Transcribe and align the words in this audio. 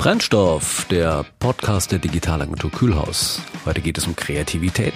Brennstoff, 0.00 0.86
der 0.86 1.26
Podcast 1.40 1.92
der 1.92 1.98
Digitalagentur 1.98 2.70
Kühlhaus. 2.70 3.42
Heute 3.66 3.82
geht 3.82 3.98
es 3.98 4.06
um 4.06 4.16
Kreativität. 4.16 4.94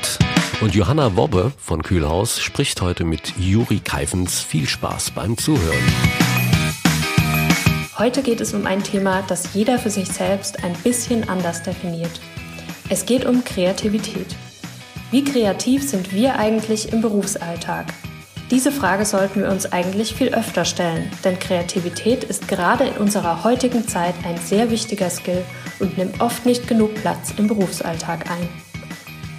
Und 0.62 0.74
Johanna 0.74 1.14
Wobbe 1.14 1.52
von 1.58 1.82
Kühlhaus 1.82 2.40
spricht 2.40 2.80
heute 2.80 3.04
mit 3.04 3.34
Juri 3.36 3.80
Keifens. 3.80 4.40
Viel 4.40 4.66
Spaß 4.66 5.10
beim 5.10 5.36
Zuhören. 5.36 5.76
Heute 7.98 8.22
geht 8.22 8.40
es 8.40 8.54
um 8.54 8.64
ein 8.64 8.82
Thema, 8.82 9.20
das 9.28 9.52
jeder 9.52 9.78
für 9.78 9.90
sich 9.90 10.08
selbst 10.08 10.64
ein 10.64 10.72
bisschen 10.72 11.28
anders 11.28 11.62
definiert. 11.62 12.18
Es 12.88 13.04
geht 13.04 13.26
um 13.26 13.44
Kreativität. 13.44 14.34
Wie 15.10 15.22
kreativ 15.22 15.86
sind 15.86 16.14
wir 16.14 16.38
eigentlich 16.38 16.94
im 16.94 17.02
Berufsalltag? 17.02 17.92
Diese 18.50 18.70
Frage 18.70 19.06
sollten 19.06 19.40
wir 19.40 19.50
uns 19.50 19.72
eigentlich 19.72 20.14
viel 20.14 20.28
öfter 20.28 20.64
stellen, 20.66 21.10
denn 21.24 21.38
Kreativität 21.38 22.24
ist 22.24 22.46
gerade 22.46 22.84
in 22.84 22.96
unserer 22.98 23.42
heutigen 23.42 23.88
Zeit 23.88 24.14
ein 24.24 24.38
sehr 24.38 24.70
wichtiger 24.70 25.08
Skill 25.08 25.42
und 25.80 25.96
nimmt 25.96 26.20
oft 26.20 26.44
nicht 26.44 26.68
genug 26.68 26.94
Platz 26.94 27.32
im 27.38 27.46
Berufsalltag 27.46 28.30
ein. 28.30 28.48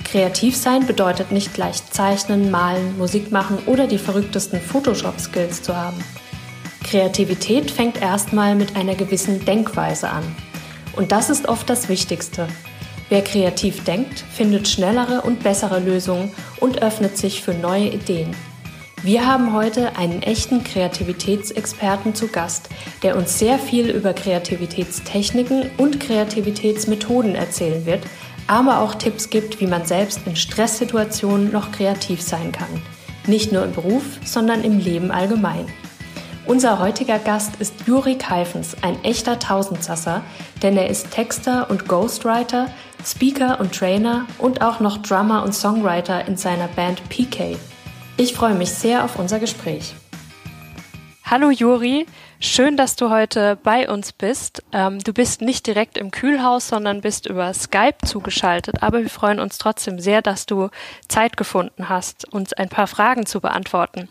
Kreativ 0.03 0.55
sein 0.55 0.87
bedeutet 0.87 1.31
nicht 1.31 1.53
gleich 1.53 1.85
zeichnen, 1.91 2.49
malen, 2.49 2.97
Musik 2.97 3.31
machen 3.31 3.59
oder 3.67 3.85
die 3.85 3.97
verrücktesten 3.97 4.59
Photoshop-Skills 4.59 5.61
zu 5.61 5.75
haben. 5.75 5.97
Kreativität 6.83 7.69
fängt 7.69 8.01
erstmal 8.01 8.55
mit 8.55 8.75
einer 8.75 8.95
gewissen 8.95 9.43
Denkweise 9.45 10.09
an. 10.09 10.23
Und 10.95 11.11
das 11.11 11.29
ist 11.29 11.47
oft 11.47 11.69
das 11.69 11.89
Wichtigste. 11.89 12.47
Wer 13.09 13.23
kreativ 13.23 13.83
denkt, 13.83 14.19
findet 14.19 14.67
schnellere 14.67 15.21
und 15.21 15.43
bessere 15.43 15.79
Lösungen 15.79 16.31
und 16.59 16.81
öffnet 16.81 17.17
sich 17.17 17.43
für 17.43 17.53
neue 17.53 17.89
Ideen. 17.89 18.35
Wir 19.05 19.27
haben 19.27 19.53
heute 19.53 19.97
einen 19.97 20.23
echten 20.23 20.63
Kreativitätsexperten 20.63 22.15
zu 22.15 22.27
Gast, 22.27 22.69
der 23.03 23.15
uns 23.15 23.37
sehr 23.37 23.59
viel 23.59 23.91
über 23.91 24.13
Kreativitätstechniken 24.13 25.69
und 25.77 25.99
Kreativitätsmethoden 25.99 27.35
erzählen 27.35 27.85
wird, 27.85 28.03
aber 28.47 28.79
auch 28.79 28.95
Tipps 28.95 29.29
gibt, 29.29 29.61
wie 29.61 29.67
man 29.67 29.85
selbst 29.85 30.21
in 30.25 30.35
Stresssituationen 30.35 31.51
noch 31.51 31.71
kreativ 31.71 32.19
sein 32.19 32.51
kann. 32.51 32.81
Nicht 33.27 33.51
nur 33.51 33.63
im 33.63 33.73
Beruf, 33.73 34.01
sondern 34.23 34.63
im 34.63 34.79
Leben 34.79 35.11
allgemein. 35.11 35.67
Unser 36.47 36.79
heutiger 36.79 37.19
Gast 37.19 37.57
ist 37.59 37.75
Juri 37.85 38.15
Keifens, 38.15 38.75
ein 38.81 39.03
echter 39.03 39.37
Tausendsasser, 39.37 40.23
denn 40.63 40.75
er 40.77 40.89
ist 40.89 41.11
Texter 41.11 41.69
und 41.69 41.87
Ghostwriter, 41.87 42.71
Speaker 43.05 43.59
und 43.59 43.71
Trainer 43.71 44.25
und 44.39 44.63
auch 44.63 44.79
noch 44.79 44.97
Drummer 44.97 45.43
und 45.43 45.53
Songwriter 45.53 46.27
in 46.27 46.37
seiner 46.37 46.69
Band 46.69 47.07
PK. 47.09 47.55
Ich 48.17 48.33
freue 48.33 48.53
mich 48.53 48.71
sehr 48.71 49.03
auf 49.03 49.19
unser 49.19 49.39
Gespräch. 49.39 49.93
Hallo 51.25 51.49
Juri, 51.49 52.05
schön, 52.39 52.77
dass 52.77 52.95
du 52.95 53.09
heute 53.09 53.57
bei 53.61 53.89
uns 53.89 54.13
bist. 54.13 54.63
Ähm, 54.71 54.99
du 54.99 55.11
bist 55.11 55.41
nicht 55.41 55.67
direkt 55.67 55.97
im 55.97 56.11
Kühlhaus, 56.11 56.69
sondern 56.69 57.01
bist 57.01 57.25
über 57.25 57.53
Skype 57.53 57.97
zugeschaltet, 58.05 58.81
aber 58.83 59.01
wir 59.01 59.09
freuen 59.09 59.41
uns 59.41 59.57
trotzdem 59.57 59.99
sehr, 59.99 60.21
dass 60.21 60.45
du 60.45 60.69
Zeit 61.09 61.35
gefunden 61.35 61.89
hast, 61.89 62.31
uns 62.33 62.53
ein 62.53 62.69
paar 62.69 62.87
Fragen 62.87 63.25
zu 63.25 63.41
beantworten. 63.41 64.07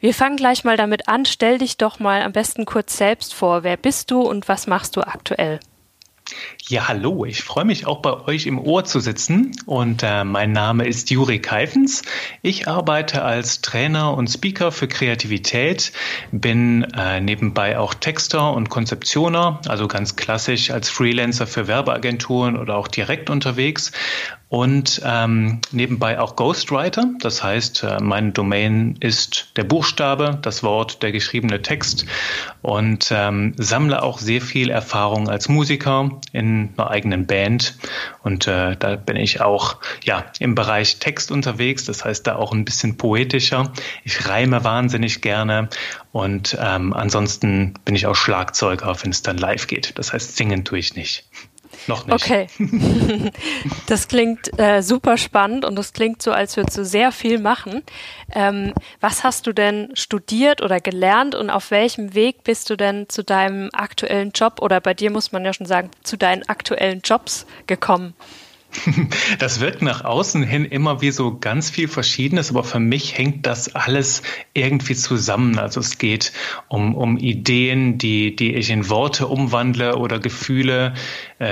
Wir 0.00 0.14
fangen 0.14 0.36
gleich 0.36 0.64
mal 0.64 0.78
damit 0.78 1.08
an. 1.08 1.26
Stell 1.26 1.58
dich 1.58 1.76
doch 1.76 1.98
mal 1.98 2.22
am 2.22 2.32
besten 2.32 2.64
kurz 2.64 2.96
selbst 2.96 3.34
vor. 3.34 3.62
Wer 3.62 3.76
bist 3.76 4.10
du 4.10 4.22
und 4.22 4.48
was 4.48 4.66
machst 4.66 4.96
du 4.96 5.02
aktuell? 5.02 5.60
Ja, 6.66 6.88
hallo, 6.88 7.26
ich 7.26 7.42
freue 7.42 7.66
mich 7.66 7.86
auch 7.86 8.00
bei 8.00 8.18
euch 8.26 8.46
im 8.46 8.58
Ohr 8.58 8.84
zu 8.84 8.98
sitzen. 8.98 9.52
Und 9.66 10.02
äh, 10.02 10.24
mein 10.24 10.52
Name 10.52 10.86
ist 10.86 11.10
Juri 11.10 11.38
Keifens. 11.38 12.02
Ich 12.40 12.66
arbeite 12.66 13.22
als 13.22 13.60
Trainer 13.60 14.14
und 14.14 14.28
Speaker 14.28 14.72
für 14.72 14.88
Kreativität, 14.88 15.92
bin 16.32 16.84
äh, 16.96 17.20
nebenbei 17.20 17.78
auch 17.78 17.92
Texter 17.92 18.54
und 18.54 18.70
Konzeptioner, 18.70 19.60
also 19.68 19.86
ganz 19.86 20.16
klassisch 20.16 20.70
als 20.70 20.88
Freelancer 20.88 21.46
für 21.46 21.66
Werbeagenturen 21.68 22.56
oder 22.56 22.76
auch 22.76 22.88
direkt 22.88 23.28
unterwegs 23.28 23.92
und 24.54 25.02
ähm, 25.04 25.58
nebenbei 25.72 26.20
auch 26.20 26.36
Ghostwriter. 26.36 27.06
Das 27.18 27.42
heißt, 27.42 27.82
äh, 27.82 28.00
meine 28.00 28.30
Domain 28.30 28.96
ist 29.00 29.48
der 29.56 29.64
Buchstabe, 29.64 30.38
das 30.42 30.62
Wort, 30.62 31.02
der 31.02 31.10
geschriebene 31.10 31.60
Text 31.60 32.06
und 32.62 33.10
ähm, 33.10 33.54
sammle 33.56 34.00
auch 34.00 34.20
sehr 34.20 34.40
viel 34.40 34.70
Erfahrung 34.70 35.28
als 35.28 35.48
Musiker 35.48 36.20
in 36.30 36.72
einer 36.76 36.88
eigenen 36.88 37.26
Band. 37.26 37.76
Und 38.22 38.46
äh, 38.46 38.76
da 38.76 38.94
bin 38.94 39.16
ich 39.16 39.40
auch 39.40 39.78
ja 40.04 40.24
im 40.38 40.54
Bereich 40.54 41.00
Text 41.00 41.32
unterwegs. 41.32 41.84
Das 41.86 42.04
heißt, 42.04 42.24
da 42.24 42.36
auch 42.36 42.52
ein 42.52 42.64
bisschen 42.64 42.96
poetischer. 42.96 43.72
Ich 44.04 44.28
reime 44.28 44.62
wahnsinnig 44.62 45.20
gerne 45.20 45.68
und 46.12 46.56
ähm, 46.60 46.92
ansonsten 46.92 47.74
bin 47.84 47.96
ich 47.96 48.06
auch 48.06 48.14
Schlagzeuger, 48.14 48.94
wenn 49.02 49.10
es 49.10 49.22
dann 49.22 49.36
live 49.36 49.66
geht. 49.66 49.98
Das 49.98 50.12
heißt, 50.12 50.36
singen 50.36 50.64
tue 50.64 50.78
ich 50.78 50.94
nicht. 50.94 51.24
Noch 51.86 52.06
nicht. 52.06 52.14
Okay. 52.14 52.46
Das 53.86 54.08
klingt 54.08 54.58
äh, 54.58 54.82
super 54.82 55.16
spannend 55.16 55.64
und 55.64 55.76
das 55.76 55.92
klingt 55.92 56.22
so, 56.22 56.32
als 56.32 56.56
würdest 56.56 56.78
du 56.78 56.84
sehr 56.84 57.12
viel 57.12 57.38
machen. 57.38 57.82
Ähm, 58.34 58.72
was 59.00 59.24
hast 59.24 59.46
du 59.46 59.52
denn 59.52 59.90
studiert 59.94 60.62
oder 60.62 60.80
gelernt 60.80 61.34
und 61.34 61.50
auf 61.50 61.70
welchem 61.70 62.14
Weg 62.14 62.44
bist 62.44 62.70
du 62.70 62.76
denn 62.76 63.08
zu 63.08 63.22
deinem 63.22 63.70
aktuellen 63.72 64.30
Job 64.34 64.60
oder 64.60 64.80
bei 64.80 64.94
dir 64.94 65.10
muss 65.10 65.32
man 65.32 65.44
ja 65.44 65.52
schon 65.52 65.66
sagen, 65.66 65.90
zu 66.02 66.16
deinen 66.16 66.48
aktuellen 66.48 67.00
Jobs 67.04 67.46
gekommen? 67.66 68.14
Das 69.38 69.60
wirkt 69.60 69.82
nach 69.82 70.04
außen 70.04 70.42
hin 70.42 70.64
immer 70.64 71.00
wie 71.00 71.10
so 71.10 71.36
ganz 71.38 71.70
viel 71.70 71.88
Verschiedenes, 71.88 72.50
aber 72.50 72.64
für 72.64 72.80
mich 72.80 73.16
hängt 73.16 73.46
das 73.46 73.74
alles 73.74 74.22
irgendwie 74.52 74.94
zusammen. 74.94 75.58
Also 75.58 75.80
es 75.80 75.98
geht 75.98 76.32
um, 76.68 76.94
um 76.94 77.16
Ideen, 77.16 77.98
die, 77.98 78.34
die 78.36 78.54
ich 78.54 78.70
in 78.70 78.88
Worte 78.88 79.26
umwandle 79.26 79.96
oder 79.96 80.18
Gefühle, 80.18 80.94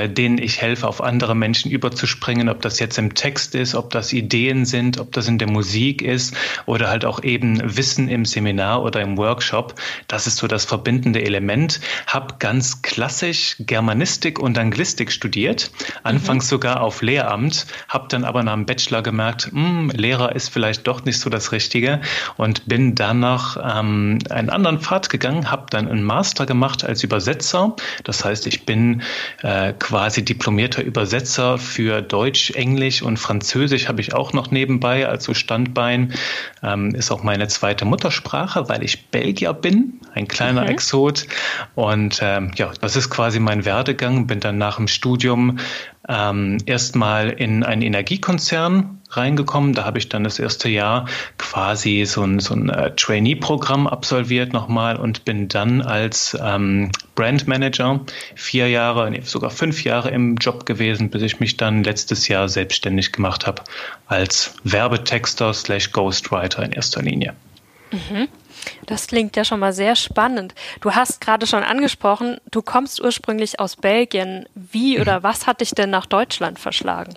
denen 0.09 0.39
ich 0.39 0.61
helfe, 0.61 0.87
auf 0.89 1.03
andere 1.03 1.35
Menschen 1.35 1.71
überzuspringen, 1.71 2.49
ob 2.49 2.63
das 2.63 2.79
jetzt 2.79 2.99
im 2.99 3.15
Text 3.15 3.55
ist, 3.55 3.75
ob 3.75 3.91
das 3.91 4.13
Ideen 4.13 4.65
sind, 4.65 4.99
ob 4.99 5.13
das 5.13 5.29
in 5.29 5.39
der 5.39 5.51
Musik 5.51 6.03
ist 6.03 6.35
oder 6.67 6.89
halt 6.89 7.05
auch 7.05 7.23
eben 7.23 7.77
Wissen 7.77 8.09
im 8.09 8.25
Seminar 8.25 8.83
oder 8.83 9.01
im 9.01 9.17
Workshop. 9.17 9.75
Das 10.09 10.27
ist 10.27 10.37
so 10.37 10.47
das 10.47 10.65
verbindende 10.65 11.23
Element. 11.23 11.81
Hab 12.07 12.41
ganz 12.41 12.83
klassisch 12.83 13.57
Germanistik 13.61 14.39
und 14.39 14.59
Anglistik 14.59 15.13
studiert, 15.13 15.71
anfangs 16.03 16.47
mhm. 16.47 16.51
sogar 16.51 16.81
auf 16.81 17.03
Lehramt, 17.03 17.67
habe 17.89 18.07
dann 18.09 18.25
aber 18.25 18.43
nach 18.43 18.55
dem 18.55 18.67
Bachelor 18.67 19.03
gemerkt, 19.03 19.53
mh, 19.53 19.63
hm, 19.63 19.91
Lehrer 19.91 20.35
ist 20.35 20.49
vielleicht 20.49 20.87
doch 20.87 21.05
nicht 21.05 21.19
so 21.19 21.31
das 21.31 21.53
Richtige 21.53 22.01
und 22.37 22.67
bin 22.67 22.95
danach 22.95 23.57
ähm, 23.57 24.19
einen 24.31 24.51
anderen 24.51 24.81
Pfad 24.81 25.11
gegangen, 25.11 25.51
habe 25.51 25.67
dann 25.71 25.89
einen 25.89 26.03
Master 26.03 26.47
gemacht 26.47 26.85
als 26.85 27.03
Übersetzer. 27.03 27.75
Das 28.05 28.25
heißt, 28.25 28.47
ich 28.47 28.65
bin 28.65 29.03
äh, 29.43 29.73
quasi 29.83 30.25
diplomierter 30.25 30.85
Übersetzer 30.85 31.59
für 31.59 32.03
Deutsch, 32.03 32.53
Englisch 32.53 33.03
und 33.03 33.17
Französisch 33.17 33.89
habe 33.89 34.01
ich 34.01 34.15
auch 34.15 34.33
noch 34.33 34.53
nebenbei 34.53 35.09
als 35.09 35.25
so 35.25 35.35
Standbein. 35.35 36.13
Ähm, 36.63 36.95
ist 36.95 37.11
auch 37.11 37.25
meine 37.25 37.49
zweite 37.49 37.85
Muttersprache, 37.85 38.69
weil 38.69 38.85
ich 38.85 39.09
Belgier 39.09 39.53
bin, 39.53 40.01
ein 40.15 40.29
kleiner 40.29 40.63
okay. 40.63 40.71
Exot. 40.71 41.27
Und 41.75 42.21
ähm, 42.23 42.53
ja, 42.55 42.71
das 42.81 42.95
ist 42.95 43.11
quasi 43.11 43.41
mein 43.41 43.65
Werdegang. 43.65 44.29
Bin 44.29 44.39
dann 44.39 44.57
nach 44.57 44.77
dem 44.77 44.87
Studium 44.87 45.59
ähm, 46.09 46.59
erstmal 46.65 47.31
in 47.31 47.65
einen 47.65 47.83
Energiekonzern 47.83 49.02
reingekommen. 49.17 49.73
Da 49.73 49.85
habe 49.85 49.99
ich 49.99 50.09
dann 50.09 50.25
das 50.25 50.39
erste 50.39 50.69
Jahr 50.69 51.07
quasi 51.39 52.05
so 52.07 52.23
ein, 52.23 52.41
so 52.41 52.55
ein 52.55 52.69
äh, 52.69 52.95
Trainee-Programm 52.95 53.87
absolviert 53.87 54.53
nochmal 54.53 54.97
und 54.97 55.25
bin 55.25 55.49
dann 55.49 55.83
als 55.83 56.37
ähm, 56.43 56.91
Brandmanager 57.15 58.01
vier 58.35 58.69
Jahre, 58.69 59.11
nee, 59.11 59.21
sogar 59.25 59.51
fünf 59.51 59.85
Jahre 59.85 60.11
im 60.11 60.37
Job 60.37 60.67
gewesen, 60.67 61.11
bis 61.11 61.23
ich 61.23 61.41
mich 61.41 61.57
dann 61.57 61.85
letztes 61.85 62.29
Jahr 62.29 62.49
selbstständig 62.49 63.13
gemacht 63.13 63.47
habe 63.47 63.63
als 64.07 64.55
Werbetexter 64.65 65.55
slash 65.55 65.93
Ghostwriter 65.93 66.63
in 66.63 66.73
erster 66.73 67.03
Linie. 67.03 67.35
Mhm. 67.91 68.29
Das 68.87 69.07
klingt 69.07 69.37
ja 69.37 69.45
schon 69.45 69.61
mal 69.61 69.73
sehr 69.73 69.97
spannend. 69.97 70.55
Du 70.81 70.93
hast 70.93 71.21
gerade 71.21 71.47
schon 71.47 71.63
angesprochen, 71.63 72.39
du 72.51 72.63
kommst 72.63 73.01
ursprünglich 73.01 73.61
aus 73.61 73.77
Belgien. 73.77 74.47
Wie 74.55 75.01
oder 75.01 75.21
mhm. 75.21 75.23
was 75.25 75.47
hat 75.47 75.61
dich 75.61 75.71
denn 75.73 75.91
nach 75.91 76.07
Deutschland 76.07 76.59
verschlagen? 76.59 77.15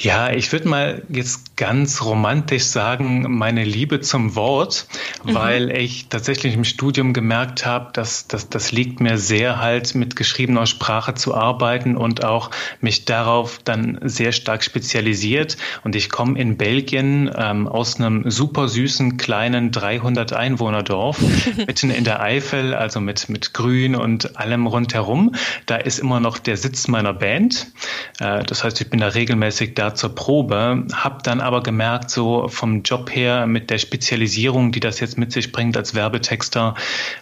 Ja, 0.00 0.30
ich 0.30 0.52
würde 0.52 0.68
mal 0.68 1.02
jetzt 1.08 1.56
ganz 1.56 2.04
romantisch 2.04 2.62
sagen, 2.62 3.36
meine 3.36 3.64
Liebe 3.64 4.00
zum 4.00 4.36
Wort, 4.36 4.86
mhm. 5.24 5.34
weil 5.34 5.70
ich 5.76 6.08
tatsächlich 6.08 6.54
im 6.54 6.62
Studium 6.62 7.12
gemerkt 7.12 7.66
habe, 7.66 7.90
dass, 7.92 8.28
dass 8.28 8.48
das 8.48 8.70
liegt 8.70 9.00
mir 9.00 9.18
sehr 9.18 9.58
halt 9.58 9.96
mit 9.96 10.14
geschriebener 10.14 10.66
Sprache 10.66 11.14
zu 11.14 11.34
arbeiten 11.34 11.96
und 11.96 12.24
auch 12.24 12.52
mich 12.80 13.06
darauf 13.06 13.58
dann 13.64 13.98
sehr 14.02 14.30
stark 14.30 14.62
spezialisiert. 14.62 15.56
Und 15.82 15.96
ich 15.96 16.10
komme 16.10 16.38
in 16.38 16.56
Belgien 16.56 17.28
ähm, 17.36 17.66
aus 17.66 17.96
einem 17.96 18.30
super 18.30 18.68
süßen 18.68 19.16
kleinen 19.16 19.72
300 19.72 20.32
Einwohnerdorf 20.32 21.18
mitten 21.66 21.90
in 21.90 22.04
der 22.04 22.20
Eifel, 22.20 22.72
also 22.72 23.00
mit, 23.00 23.28
mit 23.28 23.52
Grün 23.52 23.96
und 23.96 24.38
allem 24.38 24.68
rundherum. 24.68 25.34
Da 25.66 25.74
ist 25.74 25.98
immer 25.98 26.20
noch 26.20 26.38
der 26.38 26.56
Sitz 26.56 26.86
meiner 26.86 27.14
Band. 27.14 27.72
Äh, 28.20 28.44
das 28.44 28.62
heißt, 28.62 28.80
ich 28.80 28.90
bin 28.90 29.00
da 29.00 29.07
regelmäßig 29.14 29.74
da 29.74 29.94
zur 29.94 30.14
Probe, 30.14 30.84
habe 30.92 31.22
dann 31.22 31.40
aber 31.40 31.62
gemerkt, 31.62 32.10
so 32.10 32.48
vom 32.48 32.82
Job 32.82 33.14
her 33.14 33.46
mit 33.46 33.70
der 33.70 33.78
Spezialisierung, 33.78 34.72
die 34.72 34.80
das 34.80 35.00
jetzt 35.00 35.18
mit 35.18 35.32
sich 35.32 35.52
bringt 35.52 35.76
als 35.76 35.94
Werbetexter, 35.94 36.74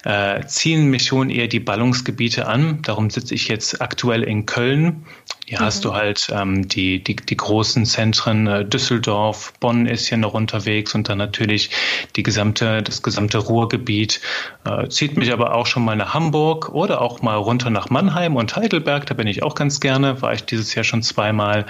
äh, 0.05 0.44
ziehen 0.47 0.91
mich 0.91 1.05
schon 1.05 1.31
eher 1.31 1.49
die 1.49 1.61
Ballungsgebiete 1.61 2.47
an. 2.47 2.83
Darum 2.83 3.11
sitze 3.11 3.35
ich 3.35 3.49
jetzt 3.49 3.81
aktuell 3.81 4.23
in 4.23 4.47
Köln. 4.47 5.05
Hier 5.48 5.60
mhm. 5.60 5.64
hast 5.64 5.84
du 5.84 5.94
halt 5.94 6.28
ähm, 6.32 6.66
die, 6.66 7.02
die, 7.02 7.14
die 7.14 7.37
großen 7.37 7.87
Zentren, 7.87 8.48
äh, 8.48 8.64
Düsseldorf, 8.64 9.52
Bonn 9.60 9.87
ist 9.87 10.08
hier 10.08 10.19
noch 10.19 10.34
unterwegs 10.34 10.93
und 10.96 11.08
dann 11.08 11.19
natürlich 11.19 11.70
die 12.16 12.25
gesamte, 12.25 12.82
das 12.82 13.00
gesamte 13.00 13.38
Ruhrgebiet. 13.38 14.20
Äh, 14.64 14.88
zieht 14.88 15.16
mich 15.16 15.32
aber 15.32 15.54
auch 15.54 15.66
schon 15.66 15.84
mal 15.84 15.94
nach 15.94 16.14
Hamburg 16.14 16.70
oder 16.70 17.00
auch 17.00 17.22
mal 17.22 17.37
runter 17.37 17.70
nach 17.70 17.90
Mannheim 17.90 18.34
und 18.34 18.56
Heidelberg. 18.56 19.06
Da 19.06 19.14
bin 19.14 19.28
ich 19.28 19.44
auch 19.44 19.54
ganz 19.54 19.78
gerne, 19.78 20.20
war 20.20 20.32
ich 20.32 20.44
dieses 20.44 20.75
Jahr 20.75 20.82
schon 20.84 21.04
zweimal. 21.04 21.64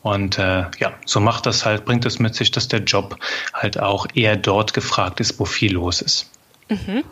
Und 0.00 0.38
äh, 0.38 0.64
ja, 0.78 0.94
so 1.04 1.20
macht 1.20 1.44
das 1.44 1.66
halt, 1.66 1.84
bringt 1.84 2.06
es 2.06 2.18
mit 2.18 2.34
sich, 2.34 2.50
dass 2.50 2.68
der 2.68 2.80
Job 2.80 3.18
halt 3.52 3.78
auch 3.78 4.06
eher 4.14 4.36
dort 4.36 4.72
gefragt 4.72 5.20
ist, 5.20 5.38
wo 5.38 5.44
viel 5.44 5.74
los 5.74 6.00
ist. 6.00 6.30
Mhm. 6.70 7.04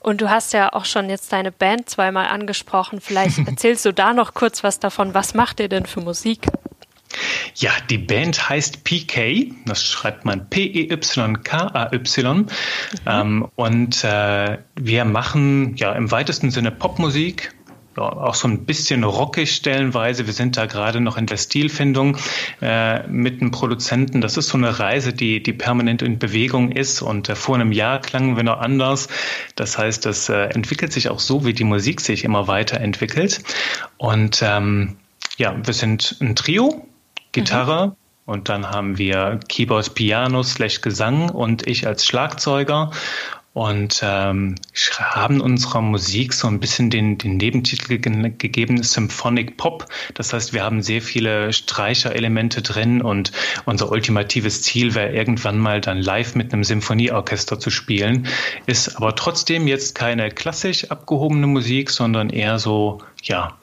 Und 0.00 0.20
du 0.20 0.30
hast 0.30 0.52
ja 0.52 0.72
auch 0.72 0.84
schon 0.84 1.08
jetzt 1.10 1.32
deine 1.32 1.52
Band 1.52 1.88
zweimal 1.88 2.26
angesprochen. 2.26 3.00
Vielleicht 3.00 3.38
erzählst 3.46 3.84
du 3.84 3.92
da 3.92 4.12
noch 4.12 4.34
kurz 4.34 4.64
was 4.64 4.78
davon. 4.78 5.14
Was 5.14 5.34
macht 5.34 5.60
ihr 5.60 5.68
denn 5.68 5.86
für 5.86 6.00
Musik? 6.00 6.46
Ja, 7.56 7.72
die 7.88 7.98
Band 7.98 8.48
heißt 8.48 8.84
PK, 8.84 9.52
das 9.66 9.82
schreibt 9.84 10.24
man 10.24 10.48
P-E-Y-K-A-Y. 10.48 12.36
Mhm. 12.36 12.46
Ähm, 13.06 13.48
und 13.56 14.04
äh, 14.04 14.58
wir 14.76 15.04
machen 15.04 15.76
ja 15.76 15.92
im 15.92 16.10
weitesten 16.10 16.50
Sinne 16.50 16.70
Popmusik, 16.70 17.52
auch 17.96 18.34
so 18.34 18.48
ein 18.48 18.64
bisschen 18.64 19.04
rockig 19.04 19.52
stellenweise. 19.52 20.26
Wir 20.26 20.32
sind 20.32 20.56
da 20.56 20.66
gerade 20.66 21.00
noch 21.00 21.16
in 21.16 21.26
der 21.26 21.36
Stilfindung 21.36 22.16
äh, 22.62 23.06
mit 23.08 23.40
einem 23.40 23.50
Produzenten. 23.50 24.20
Das 24.20 24.36
ist 24.36 24.48
so 24.48 24.58
eine 24.58 24.78
Reise, 24.78 25.12
die, 25.12 25.42
die 25.42 25.52
permanent 25.52 26.02
in 26.02 26.18
Bewegung 26.18 26.72
ist. 26.72 27.02
Und 27.02 27.28
äh, 27.28 27.34
vor 27.34 27.56
einem 27.56 27.72
Jahr 27.72 28.00
klangen 28.00 28.36
wir 28.36 28.44
noch 28.44 28.60
anders. 28.60 29.08
Das 29.56 29.76
heißt, 29.78 30.06
das 30.06 30.28
äh, 30.28 30.44
entwickelt 30.46 30.92
sich 30.92 31.08
auch 31.08 31.20
so, 31.20 31.44
wie 31.44 31.52
die 31.52 31.64
Musik 31.64 32.00
sich 32.00 32.24
immer 32.24 32.46
weiterentwickelt. 32.46 33.42
Und 33.96 34.42
ähm, 34.42 34.96
ja, 35.36 35.54
wir 35.64 35.74
sind 35.74 36.16
ein 36.20 36.36
Trio, 36.36 36.86
Gitarre, 37.32 37.88
mhm. 37.88 37.92
Und 38.30 38.48
dann 38.48 38.70
haben 38.70 38.96
wir 38.96 39.40
Keyboards, 39.48 39.90
Piano, 39.90 40.44
slash 40.44 40.82
Gesang 40.82 41.30
und 41.30 41.66
ich 41.66 41.88
als 41.88 42.06
Schlagzeuger 42.06 42.92
und 43.60 44.00
ähm, 44.02 44.54
haben 45.00 45.42
unserer 45.42 45.82
Musik 45.82 46.32
so 46.32 46.48
ein 46.48 46.60
bisschen 46.60 46.88
den, 46.88 47.18
den 47.18 47.36
Nebentitel 47.36 47.98
ge 47.98 48.32
gegeben, 48.38 48.82
Symphonic 48.82 49.58
Pop. 49.58 49.86
Das 50.14 50.32
heißt, 50.32 50.54
wir 50.54 50.64
haben 50.64 50.80
sehr 50.80 51.02
viele 51.02 51.52
Streicherelemente 51.52 52.62
drin 52.62 53.02
und 53.02 53.32
unser 53.66 53.92
ultimatives 53.92 54.62
Ziel 54.62 54.94
wäre 54.94 55.12
irgendwann 55.12 55.58
mal 55.58 55.82
dann 55.82 55.98
live 55.98 56.36
mit 56.36 56.54
einem 56.54 56.64
Symphonieorchester 56.64 57.60
zu 57.60 57.68
spielen. 57.68 58.28
Ist 58.64 58.96
aber 58.96 59.14
trotzdem 59.14 59.66
jetzt 59.66 59.94
keine 59.94 60.30
klassisch 60.30 60.90
abgehobene 60.90 61.46
Musik, 61.46 61.90
sondern 61.90 62.30
eher 62.30 62.58
so, 62.58 63.02
ja, 63.24 63.58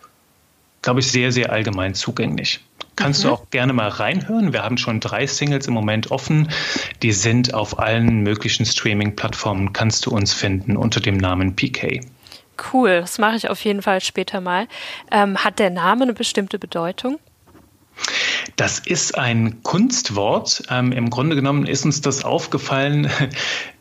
glaube 0.82 1.00
ich, 1.00 1.12
sehr, 1.12 1.32
sehr 1.32 1.52
allgemein 1.52 1.94
zugänglich. 1.94 2.60
Kannst 2.96 3.24
mhm. 3.24 3.28
du 3.28 3.34
auch 3.34 3.50
gerne 3.52 3.74
mal 3.74 3.90
reinhören. 3.90 4.54
Wir 4.54 4.64
haben 4.64 4.78
schon 4.78 5.00
drei 5.00 5.28
Singles 5.28 5.68
im 5.68 5.74
Moment 5.74 6.12
offen. 6.12 6.50
Die 7.04 7.12
sind 7.12 7.54
auf 7.54 7.80
allen 7.80 8.22
möglichen 8.22 8.66
Streaming-Plattformen. 8.66 9.72
Kannst 9.72 10.06
du 10.06 10.12
uns 10.12 10.34
finden 10.34 10.76
unter 10.76 11.00
dem 11.00 11.18
Namen 11.18 11.56
PK. 11.56 12.02
Cool, 12.74 13.02
das 13.02 13.20
mache 13.20 13.36
ich 13.36 13.50
auf 13.50 13.64
jeden 13.64 13.84
Fall 13.84 14.02
später 14.02 14.42
mal. 14.42 14.68
Ähm, 15.12 15.44
hat 15.44 15.60
der 15.60 15.70
Name 15.70 16.04
eine 16.04 16.14
bestimmte 16.14 16.58
Bedeutung? 16.58 17.20
Das 18.56 18.80
ist 18.80 19.18
ein 19.18 19.62
Kunstwort. 19.64 20.64
Ähm, 20.70 20.92
Im 20.92 21.10
Grunde 21.10 21.36
genommen 21.36 21.68
ist 21.68 21.86
uns 21.86 22.02
das 22.02 22.24
aufgefallen. 22.24 23.10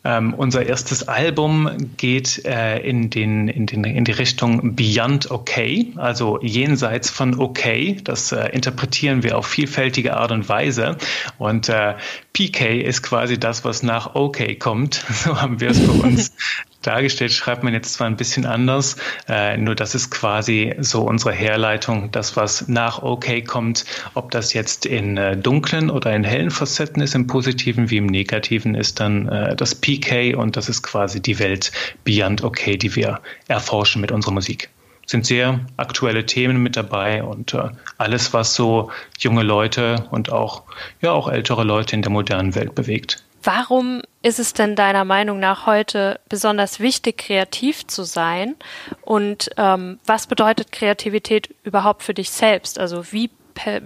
Ähm, 0.06 0.35
unser 0.35 0.64
erstes 0.64 1.08
Album 1.08 1.69
geht 1.97 2.44
äh, 2.44 2.79
in, 2.79 3.11
den, 3.11 3.49
in, 3.49 3.67
den, 3.67 3.82
in 3.82 4.05
die 4.05 4.12
Richtung 4.12 4.76
Beyond 4.76 5.32
Okay, 5.32 5.93
also 5.97 6.38
jenseits 6.41 7.11
von 7.11 7.41
Okay. 7.41 7.97
Das 8.05 8.31
äh, 8.31 8.50
interpretieren 8.50 9.25
wir 9.25 9.37
auf 9.37 9.49
vielfältige 9.49 10.17
Art 10.17 10.31
und 10.31 10.49
Weise. 10.49 10.97
Und 11.38 11.69
äh, 11.69 11.94
PK 12.35 12.82
ist 12.82 13.03
quasi 13.03 13.37
das, 13.37 13.64
was 13.64 13.82
nach 13.82 14.14
Okay 14.14 14.55
kommt. 14.55 15.05
So 15.26 15.41
haben 15.41 15.58
wir 15.61 15.70
es 15.70 15.85
bei 15.85 15.93
uns 16.06 16.32
dargestellt, 16.87 17.32
schreibt 17.32 17.64
man 17.64 17.73
jetzt 17.73 17.94
zwar 17.94 18.06
ein 18.06 18.17
bisschen 18.17 18.47
anders, 18.47 18.97
äh, 19.29 19.56
nur 19.56 19.75
das 19.75 19.94
ist 19.94 20.11
quasi 20.11 20.75
so 20.79 21.02
unsere 21.02 21.32
Herleitung, 21.32 22.11
das, 22.12 22.37
was 22.37 22.69
nach 22.69 23.02
OK 23.02 23.44
kommt, 23.44 23.85
ob 24.14 24.31
das 24.31 24.52
jetzt 24.52 24.87
in 24.87 25.17
äh, 25.17 25.37
dunklen 25.37 25.91
oder 25.91 26.14
in 26.14 26.25
hellen 26.25 26.50
Facetten 26.50 27.02
ist, 27.02 27.14
im 27.14 27.26
positiven 27.26 27.91
wie 27.91 27.97
im 27.97 28.06
negativen, 28.06 28.75
ist 28.75 29.00
dann 29.00 29.29
äh, 29.29 29.56
das 29.56 29.75
PK 30.00 30.34
und 30.34 30.56
das 30.56 30.69
ist 30.69 30.82
quasi 30.82 31.20
die 31.20 31.38
Welt 31.38 31.72
beyond 32.04 32.44
OK, 32.44 32.78
die 32.78 32.94
wir 32.94 33.20
erforschen 33.48 34.00
mit 34.00 34.12
unserer 34.12 34.32
Musik 34.32 34.70
sind 35.06 35.25
sehr 35.25 35.60
aktuelle 35.76 36.26
Themen 36.26 36.62
mit 36.62 36.76
dabei 36.76 37.22
und 37.22 37.54
äh, 37.54 37.69
alles, 37.96 38.32
was 38.32 38.54
so 38.54 38.90
junge 39.19 39.43
Leute 39.43 40.04
und 40.10 40.32
auch, 40.32 40.64
ja, 41.00 41.12
auch 41.12 41.28
ältere 41.28 41.64
Leute 41.64 41.94
in 41.94 42.02
der 42.02 42.10
modernen 42.10 42.54
Welt 42.54 42.75
bewegt. 42.75 43.22
Warum 43.43 44.02
ist 44.22 44.40
es 44.40 44.54
denn 44.54 44.75
deiner 44.75 45.04
Meinung 45.04 45.38
nach 45.38 45.66
heute 45.66 46.19
besonders 46.28 46.81
wichtig, 46.81 47.19
kreativ 47.19 47.87
zu 47.87 48.02
sein? 48.02 48.56
Und 49.02 49.50
ähm, 49.56 50.00
was 50.04 50.26
bedeutet 50.26 50.72
Kreativität 50.72 51.54
überhaupt 51.62 52.02
für 52.02 52.14
dich 52.14 52.31
selbst? 52.31 52.81
Also 52.81 53.12
wie, 53.12 53.31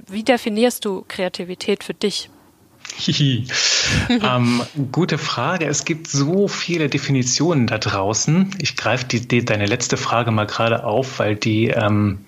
wie 0.06 0.22
definierst 0.22 0.86
du 0.86 1.04
Kreativität 1.06 1.84
für 1.84 1.92
dich? 1.92 2.30
ähm, 4.08 4.62
gute 4.93 5.19
Frage. 5.19 5.67
Es 5.67 5.85
gibt 5.85 6.08
so 6.08 6.49
viele 6.49 6.88
Definitionen 6.88 7.67
da 7.67 7.79
draußen. 7.79 8.55
Ich 8.58 8.76
greife 8.76 9.06
die, 9.06 9.26
die, 9.26 9.44
deine 9.44 9.67
letzte 9.67 9.97
Frage 9.97 10.31
mal 10.31 10.47
gerade 10.47 10.85
auf, 10.85 11.19
weil 11.19 11.37
die 11.37 11.69
ähm, 11.69 12.19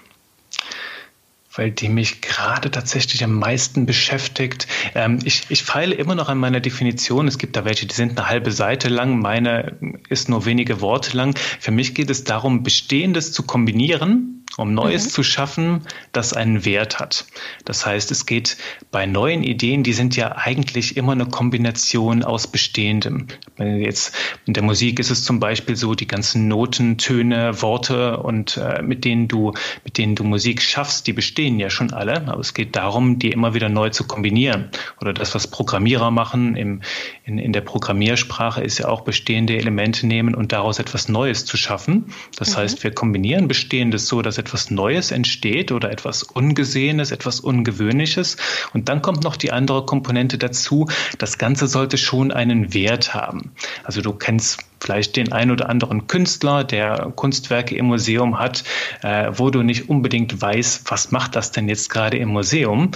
weil 1.54 1.70
die 1.70 1.88
mich 1.88 2.22
gerade 2.22 2.70
tatsächlich 2.70 3.22
am 3.24 3.38
meisten 3.38 3.84
beschäftigt. 3.86 4.66
Ähm, 4.94 5.18
ich, 5.24 5.44
ich 5.48 5.62
feile 5.62 5.94
immer 5.94 6.14
noch 6.14 6.28
an 6.28 6.38
meiner 6.38 6.60
Definition. 6.60 7.28
Es 7.28 7.38
gibt 7.38 7.56
da 7.56 7.64
welche, 7.64 7.86
die 7.86 7.94
sind 7.94 8.18
eine 8.18 8.28
halbe 8.28 8.52
Seite 8.52 8.88
lang. 8.88 9.18
Meine 9.18 9.76
ist 10.08 10.28
nur 10.28 10.46
wenige 10.46 10.80
Worte 10.80 11.16
lang. 11.16 11.36
Für 11.60 11.70
mich 11.70 11.94
geht 11.94 12.10
es 12.10 12.24
darum, 12.24 12.62
Bestehendes 12.62 13.32
zu 13.32 13.42
kombinieren 13.42 14.41
um 14.56 14.74
Neues 14.74 15.06
mhm. 15.06 15.10
zu 15.10 15.22
schaffen, 15.22 15.82
das 16.12 16.32
einen 16.32 16.64
Wert 16.64 16.98
hat. 16.98 17.26
Das 17.64 17.86
heißt, 17.86 18.10
es 18.10 18.26
geht 18.26 18.56
bei 18.90 19.06
neuen 19.06 19.42
Ideen, 19.42 19.82
die 19.82 19.92
sind 19.92 20.16
ja 20.16 20.36
eigentlich 20.36 20.96
immer 20.96 21.12
eine 21.12 21.26
Kombination 21.26 22.22
aus 22.22 22.46
Bestehendem. 22.46 23.28
Jetzt 23.58 24.14
in 24.46 24.54
der 24.54 24.62
Musik 24.62 24.98
ist 24.98 25.10
es 25.10 25.24
zum 25.24 25.40
Beispiel 25.40 25.76
so, 25.76 25.94
die 25.94 26.06
ganzen 26.06 26.48
Noten, 26.48 26.98
Töne, 26.98 27.62
Worte 27.62 28.18
und 28.18 28.56
äh, 28.56 28.82
mit 28.82 29.04
denen 29.04 29.28
du, 29.28 29.52
mit 29.84 29.98
denen 29.98 30.14
du 30.14 30.24
Musik 30.24 30.62
schaffst, 30.62 31.06
die 31.06 31.12
bestehen 31.12 31.58
ja 31.58 31.70
schon 31.70 31.92
alle. 31.92 32.28
Aber 32.28 32.40
es 32.40 32.54
geht 32.54 32.76
darum, 32.76 33.18
die 33.18 33.30
immer 33.30 33.54
wieder 33.54 33.68
neu 33.68 33.90
zu 33.90 34.04
kombinieren. 34.04 34.70
Oder 35.00 35.12
das, 35.12 35.34
was 35.34 35.46
Programmierer 35.46 36.10
machen 36.10 36.56
im, 36.56 36.82
in, 37.24 37.38
in 37.38 37.52
der 37.52 37.60
Programmiersprache, 37.60 38.62
ist 38.62 38.78
ja 38.78 38.88
auch 38.88 39.02
bestehende 39.02 39.56
Elemente 39.56 40.06
nehmen 40.06 40.34
und 40.34 40.52
daraus 40.52 40.78
etwas 40.78 41.08
Neues 41.08 41.44
zu 41.44 41.56
schaffen. 41.56 42.12
Das 42.36 42.52
mhm. 42.52 42.60
heißt, 42.60 42.84
wir 42.84 42.92
kombinieren 42.92 43.48
Bestehendes 43.48 44.08
so, 44.08 44.22
dass 44.22 44.38
etwas 44.38 44.70
Neues 44.70 45.10
entsteht 45.12 45.70
oder 45.70 45.90
etwas 45.90 46.22
Ungesehenes, 46.22 47.12
etwas 47.12 47.40
Ungewöhnliches. 47.40 48.36
Und 48.72 48.88
dann 48.88 49.02
kommt 49.02 49.22
noch 49.22 49.36
die 49.36 49.52
andere 49.52 49.86
Komponente 49.86 50.38
dazu. 50.38 50.88
Das 51.18 51.38
Ganze 51.38 51.68
sollte 51.68 51.96
schon 51.96 52.32
einen 52.32 52.74
Wert 52.74 53.14
haben. 53.14 53.52
Also 53.84 54.02
du 54.02 54.12
kennst 54.12 54.58
vielleicht 54.80 55.16
den 55.16 55.32
ein 55.32 55.50
oder 55.52 55.68
anderen 55.68 56.08
Künstler, 56.08 56.64
der 56.64 57.12
Kunstwerke 57.14 57.76
im 57.76 57.86
Museum 57.86 58.40
hat, 58.40 58.64
äh, 59.02 59.30
wo 59.32 59.50
du 59.50 59.62
nicht 59.62 59.88
unbedingt 59.88 60.42
weißt, 60.42 60.90
was 60.90 61.12
macht 61.12 61.36
das 61.36 61.52
denn 61.52 61.68
jetzt 61.68 61.88
gerade 61.88 62.18
im 62.18 62.30
Museum. 62.30 62.90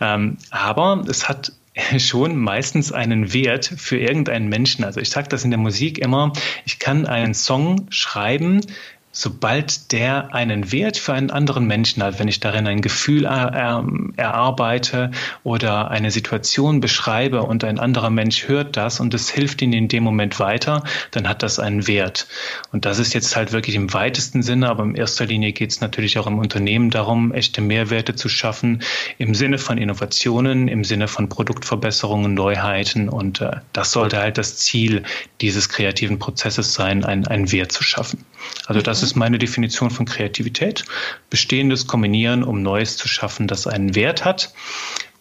Ähm, 0.00 0.36
aber 0.50 1.04
es 1.08 1.28
hat 1.28 1.52
schon 1.98 2.36
meistens 2.36 2.92
einen 2.92 3.32
Wert 3.32 3.64
für 3.64 3.98
irgendeinen 3.98 4.48
Menschen. 4.48 4.84
Also 4.84 5.00
ich 5.00 5.10
sage 5.10 5.28
das 5.28 5.44
in 5.44 5.50
der 5.50 5.58
Musik 5.58 5.98
immer, 5.98 6.32
ich 6.64 6.78
kann 6.78 7.06
einen 7.06 7.34
Song 7.34 7.86
schreiben, 7.90 8.60
sobald 9.12 9.92
der 9.92 10.34
einen 10.34 10.72
Wert 10.72 10.96
für 10.96 11.12
einen 11.12 11.30
anderen 11.30 11.66
Menschen 11.66 12.02
hat, 12.02 12.18
wenn 12.18 12.28
ich 12.28 12.40
darin 12.40 12.66
ein 12.66 12.80
Gefühl 12.80 13.26
er, 13.26 13.86
erarbeite 14.16 15.10
oder 15.44 15.90
eine 15.90 16.10
Situation 16.10 16.80
beschreibe 16.80 17.42
und 17.42 17.62
ein 17.62 17.78
anderer 17.78 18.10
Mensch 18.10 18.48
hört 18.48 18.76
das 18.76 19.00
und 19.00 19.12
es 19.12 19.28
hilft 19.28 19.60
ihm 19.60 19.72
in 19.74 19.88
dem 19.88 20.02
Moment 20.02 20.40
weiter, 20.40 20.82
dann 21.10 21.28
hat 21.28 21.42
das 21.42 21.58
einen 21.58 21.86
Wert. 21.86 22.26
Und 22.72 22.86
das 22.86 22.98
ist 22.98 23.12
jetzt 23.12 23.36
halt 23.36 23.52
wirklich 23.52 23.76
im 23.76 23.92
weitesten 23.92 24.42
Sinne, 24.42 24.70
aber 24.70 24.82
in 24.84 24.94
erster 24.94 25.26
Linie 25.26 25.52
geht 25.52 25.70
es 25.70 25.80
natürlich 25.82 26.18
auch 26.18 26.26
im 26.26 26.38
Unternehmen 26.38 26.90
darum, 26.90 27.32
echte 27.32 27.60
Mehrwerte 27.60 28.14
zu 28.14 28.30
schaffen 28.30 28.82
im 29.18 29.34
Sinne 29.34 29.58
von 29.58 29.76
Innovationen, 29.76 30.68
im 30.68 30.84
Sinne 30.84 31.06
von 31.06 31.28
Produktverbesserungen, 31.28 32.32
Neuheiten 32.32 33.10
und 33.10 33.42
äh, 33.42 33.50
das 33.74 33.92
sollte 33.92 34.18
halt 34.18 34.38
das 34.38 34.56
Ziel 34.56 35.02
dieses 35.42 35.68
kreativen 35.68 36.18
Prozesses 36.18 36.72
sein, 36.72 37.04
einen 37.04 37.52
Wert 37.52 37.72
zu 37.72 37.82
schaffen. 37.82 38.24
Also 38.66 38.80
das 38.80 39.01
ist 39.02 39.16
meine 39.16 39.38
Definition 39.38 39.90
von 39.90 40.06
Kreativität. 40.06 40.84
Bestehendes 41.30 41.86
kombinieren, 41.86 42.42
um 42.42 42.62
Neues 42.62 42.96
zu 42.96 43.08
schaffen, 43.08 43.48
das 43.48 43.66
einen 43.66 43.94
Wert 43.94 44.24
hat. 44.24 44.52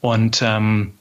Und 0.02 0.42
ähm, 0.44 0.94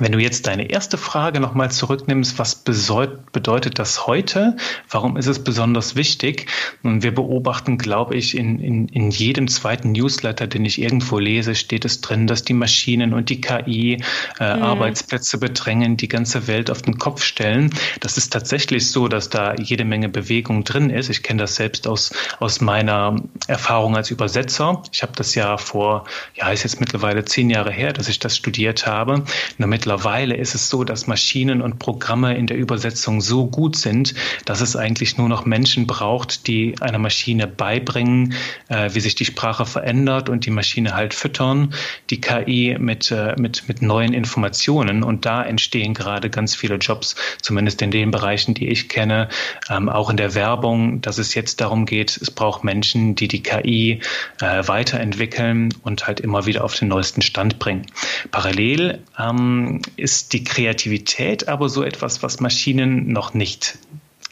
wenn 0.00 0.12
du 0.12 0.18
jetzt 0.18 0.46
deine 0.46 0.70
erste 0.70 0.98
Frage 0.98 1.40
nochmal 1.40 1.70
zurücknimmst, 1.70 2.38
was 2.38 2.54
bedeutet 2.54 3.78
das 3.78 4.06
heute? 4.06 4.56
Warum 4.90 5.16
ist 5.16 5.26
es 5.26 5.42
besonders 5.42 5.96
wichtig? 5.96 6.46
Und 6.82 7.02
wir 7.02 7.14
beobachten, 7.14 7.78
glaube 7.78 8.16
ich, 8.16 8.36
in, 8.36 8.60
in, 8.60 8.88
in 8.88 9.10
jedem 9.10 9.48
zweiten 9.48 9.92
Newsletter, 9.92 10.46
den 10.46 10.64
ich 10.64 10.80
irgendwo 10.80 11.18
lese, 11.18 11.54
steht 11.54 11.84
es 11.84 12.00
drin, 12.00 12.26
dass 12.26 12.42
die 12.42 12.54
Maschinen 12.54 13.12
und 13.14 13.28
die 13.28 13.40
KI 13.40 14.02
äh, 14.40 14.56
mhm. 14.56 14.62
Arbeitsplätze 14.62 15.38
bedrängen, 15.38 15.96
die 15.96 16.08
ganze 16.08 16.46
Welt 16.46 16.70
auf 16.70 16.82
den 16.82 16.98
Kopf 16.98 17.22
stellen. 17.22 17.70
Das 18.00 18.16
ist 18.16 18.32
tatsächlich 18.32 18.90
so, 18.90 19.08
dass 19.08 19.30
da 19.30 19.54
jede 19.54 19.84
Menge 19.84 20.08
Bewegung 20.08 20.64
drin 20.64 20.90
ist. 20.90 21.10
Ich 21.10 21.22
kenne 21.22 21.42
das 21.42 21.56
selbst 21.56 21.86
aus, 21.86 22.12
aus 22.38 22.60
meiner 22.60 23.16
Erfahrung 23.46 23.96
als 23.96 24.10
Übersetzer. 24.10 24.82
Ich 24.92 25.02
habe 25.02 25.12
das 25.16 25.34
ja 25.34 25.56
vor, 25.56 26.04
ja, 26.34 26.50
ist 26.50 26.64
jetzt 26.64 26.80
mittlerweile 26.80 27.24
zehn 27.24 27.50
Jahre 27.50 27.70
her, 27.70 27.92
dass 27.92 28.08
ich 28.08 28.18
das 28.18 28.36
studiert 28.36 28.86
habe. 28.86 29.24
Nur 29.58 29.68
mittlerweile 29.88 30.36
ist 30.36 30.54
es 30.54 30.68
so, 30.68 30.84
dass 30.84 31.06
Maschinen 31.06 31.62
und 31.62 31.78
Programme 31.78 32.36
in 32.36 32.46
der 32.46 32.58
Übersetzung 32.58 33.22
so 33.22 33.46
gut 33.46 33.74
sind, 33.74 34.14
dass 34.44 34.60
es 34.60 34.76
eigentlich 34.76 35.16
nur 35.16 35.30
noch 35.30 35.46
Menschen 35.46 35.86
braucht, 35.86 36.46
die 36.46 36.74
einer 36.82 36.98
Maschine 36.98 37.46
beibringen, 37.46 38.34
äh, 38.68 38.90
wie 38.92 39.00
sich 39.00 39.14
die 39.14 39.24
Sprache 39.24 39.64
verändert 39.64 40.28
und 40.28 40.44
die 40.44 40.50
Maschine 40.50 40.94
halt 40.94 41.14
füttern, 41.14 41.72
die 42.10 42.20
KI 42.20 42.76
mit, 42.78 43.10
äh, 43.10 43.34
mit, 43.38 43.66
mit 43.66 43.80
neuen 43.80 44.12
Informationen. 44.12 45.02
Und 45.02 45.24
da 45.24 45.42
entstehen 45.42 45.94
gerade 45.94 46.28
ganz 46.28 46.54
viele 46.54 46.74
Jobs, 46.74 47.16
zumindest 47.40 47.80
in 47.80 47.90
den 47.90 48.10
Bereichen, 48.10 48.52
die 48.52 48.68
ich 48.68 48.90
kenne, 48.90 49.30
ähm, 49.70 49.88
auch 49.88 50.10
in 50.10 50.18
der 50.18 50.34
Werbung, 50.34 51.00
dass 51.00 51.16
es 51.16 51.34
jetzt 51.34 51.62
darum 51.62 51.86
geht, 51.86 52.14
es 52.20 52.30
braucht 52.30 52.62
Menschen, 52.62 53.14
die 53.14 53.26
die 53.28 53.42
KI 53.42 54.00
äh, 54.42 54.68
weiterentwickeln 54.68 55.72
und 55.82 56.06
halt 56.06 56.20
immer 56.20 56.44
wieder 56.44 56.62
auf 56.62 56.74
den 56.74 56.88
neuesten 56.88 57.22
Stand 57.22 57.58
bringen. 57.58 57.86
Parallel 58.30 58.98
ähm, 59.18 59.77
ist 59.96 60.32
die 60.32 60.44
Kreativität 60.44 61.48
aber 61.48 61.68
so 61.68 61.82
etwas, 61.82 62.22
was 62.22 62.40
Maschinen 62.40 63.12
noch 63.12 63.34
nicht 63.34 63.78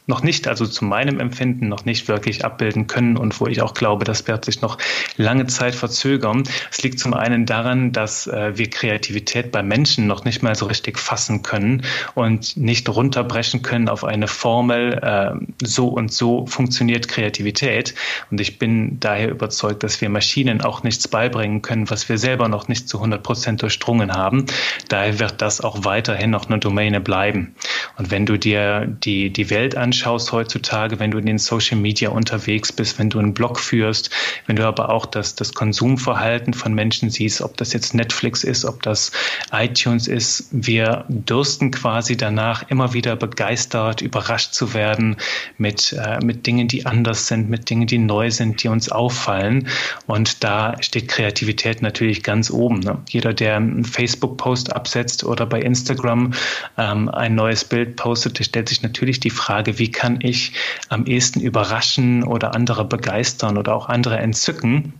noch 0.07 0.23
nicht, 0.23 0.47
also 0.47 0.65
zu 0.65 0.85
meinem 0.85 1.19
Empfinden, 1.19 1.67
noch 1.67 1.83
nicht 1.83 2.07
wirklich 2.07 2.45
abbilden 2.45 2.87
können 2.87 3.17
und 3.17 3.39
wo 3.41 3.47
ich 3.47 3.61
auch 3.61 3.73
glaube, 3.73 4.05
das 4.05 4.25
wird 4.27 4.45
sich 4.45 4.61
noch 4.61 4.77
lange 5.17 5.47
Zeit 5.47 5.75
verzögern. 5.75 6.43
Es 6.71 6.81
liegt 6.81 6.99
zum 6.99 7.13
einen 7.13 7.45
daran, 7.45 7.91
dass 7.91 8.25
äh, 8.25 8.57
wir 8.57 8.69
Kreativität 8.69 9.51
bei 9.51 9.61
Menschen 9.61 10.07
noch 10.07 10.23
nicht 10.23 10.41
mal 10.41 10.55
so 10.55 10.65
richtig 10.65 10.97
fassen 10.97 11.43
können 11.43 11.83
und 12.15 12.55
nicht 12.55 12.87
runterbrechen 12.87 13.61
können 13.61 13.89
auf 13.89 14.05
eine 14.05 14.27
Formel, 14.27 14.93
äh, 14.93 15.45
so 15.61 15.89
und 15.89 16.13
so 16.13 16.45
funktioniert 16.47 17.09
Kreativität. 17.09 17.93
Und 18.31 18.39
ich 18.39 18.59
bin 18.59 19.01
daher 19.01 19.29
überzeugt, 19.29 19.83
dass 19.83 19.99
wir 19.99 20.07
Maschinen 20.07 20.61
auch 20.61 20.83
nichts 20.83 21.09
beibringen 21.09 21.61
können, 21.61 21.89
was 21.89 22.07
wir 22.07 22.17
selber 22.17 22.47
noch 22.47 22.69
nicht 22.69 22.87
zu 22.87 22.97
100 22.97 23.21
Prozent 23.21 23.61
durchdrungen 23.61 24.13
haben. 24.13 24.45
Daher 24.87 25.19
wird 25.19 25.41
das 25.41 25.59
auch 25.59 25.83
weiterhin 25.83 26.29
noch 26.29 26.47
eine 26.47 26.59
Domäne 26.59 27.01
bleiben. 27.01 27.55
Und 27.97 28.09
wenn 28.09 28.25
du 28.25 28.37
dir 28.37 28.87
die, 28.87 29.31
die 29.31 29.49
Welt 29.49 29.75
anschaust, 29.75 29.96
anschaust 29.97 30.31
heutzutage, 30.31 30.99
wenn 30.99 31.09
du 31.09 31.17
in 31.17 31.25
den 31.25 31.39
Social 31.39 31.77
Media 31.77 32.09
unterwegs 32.09 32.71
bist, 32.71 32.99
wenn 32.99 33.09
du 33.09 33.17
einen 33.17 33.33
Blog 33.33 33.59
führst, 33.59 34.11
wenn 34.45 34.55
du 34.55 34.63
aber 34.63 34.89
auch 34.89 35.07
das, 35.07 35.33
das 35.33 35.55
Konsumverhalten 35.55 36.53
von 36.53 36.75
Menschen 36.75 37.09
siehst, 37.09 37.41
ob 37.41 37.57
das 37.57 37.73
jetzt 37.73 37.95
Netflix 37.95 38.43
ist, 38.43 38.63
ob 38.63 38.83
das 38.83 39.11
iTunes 39.51 40.07
ist, 40.07 40.49
wir 40.51 41.05
dürsten 41.07 41.71
quasi 41.71 42.15
danach 42.15 42.69
immer 42.69 42.93
wieder 42.93 43.15
begeistert, 43.15 44.01
überrascht 44.01 44.53
zu 44.53 44.75
werden 44.75 45.17
mit, 45.57 45.93
äh, 45.93 46.23
mit 46.23 46.45
Dingen, 46.45 46.67
die 46.67 46.85
anders 46.85 47.25
sind, 47.25 47.49
mit 47.49 47.67
Dingen, 47.67 47.87
die 47.87 47.97
neu 47.97 48.29
sind, 48.29 48.61
die 48.61 48.67
uns 48.67 48.89
auffallen. 48.89 49.67
Und 50.05 50.43
da 50.43 50.75
steht 50.79 51.07
Kreativität 51.07 51.81
natürlich 51.81 52.21
ganz 52.21 52.51
oben. 52.51 52.81
Ne? 52.81 52.99
Jeder, 53.09 53.33
der 53.33 53.55
einen 53.55 53.83
Facebook-Post 53.83 54.75
absetzt 54.75 55.23
oder 55.23 55.47
bei 55.47 55.59
Instagram 55.59 56.33
ähm, 56.77 57.09
ein 57.09 57.33
neues 57.33 57.65
Bild 57.65 57.95
postet, 57.95 58.45
stellt 58.45 58.69
sich 58.69 58.83
natürlich 58.83 59.19
die 59.19 59.31
Frage, 59.31 59.79
wie 59.79 59.86
wie 59.87 59.91
kann 59.91 60.19
ich 60.21 60.51
am 60.89 61.05
ehesten 61.05 61.39
überraschen 61.39 62.25
oder 62.25 62.53
andere 62.53 62.83
begeistern 62.83 63.57
oder 63.57 63.73
auch 63.73 63.87
andere 63.87 64.17
entzücken. 64.17 64.91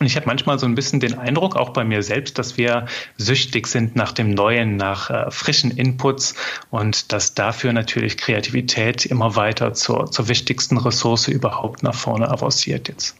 Und 0.00 0.06
ich 0.06 0.16
habe 0.16 0.24
manchmal 0.24 0.58
so 0.58 0.64
ein 0.64 0.74
bisschen 0.74 1.00
den 1.00 1.18
Eindruck, 1.18 1.54
auch 1.54 1.70
bei 1.70 1.84
mir 1.84 2.02
selbst, 2.02 2.38
dass 2.38 2.56
wir 2.56 2.86
süchtig 3.18 3.66
sind 3.66 3.94
nach 3.94 4.12
dem 4.12 4.30
Neuen, 4.30 4.76
nach 4.76 5.10
äh, 5.10 5.30
frischen 5.30 5.70
Inputs 5.70 6.34
und 6.70 7.12
dass 7.12 7.34
dafür 7.34 7.74
natürlich 7.74 8.16
Kreativität 8.16 9.04
immer 9.04 9.36
weiter 9.36 9.74
zur, 9.74 10.10
zur 10.10 10.28
wichtigsten 10.28 10.78
Ressource 10.78 11.28
überhaupt 11.28 11.82
nach 11.82 11.94
vorne 11.94 12.30
avanciert 12.30 12.88
jetzt. 12.88 13.14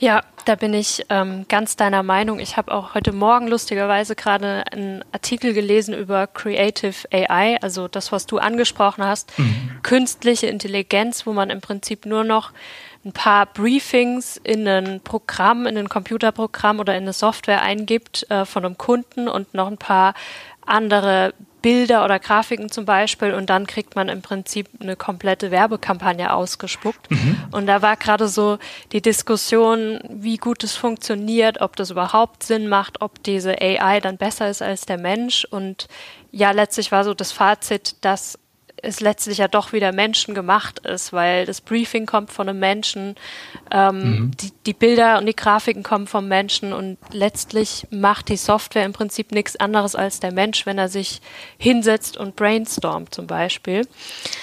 Ja, 0.00 0.22
da 0.44 0.54
bin 0.54 0.74
ich 0.74 1.04
ähm, 1.08 1.46
ganz 1.48 1.74
deiner 1.74 2.04
Meinung. 2.04 2.38
Ich 2.38 2.56
habe 2.56 2.72
auch 2.72 2.94
heute 2.94 3.12
Morgen 3.12 3.48
lustigerweise 3.48 4.14
gerade 4.14 4.62
einen 4.70 5.04
Artikel 5.10 5.52
gelesen 5.52 5.92
über 5.92 6.28
Creative 6.28 6.94
AI, 7.12 7.58
also 7.60 7.88
das, 7.88 8.12
was 8.12 8.24
du 8.26 8.38
angesprochen 8.38 9.04
hast, 9.04 9.36
mhm. 9.38 9.80
künstliche 9.82 10.46
Intelligenz, 10.46 11.26
wo 11.26 11.32
man 11.32 11.50
im 11.50 11.60
Prinzip 11.60 12.06
nur 12.06 12.22
noch 12.22 12.52
ein 13.04 13.12
paar 13.12 13.46
Briefings 13.46 14.36
in 14.36 14.68
ein 14.68 15.00
Programm, 15.00 15.66
in 15.66 15.76
ein 15.76 15.88
Computerprogramm 15.88 16.78
oder 16.78 16.94
in 16.94 17.02
eine 17.02 17.12
Software 17.12 17.62
eingibt 17.62 18.24
äh, 18.30 18.44
von 18.44 18.64
einem 18.64 18.78
Kunden 18.78 19.26
und 19.28 19.52
noch 19.52 19.66
ein 19.66 19.78
paar 19.78 20.14
andere 20.64 21.34
Bilder 21.62 22.04
oder 22.04 22.18
Grafiken 22.18 22.70
zum 22.70 22.84
Beispiel 22.84 23.34
und 23.34 23.50
dann 23.50 23.66
kriegt 23.66 23.96
man 23.96 24.08
im 24.08 24.22
Prinzip 24.22 24.68
eine 24.80 24.96
komplette 24.96 25.50
Werbekampagne 25.50 26.32
ausgespuckt. 26.32 27.10
Mhm. 27.10 27.36
Und 27.50 27.66
da 27.66 27.82
war 27.82 27.96
gerade 27.96 28.28
so 28.28 28.58
die 28.92 29.02
Diskussion, 29.02 30.00
wie 30.08 30.36
gut 30.36 30.62
es 30.64 30.76
funktioniert, 30.76 31.60
ob 31.60 31.76
das 31.76 31.90
überhaupt 31.90 32.42
Sinn 32.42 32.68
macht, 32.68 33.00
ob 33.02 33.22
diese 33.22 33.60
AI 33.60 34.00
dann 34.00 34.16
besser 34.16 34.48
ist 34.48 34.62
als 34.62 34.86
der 34.86 34.98
Mensch. 34.98 35.44
Und 35.44 35.88
ja, 36.30 36.52
letztlich 36.52 36.92
war 36.92 37.04
so 37.04 37.14
das 37.14 37.32
Fazit, 37.32 37.96
dass 38.02 38.38
es 38.82 39.00
letztlich 39.00 39.38
ja 39.38 39.48
doch 39.48 39.72
wieder 39.72 39.92
menschengemacht 39.92 40.80
ist, 40.80 41.12
weil 41.12 41.46
das 41.46 41.60
Briefing 41.60 42.06
kommt 42.06 42.32
von 42.32 42.48
einem 42.48 42.58
Menschen, 42.58 43.16
ähm, 43.70 43.96
mhm. 43.96 44.30
die, 44.40 44.52
die 44.66 44.72
Bilder 44.72 45.18
und 45.18 45.26
die 45.26 45.36
Grafiken 45.36 45.82
kommen 45.82 46.06
vom 46.06 46.28
Menschen 46.28 46.72
und 46.72 46.98
letztlich 47.12 47.86
macht 47.90 48.28
die 48.28 48.36
Software 48.36 48.84
im 48.84 48.92
Prinzip 48.92 49.32
nichts 49.32 49.56
anderes 49.56 49.94
als 49.94 50.20
der 50.20 50.32
Mensch, 50.32 50.66
wenn 50.66 50.78
er 50.78 50.88
sich 50.88 51.20
hinsetzt 51.58 52.16
und 52.16 52.36
brainstormt 52.36 53.14
zum 53.14 53.26
Beispiel. 53.26 53.86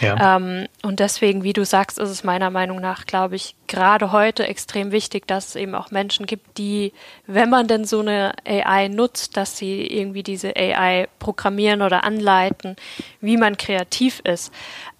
Ja. 0.02 0.38
Ähm, 0.38 0.68
und 0.82 1.00
deswegen, 1.00 1.44
wie 1.44 1.54
du 1.54 1.66
sagst, 1.66 2.00
ist 2.00 2.10
es 2.10 2.24
meiner 2.24 2.50
Meinung 2.50 2.80
nach, 2.82 3.06
glaube 3.06 3.36
ich, 3.36 3.56
gerade 3.68 4.12
heute 4.12 4.48
extrem 4.48 4.92
wichtig, 4.92 5.28
dass 5.28 5.50
es 5.50 5.56
eben 5.56 5.76
auch 5.76 5.92
Menschen 5.92 6.26
gibt, 6.26 6.58
die, 6.58 6.94
wenn 7.26 7.50
man 7.50 7.68
denn 7.68 7.86
so 7.86 8.00
eine 8.00 8.34
AI 8.46 8.88
nutzt, 8.88 9.38
dass 9.38 9.58
sie 9.58 9.86
irgendwie 9.86 10.24
diese 10.24 10.56
AI 10.56 11.08
programmieren 11.20 11.82
oder 11.82 12.04
anleiten, 12.04 12.76
wie 13.22 13.38
man 13.38 13.58
kreativ 13.58 14.22
ist. 14.26 14.52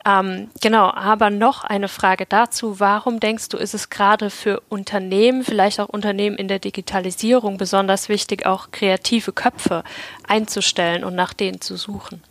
Ähm, 0.06 0.50
genau, 0.62 0.92
aber 0.92 1.30
noch 1.30 1.64
eine 1.64 1.88
Frage 1.88 2.26
dazu. 2.26 2.80
Warum 2.80 3.20
denkst 3.20 3.50
du, 3.50 3.58
ist 3.58 3.74
es 3.74 3.90
gerade 3.90 4.30
für 4.30 4.62
Unternehmen, 4.70 5.44
vielleicht 5.44 5.80
auch 5.80 5.90
Unternehmen 5.90 6.38
in 6.38 6.48
der 6.48 6.60
Digitalisierung 6.60 7.58
besonders 7.58 8.08
wichtig, 8.08 8.46
auch 8.46 8.72
kreative 8.72 9.34
Köpfe 9.34 9.84
einzustellen 10.28 11.04
und 11.04 11.16
nach 11.16 11.34
denen 11.34 11.60
zu 11.60 11.76
suchen? 11.76 12.24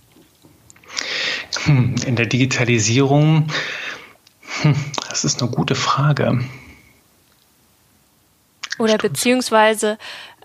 Hm, 1.65 1.97
in 2.07 2.17
der 2.17 2.27
Digitalisierung, 2.27 3.49
hm, 4.63 4.77
das 5.09 5.25
ist 5.25 5.43
eine 5.43 5.51
gute 5.51 5.75
Frage. 5.75 6.45
Oder 8.79 8.99
beziehungsweise, 8.99 9.99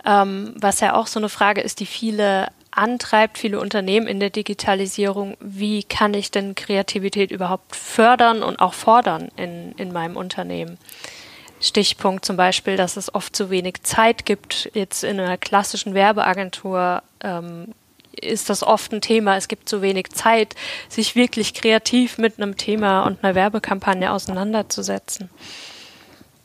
ähm, 0.05 0.53
was 0.55 0.79
ja 0.79 0.95
auch 0.95 1.07
so 1.07 1.19
eine 1.19 1.29
Frage 1.29 1.61
ist, 1.61 1.79
die 1.79 1.85
viele 1.85 2.49
antreibt, 2.79 3.37
viele 3.37 3.59
Unternehmen 3.59 4.07
in 4.07 4.19
der 4.19 4.29
Digitalisierung, 4.29 5.37
wie 5.39 5.83
kann 5.83 6.13
ich 6.13 6.31
denn 6.31 6.55
Kreativität 6.55 7.29
überhaupt 7.29 7.75
fördern 7.75 8.41
und 8.41 8.59
auch 8.59 8.73
fordern 8.73 9.29
in, 9.35 9.73
in 9.73 9.91
meinem 9.91 10.15
Unternehmen? 10.15 10.77
Stichpunkt 11.61 12.23
zum 12.25 12.37
Beispiel, 12.37 12.77
dass 12.77 12.97
es 12.97 13.13
oft 13.13 13.35
zu 13.35 13.49
wenig 13.49 13.83
Zeit 13.83 14.25
gibt. 14.25 14.71
Jetzt 14.73 15.03
in 15.03 15.19
einer 15.19 15.37
klassischen 15.37 15.93
Werbeagentur 15.93 17.03
ähm, 17.21 17.73
ist 18.13 18.49
das 18.49 18.63
oft 18.63 18.93
ein 18.93 19.01
Thema. 19.01 19.35
Es 19.35 19.47
gibt 19.47 19.67
zu 19.67 19.81
wenig 19.81 20.09
Zeit, 20.11 20.55
sich 20.87 21.15
wirklich 21.15 21.53
kreativ 21.53 22.17
mit 22.17 22.37
einem 22.37 22.55
Thema 22.55 23.01
und 23.03 23.23
einer 23.23 23.35
Werbekampagne 23.35 24.11
auseinanderzusetzen. 24.11 25.29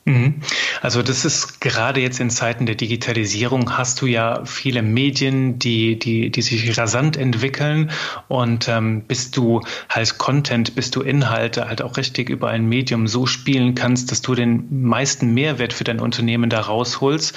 Mhm. 0.07 0.35
Also 0.83 1.03
das 1.03 1.25
ist 1.25 1.63
gerade 1.63 2.01
jetzt 2.01 2.21
in 2.21 2.29
Zeiten 2.29 2.67
der 2.67 2.75
Digitalisierung 2.75 3.79
hast 3.79 4.03
du 4.03 4.07
ja 4.07 4.45
viele 4.45 4.83
Medien, 4.83 5.59
die, 5.59 5.99
die, 5.99 6.31
die 6.31 6.43
sich 6.43 6.77
rasant 6.77 7.17
entwickeln 7.17 7.91
und 8.29 8.69
ähm, 8.69 9.03
bis 9.03 9.31
du 9.31 9.63
halt 9.89 10.19
Content, 10.19 10.75
bis 10.75 10.91
du 10.91 11.01
Inhalte 11.01 11.69
halt 11.69 11.81
auch 11.81 11.97
richtig 11.97 12.29
über 12.29 12.49
ein 12.49 12.67
Medium 12.67 13.07
so 13.07 13.25
spielen 13.25 13.75
kannst, 13.75 14.11
dass 14.11 14.21
du 14.21 14.35
den 14.35 14.83
meisten 14.83 15.33
Mehrwert 15.33 15.73
für 15.73 15.85
dein 15.85 16.01
Unternehmen 16.01 16.51
da 16.51 16.61
rausholst, 16.61 17.35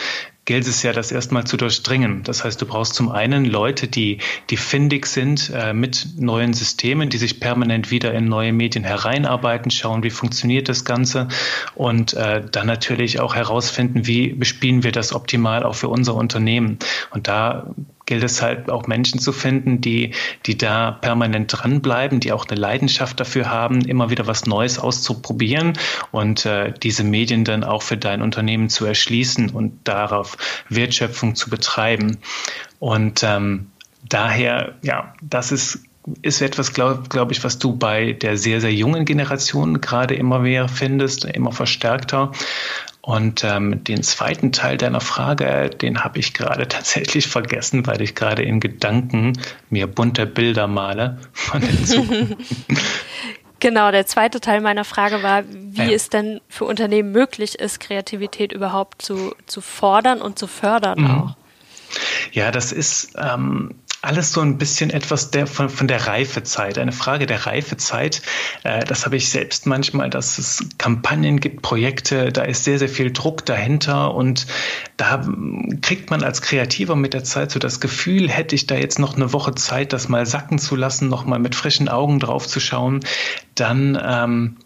gilt 0.48 0.66
es 0.66 0.82
ja, 0.82 0.94
das 0.94 1.12
erstmal 1.12 1.44
zu 1.44 1.58
durchdringen. 1.58 2.24
Das 2.24 2.44
heißt, 2.44 2.60
du 2.62 2.66
brauchst 2.66 2.96
zum 2.96 3.12
einen 3.12 3.44
Leute, 3.44 3.90
die, 3.90 4.20
die 4.50 4.56
findig 4.56 5.06
sind 5.06 5.52
äh, 5.54 5.74
mit 5.74 6.08
neuen 6.18 6.54
Systemen, 6.54 7.10
die 7.10 7.18
sich 7.18 7.42
permanent 7.42 7.92
wieder 7.92 8.14
in 8.14 8.26
neue 8.26 8.54
Medien 8.54 8.86
hereinarbeiten, 8.86 9.70
schauen, 9.72 10.04
wie 10.04 10.10
funktioniert 10.10 10.70
das 10.70 10.86
Ganze 10.86 11.28
und 11.76 12.14
äh, 12.14 12.42
dann 12.50 12.66
natürlich 12.66 13.20
auch 13.20 13.36
herausfinden, 13.36 14.08
wie 14.08 14.30
bespielen 14.30 14.84
wir 14.84 14.94
das 14.94 15.14
optimal 15.14 15.64
auch 15.64 15.76
für 15.76 15.90
unser 15.90 16.16
Unternehmen. 16.16 16.80
Und 17.12 17.28
da 17.28 17.68
gilt 18.08 18.24
es 18.24 18.42
halt 18.42 18.72
auch 18.72 18.88
Menschen 18.88 19.20
zu 19.20 19.32
finden, 19.32 19.80
die, 19.82 20.16
die 20.48 20.58
da 20.58 20.92
permanent 20.92 21.54
dranbleiben, 21.56 22.20
die 22.20 22.32
auch 22.32 22.48
eine 22.48 22.60
Leidenschaft 22.60 23.20
dafür 23.20 23.52
haben, 23.52 23.82
immer 23.82 24.10
wieder 24.10 24.26
was 24.26 24.48
Neues 24.48 24.80
auszuprobieren 24.80 25.74
und 26.12 26.46
äh, 26.48 26.74
diese 26.82 27.04
Medien 27.04 27.44
dann 27.44 27.64
auch 27.64 27.84
für 27.84 27.98
dein 27.98 28.24
Unternehmen 28.24 28.70
zu 28.70 28.86
erschließen 28.86 29.52
und 29.52 29.80
darauf 29.84 30.38
Wertschöpfung 30.70 31.36
zu 31.36 31.52
betreiben. 31.52 32.18
Und 32.80 33.24
ähm, 33.24 33.68
daher, 34.08 34.76
ja, 34.82 35.14
das 35.22 35.52
ist 35.52 35.87
ist 36.22 36.42
etwas, 36.42 36.74
glaube 36.74 37.04
glaub 37.10 37.32
ich, 37.32 37.44
was 37.44 37.60
du 37.60 37.76
bei 37.76 38.14
der 38.14 38.38
sehr, 38.38 38.62
sehr 38.62 38.74
jungen 38.74 39.06
Generation 39.06 39.82
gerade 39.82 40.16
immer 40.16 40.40
mehr 40.40 40.68
findest, 40.70 41.26
immer 41.26 41.52
verstärkter. 41.52 42.32
Und 43.02 43.44
ähm, 43.46 43.84
den 43.86 44.04
zweiten 44.04 44.52
Teil 44.52 44.78
deiner 44.78 45.00
Frage, 45.00 45.70
den 45.70 46.04
habe 46.04 46.20
ich 46.20 46.34
gerade 46.34 46.68
tatsächlich 46.68 47.28
vergessen, 47.28 47.88
weil 47.88 48.02
ich 48.02 48.16
gerade 48.16 48.44
in 48.44 48.60
Gedanken 48.60 49.34
mir 49.70 49.88
bunte 49.88 50.26
Bilder 50.26 50.68
male 50.68 51.20
von 51.34 51.62
den 51.62 51.86
Zukunft. 51.86 52.36
Genau, 53.60 53.90
der 53.92 54.06
zweite 54.06 54.40
Teil 54.40 54.62
meiner 54.62 54.86
Frage 54.86 55.24
war, 55.24 55.44
wie 55.50 55.90
ja. 55.90 55.90
es 55.90 56.10
denn 56.10 56.42
für 56.48 56.66
Unternehmen 56.66 57.12
möglich 57.12 57.58
ist, 57.58 57.80
Kreativität 57.80 58.54
überhaupt 58.54 59.02
zu, 59.02 59.34
zu 59.48 59.62
fordern 59.62 60.22
und 60.22 60.38
zu 60.38 60.46
fördern 60.46 61.00
mhm. 61.00 61.10
auch. 61.10 61.36
Ja, 62.34 62.52
das 62.52 62.72
ist 62.72 63.16
ähm, 63.18 63.74
alles 64.02 64.32
so 64.32 64.42
ein 64.42 64.58
bisschen 64.58 64.90
etwas 64.90 65.32
der, 65.32 65.48
von, 65.48 65.70
von 65.70 65.88
der 65.88 66.08
Reifezeit, 66.08 66.78
eine 66.78 66.92
Frage 66.92 67.26
der 67.26 67.46
Reifezeit. 67.46 68.22
Äh, 68.64 68.86
das 68.86 69.06
habe 69.06 69.18
ich 69.18 69.30
selbst 69.30 69.66
manchmal, 69.66 70.10
dass 70.10 70.38
es 70.38 70.64
Kampagnen 70.78 71.40
gibt, 71.40 71.62
Projekte, 71.62 72.32
da 72.32 72.44
ist 72.44 72.64
sehr, 72.64 72.80
sehr 72.80 72.90
viel 72.90 73.12
Druck 73.12 73.46
dahinter 73.46 74.14
und 74.14 74.48
da 74.98 75.26
kriegt 75.82 76.10
man 76.10 76.24
als 76.24 76.42
Kreativer 76.42 76.96
mit 76.96 77.14
der 77.14 77.24
Zeit 77.24 77.52
so 77.52 77.60
das 77.60 77.80
Gefühl, 77.80 78.30
hätte 78.30 78.56
ich 78.56 78.68
da 78.68 78.76
jetzt 78.76 79.00
noch 79.00 79.16
eine 79.16 79.34
Woche 79.34 79.56
Zeit, 79.56 79.94
das 79.94 80.10
mal 80.10 80.26
sacken 80.26 80.60
zu 80.60 80.76
lassen, 80.76 81.10
noch 81.10 81.26
mal 81.26 81.40
mit 81.40 81.56
frischen 81.56 81.90
Augen 81.90 82.20
drauf 82.20 82.48
zu 82.48 82.60
schauen, 82.60 83.02
dann 83.56 84.00
ähm, 84.02 84.58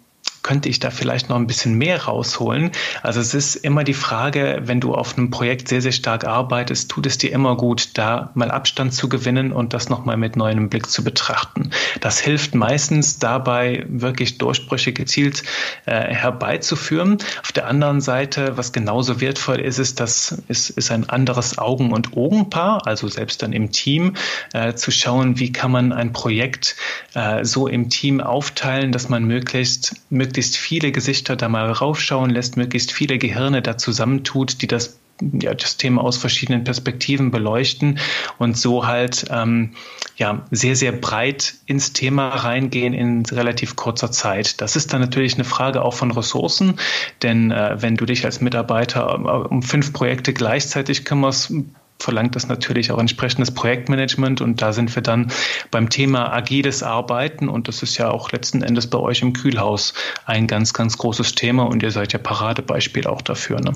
könnte 0.44 0.70
ich 0.70 0.80
da 0.80 0.90
vielleicht 0.90 1.30
noch 1.30 1.36
ein 1.36 1.48
bisschen 1.48 1.78
mehr 1.78 2.04
rausholen? 2.04 2.72
Also 3.04 3.20
es 3.20 3.34
ist 3.34 3.56
immer 3.56 3.84
die 3.84 3.94
Frage, 3.94 4.62
wenn 4.64 4.80
du 4.80 4.96
auf 4.96 5.18
einem 5.18 5.30
Projekt 5.30 5.68
sehr, 5.68 5.82
sehr 5.82 5.92
stark 5.92 6.26
arbeitest, 6.26 6.90
tut 6.90 7.06
es 7.06 7.18
dir 7.18 7.32
immer 7.32 7.56
gut, 7.56 7.98
da 7.98 8.32
mal 8.34 8.52
Abstand 8.52 8.94
zu 8.94 9.10
gewinnen 9.10 9.52
und 9.52 9.74
das 9.74 9.90
nochmal 9.90 10.18
mit 10.18 10.36
neuem 10.36 10.70
Blick 10.70 10.90
zu 10.90 11.04
betrachten. 11.04 11.72
Das 12.00 12.20
hilft 12.20 12.56
meistens 12.56 13.20
dabei, 13.20 13.86
wirklich 13.88 14.38
Durchbrüche 14.38 14.94
gezielt 14.94 15.44
äh, 15.86 16.14
herbeizuführen. 16.14 17.18
Auf 17.44 17.52
der 17.52 17.68
anderen 17.68 18.02
Seite, 18.02 18.58
was 18.58 18.74
genauso 18.74 19.22
wertvoll 19.22 19.60
ist, 19.60 19.78
ist, 19.78 20.00
das 20.00 20.42
ist, 20.48 20.72
ist 20.72 20.92
ein 20.92 21.10
anderes 21.10 21.58
Augen- 21.58 21.92
und 21.92 22.18
Augenpaar, 22.18 22.88
also 22.88 23.08
selbst 23.08 23.44
dann 23.44 23.54
im 23.54 23.72
Team, 23.72 24.16
äh, 24.54 24.74
zu 24.74 24.92
schauen, 24.92 25.40
wie 25.40 25.52
kann 25.52 25.72
man 25.72 25.94
ein 25.94 26.14
Projekt 26.14 26.76
äh, 27.14 27.46
so 27.46 27.68
im 27.68 27.90
Team 27.90 28.22
aufteilen, 28.22 28.92
dass 28.92 29.10
man 29.10 29.24
möglichst, 29.26 29.96
möglichst 30.10 30.31
möglichst 30.32 30.56
viele 30.56 30.94
Gesichter 30.94 31.36
da 31.36 31.50
mal 31.50 31.70
raufschauen 31.70 32.30
lässt, 32.30 32.56
möglichst 32.56 32.94
viele 32.94 33.18
Gehirne 33.18 33.62
da 33.62 33.78
zusammentut, 33.78 34.62
die 34.62 34.68
das 34.68 34.98
ja, 35.34 35.54
das 35.54 35.76
Thema 35.78 36.02
aus 36.02 36.18
verschiedenen 36.18 36.64
Perspektiven 36.64 37.30
beleuchten 37.30 38.00
und 38.40 38.58
so 38.58 38.88
halt 38.88 39.26
ähm, 39.30 39.74
ja, 40.16 40.48
sehr, 40.52 40.76
sehr 40.78 40.94
breit 40.94 41.56
ins 41.66 41.92
Thema 41.94 42.30
reingehen 42.30 42.94
in 42.94 43.26
relativ 43.26 43.76
kurzer 43.76 44.10
Zeit. 44.10 44.62
Das 44.62 44.76
ist 44.78 44.94
dann 44.94 45.02
natürlich 45.02 45.36
eine 45.36 45.44
Frage 45.44 45.84
auch 45.84 45.94
von 45.94 46.12
Ressourcen, 46.12 46.80
denn 47.22 47.52
äh, 47.52 47.76
wenn 47.82 47.98
du 47.98 48.06
dich 48.06 48.26
als 48.26 48.40
Mitarbeiter 48.40 49.52
um 49.52 49.62
fünf 49.62 49.94
Projekte 49.94 50.34
gleichzeitig 50.34 51.04
kümmerst, 51.06 51.54
verlangt 52.02 52.36
das 52.36 52.48
natürlich 52.48 52.92
auch 52.92 53.00
entsprechendes 53.00 53.52
Projektmanagement. 53.52 54.42
Und 54.42 54.62
da 54.62 54.74
sind 54.74 54.94
wir 54.96 55.04
dann 55.04 55.32
beim 55.70 55.90
Thema 55.90 56.34
agiles 56.34 56.84
Arbeiten. 56.84 57.50
Und 57.50 57.68
das 57.68 57.84
ist 57.84 57.98
ja 57.98 58.10
auch 58.10 58.32
letzten 58.32 58.62
Endes 58.62 58.88
bei 58.88 58.98
euch 58.98 59.22
im 59.22 59.34
Kühlhaus 59.34 59.94
ein 60.26 60.48
ganz, 60.48 60.74
ganz 60.74 60.98
großes 60.98 61.36
Thema. 61.36 61.64
Und 61.64 61.84
ihr 61.84 61.92
seid 61.92 62.14
ja 62.14 62.20
Paradebeispiel 62.20 63.08
auch 63.08 63.22
dafür. 63.22 63.62
Ne? 63.62 63.74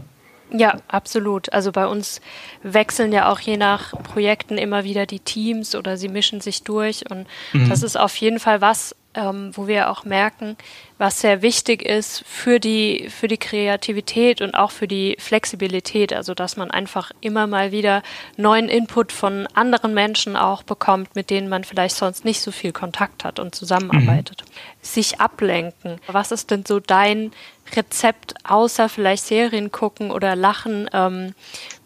Ja, 0.51 0.79
absolut. 0.88 1.51
Also 1.53 1.72
bei 1.72 1.88
uns 1.88 2.22
wechseln 2.62 3.12
ja 3.12 3.32
auch 3.32 3.39
je 3.39 3.58
nach 3.58 3.91
Projekten 4.03 4.57
immer 4.57 4.83
wieder 4.83 5.05
die 5.05 5.20
Teams 5.20 5.75
oder 5.75 5.98
sie 5.98 6.09
mischen 6.09 6.42
sich 6.42 6.64
durch. 6.64 7.09
Und 7.09 7.27
mhm. 7.53 7.70
das 7.70 7.83
ist 7.83 7.98
auf 7.98 8.16
jeden 8.18 8.40
Fall 8.40 8.61
was, 8.61 8.96
ähm, 9.16 9.51
wo 9.53 9.68
wir 9.68 9.90
auch 9.90 10.05
merken, 10.05 10.55
was 10.98 11.20
sehr 11.20 11.42
wichtig 11.42 11.84
ist 11.84 12.24
für 12.25 12.60
die, 12.60 13.10
für 13.10 13.27
die 13.27 13.38
Kreativität 13.38 14.42
und 14.42 14.55
auch 14.55 14.72
für 14.72 14.88
die 14.88 15.18
Flexibilität. 15.20 16.14
Also, 16.14 16.34
dass 16.34 16.55
man 16.55 16.72
einfach 16.72 17.12
immer 17.20 17.48
mal 17.48 17.72
wieder 17.72 18.01
neuen 18.38 18.70
Input 18.70 19.12
von 19.12 19.48
anderen 19.53 19.94
Menschen 19.94 20.38
auch 20.38 20.64
bekommt, 20.64 21.16
mit 21.16 21.29
denen 21.29 21.50
man 21.50 21.66
vielleicht 21.66 21.96
sonst 21.96 22.24
nicht 22.24 22.40
so 22.42 22.51
viel 22.51 22.72
Kontakt 22.72 23.25
hat 23.25 23.40
und 23.40 23.55
zusammenarbeitet. 23.55 24.44
Mhm. 24.46 24.51
Sich 24.81 25.20
ablenken. 25.20 26.00
Was 26.08 26.31
ist 26.31 26.51
denn 26.51 26.64
so 26.66 26.79
dein 26.79 27.31
Rezept, 27.75 28.36
außer 28.44 28.90
vielleicht 28.90 29.25
Serien 29.25 29.72
gucken 29.72 30.12
oder 30.12 30.36
lachen, 30.36 30.88
ähm, 30.94 31.34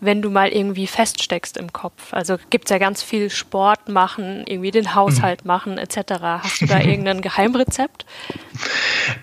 wenn 0.02 0.22
du 0.22 0.30
mal 0.30 0.50
irgendwie 0.50 0.88
feststeckst 0.88 1.58
im 1.58 1.72
Kopf? 1.72 2.14
Also 2.14 2.38
gibt 2.50 2.66
es 2.66 2.72
ja 2.72 2.78
ganz 2.78 3.02
viel 3.02 3.30
Sport 3.30 3.88
machen, 3.88 4.44
irgendwie 4.46 4.72
den 4.72 4.94
Haushalt 4.94 5.46
mhm. 5.46 5.48
machen 5.48 5.78
etc. 5.78 5.98
Hast 6.20 6.62
du 6.62 6.66
da 6.68 6.80
irgendein 6.80 7.22
Geheimrezept? 7.30 8.06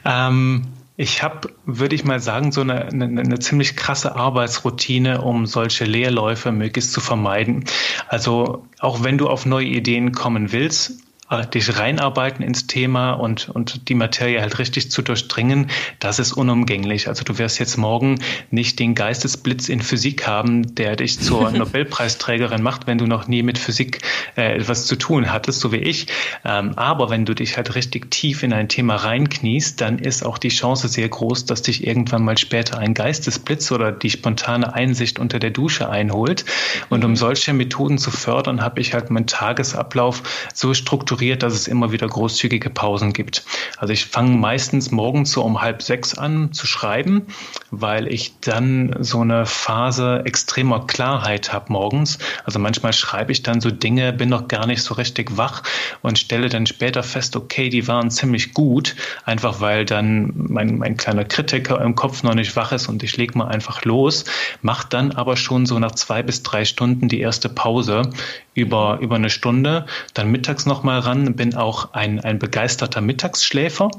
Ähm, 0.05 0.67
ich 0.97 1.23
habe, 1.23 1.51
würde 1.67 1.95
ich 1.95 2.05
mal 2.05 2.21
sagen, 2.21 2.53
so 2.53 2.63
eine, 2.63 2.87
eine, 2.87 3.05
eine, 3.05 3.39
ziemlich 3.39 3.77
krasse 3.77 4.17
Arbeitsroutine, 4.17 5.21
um 5.21 5.45
solche 5.47 5.85
Leerläufe 5.85 6.53
möglichst 6.53 6.93
zu 6.93 7.01
vermeiden. 7.01 7.65
Also 8.09 8.67
auch 8.79 9.05
wenn 9.05 9.19
du 9.19 9.29
auf 9.29 9.45
neue 9.45 9.67
Ideen 9.67 10.13
kommen 10.13 10.53
willst, 10.53 11.06
dich 11.53 11.77
reinarbeiten 11.77 12.45
ins 12.45 12.69
Thema 12.69 13.15
und, 13.15 13.49
und 13.49 13.89
die 13.89 13.95
Materie 13.95 14.41
halt 14.41 14.61
richtig 14.61 14.93
zu 14.93 15.03
durchdringen, 15.03 15.71
das 15.99 16.21
ist 16.21 16.33
unumgänglich. 16.33 17.09
Also 17.09 17.25
du 17.25 17.39
wirst 17.39 17.59
jetzt 17.59 17.77
morgen 17.77 18.21
nicht 18.53 18.79
den 18.79 18.95
Geistesblitz 18.95 19.69
in 19.69 19.81
Physik 19.81 20.27
haben, 20.29 20.77
der 20.77 20.95
dich 20.95 21.19
zur 21.19 21.51
Nobelpreisträgerin 21.53 22.63
macht, 22.63 22.87
wenn 22.87 22.99
du 22.99 23.07
noch 23.07 23.27
nie 23.27 23.43
mit 23.43 23.59
Physik 23.59 24.03
äh, 24.37 24.57
etwas 24.57 24.87
zu 24.87 24.95
tun 24.95 25.33
hattest, 25.33 25.59
so 25.59 25.73
wie 25.73 25.79
ich. 25.79 26.07
Ähm, 26.45 26.75
aber 26.77 27.11
wenn 27.11 27.25
du 27.25 27.35
dich 27.35 27.57
halt 27.57 27.75
richtig 27.75 28.13
tief 28.13 28.45
in 28.45 28.53
ein 28.53 28.69
Thema 28.69 28.95
reinkniest, 28.95 29.81
dann 29.81 29.99
ist 29.99 30.25
auch 30.25 30.39
die 30.39 30.51
Chance 30.51 30.87
sehr 30.87 31.09
groß, 31.09 31.45
dass 31.47 31.63
dich 31.63 31.85
irgendwann 31.85 32.23
mal 32.23 32.39
später 32.39 32.79
ein 32.79 32.95
Geistesblitz 32.95 33.73
oder 33.73 33.91
die 33.91 34.11
spontane 34.11 34.73
Einsicht 34.75 35.19
unter 35.19 35.41
der 35.41 35.51
Dusche 35.51 35.91
einholt. 35.91 36.45
Und 36.89 37.05
um 37.05 37.17
solche 37.17 37.53
Methoden 37.53 37.99
zu 37.99 38.13
fördern, 38.13 38.63
habe 38.63 38.81
ich 38.81 38.95
halt 38.95 39.11
meinen 39.11 39.27
Tagesablauf 39.27 40.23
so 40.55 40.73
strukturiert, 40.73 41.16
strukturiert, 41.17 41.43
dass 41.43 41.55
es 41.55 41.67
immer 41.67 41.93
wieder 41.93 42.07
großzügige 42.07 42.69
Pausen 42.69 43.13
gibt. 43.13 43.45
Also 43.79 43.93
ich 43.93 44.05
fange 44.05 44.37
meistens 44.37 44.91
morgens 44.91 45.33
so 45.33 45.43
um 45.43 45.63
halb 45.63 45.83
sechs 45.83 46.17
an 46.17 46.53
zu 46.53 46.67
schreiben, 46.67 47.27
weil 47.71 48.07
ich 48.13 48.39
dann 48.41 48.95
so 49.01 49.23
eine 49.23 49.47
Phase 49.47 50.23
extremer 50.27 50.87
Klarheit 50.87 51.53
habe 51.53 51.73
morgens. 51.73 52.19
Also 52.45 52.59
manchmal 52.59 52.93
schreibe 52.93 53.33
ich 53.33 53.43
dann 53.43 53.61
so 53.61 53.71
Dinge, 53.71 54.13
bin 54.13 54.29
noch 54.29 54.49
gar 54.49 54.67
nicht 54.67 54.83
so 54.83 54.95
richtig 54.95 55.37
wach 55.39 55.63
und 56.03 56.19
stelle 56.19 56.49
dann 56.49 56.67
später 56.67 57.03
fest, 57.03 57.35
okay, 57.35 57.71
die 57.71 57.89
waren 57.89 58.11
ziemlich 58.11 58.53
gut, 58.53 58.95
einfach 59.25 59.61
weil 59.61 59.85
dann 59.87 60.33
mein, 60.37 60.79
mein 60.79 60.97
kleiner 60.97 61.25
Kritiker 61.25 61.81
im 61.81 61.95
Kopf 61.95 62.23
noch 62.23 62.35
nicht 62.35 62.57
wach 62.57 62.73
ist 62.73 62.89
und 62.89 63.03
ich 63.03 63.17
lege 63.17 63.39
mal 63.39 63.49
einfach 63.49 63.85
los, 63.85 64.25
mache 64.61 64.87
dann 64.91 65.13
aber 65.13 65.37
schon 65.37 65.65
so 65.65 65.79
nach 65.79 65.93
zwei 65.93 66.23
bis 66.23 66.43
drei 66.43 66.65
Stunden 66.65 67.09
die 67.09 67.21
erste 67.21 67.49
Pause 67.49 68.11
über, 68.57 68.99
über 69.03 69.17
eine 69.17 69.31
Stunde, 69.31 69.87
dann 70.15 70.31
mittags 70.31 70.65
nochmal 70.65 70.99
ran, 71.01 71.37
bin 71.37 71.55
auch 71.55 71.93
ein, 71.93 72.21
ein 72.21 72.39
begeisterter 72.39 73.03
Mittagsschläfer. 73.03 73.91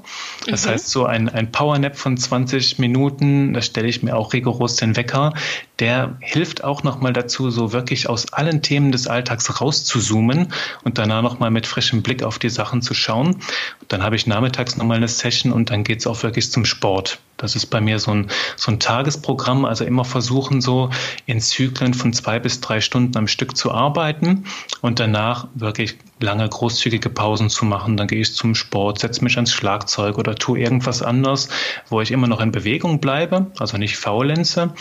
Das 0.48 0.66
mhm. 0.66 0.70
heißt, 0.72 0.90
so 0.90 1.06
ein, 1.06 1.30
ein 1.30 1.52
Powernap 1.52 1.96
von 1.96 2.18
20 2.18 2.80
Minuten, 2.80 3.54
da 3.54 3.62
stelle 3.62 3.88
ich 3.88 4.02
mir 4.02 4.18
auch 4.18 4.34
rigoros 4.34 4.76
den 4.76 4.96
Wecker. 4.96 5.34
Der 5.80 6.18
hilft 6.20 6.64
auch 6.64 6.82
nochmal 6.82 7.14
dazu, 7.14 7.52
so 7.52 7.72
wirklich 7.72 8.10
aus 8.10 8.34
allen 8.34 8.64
Themen 8.64 8.92
des 8.92 9.08
Alltags 9.08 9.62
rauszuzoomen 9.62 10.52
und 10.84 10.98
danach 10.98 11.22
nochmal 11.22 11.52
mit 11.52 11.68
frischem 11.68 12.02
Blick 12.02 12.24
auf 12.24 12.40
die 12.40 12.50
Sachen 12.50 12.82
zu 12.82 12.96
schauen. 12.96 13.36
Und 13.36 13.94
dann 13.94 14.02
habe 14.02 14.16
ich 14.16 14.26
nachmittags 14.26 14.76
nochmal 14.76 14.98
eine 14.98 15.08
Session 15.08 15.54
und 15.54 15.70
dann 15.70 15.84
geht 15.84 16.00
es 16.00 16.08
auch 16.08 16.24
wirklich 16.24 16.52
zum 16.52 16.66
Sport. 16.66 17.20
Das 17.38 17.56
ist 17.56 17.68
bei 17.68 17.80
mir 17.80 18.00
so 18.00 18.12
ein, 18.12 18.28
so 18.56 18.72
ein 18.72 18.80
Tagesprogramm, 18.80 19.64
also 19.66 19.86
immer 19.86 20.06
versuchen, 20.06 20.60
so 20.60 20.90
in 21.26 21.40
Zyklen 21.40 21.94
von 21.94 22.12
zwei 22.12 22.40
bis 22.40 22.62
drei 22.62 22.82
Stunden 22.82 23.16
am 23.18 23.28
Stück 23.28 23.56
zu 23.56 23.72
arbeiten 23.72 24.46
und 24.82 25.00
danach 25.00 25.48
wirklich 25.54 25.98
lange 26.20 26.50
großzügige 26.50 27.10
Pausen 27.10 27.50
zu 27.50 27.66
machen. 27.66 27.96
Dann 27.96 28.08
gehe 28.08 28.22
ich 28.22 28.34
zum 28.34 28.56
Sport, 28.56 29.00
setze 29.00 29.24
mich 29.24 29.36
ans 29.36 29.54
Schlagzeug 29.54 30.18
oder 30.18 30.36
tue 30.36 30.60
irgendwas 30.60 31.02
anderes, 31.04 31.50
wo 31.90 32.02
ich 32.02 32.12
immer 32.12 32.28
noch 32.28 32.42
in 32.42 32.52
Bewegung 32.52 33.00
bleibe, 33.00 33.52
also 33.60 33.78
nicht 33.78 33.98
faulenze, 33.98 34.74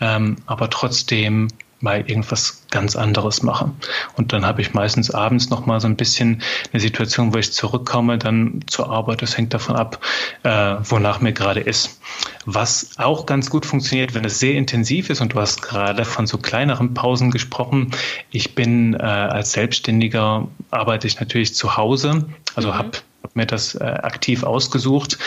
ähm, 0.00 0.36
aber 0.46 0.68
trotzdem 0.70 1.48
mal 1.82 2.08
irgendwas 2.08 2.64
ganz 2.70 2.96
anderes 2.96 3.42
mache. 3.42 3.70
Und 4.16 4.32
dann 4.32 4.46
habe 4.46 4.62
ich 4.62 4.72
meistens 4.72 5.10
abends 5.10 5.50
noch 5.50 5.66
mal 5.66 5.80
so 5.80 5.88
ein 5.88 5.96
bisschen 5.96 6.42
eine 6.72 6.80
Situation, 6.80 7.34
wo 7.34 7.38
ich 7.38 7.52
zurückkomme, 7.52 8.18
dann 8.18 8.60
zur 8.66 8.90
Arbeit. 8.90 9.22
Das 9.22 9.36
hängt 9.36 9.52
davon 9.52 9.76
ab, 9.76 10.00
äh, 10.44 10.76
wonach 10.82 11.20
mir 11.20 11.32
gerade 11.32 11.60
ist. 11.60 12.00
Was 12.44 12.98
auch 12.98 13.26
ganz 13.26 13.50
gut 13.50 13.66
funktioniert, 13.66 14.14
wenn 14.14 14.24
es 14.24 14.38
sehr 14.38 14.54
intensiv 14.54 15.10
ist, 15.10 15.20
und 15.20 15.34
du 15.34 15.40
hast 15.40 15.62
gerade 15.62 16.04
von 16.04 16.26
so 16.26 16.38
kleineren 16.38 16.94
Pausen 16.94 17.30
gesprochen. 17.30 17.90
Ich 18.30 18.54
bin 18.54 18.94
äh, 18.94 18.98
als 18.98 19.52
Selbstständiger, 19.52 20.48
arbeite 20.70 21.06
ich 21.06 21.18
natürlich 21.18 21.54
zu 21.54 21.76
Hause, 21.76 22.26
also 22.54 22.68
mhm. 22.68 22.74
habe 22.74 22.90
hab 23.22 23.36
mir 23.36 23.46
das 23.46 23.74
äh, 23.74 23.84
aktiv 23.84 24.42
ausgesucht. 24.42 25.18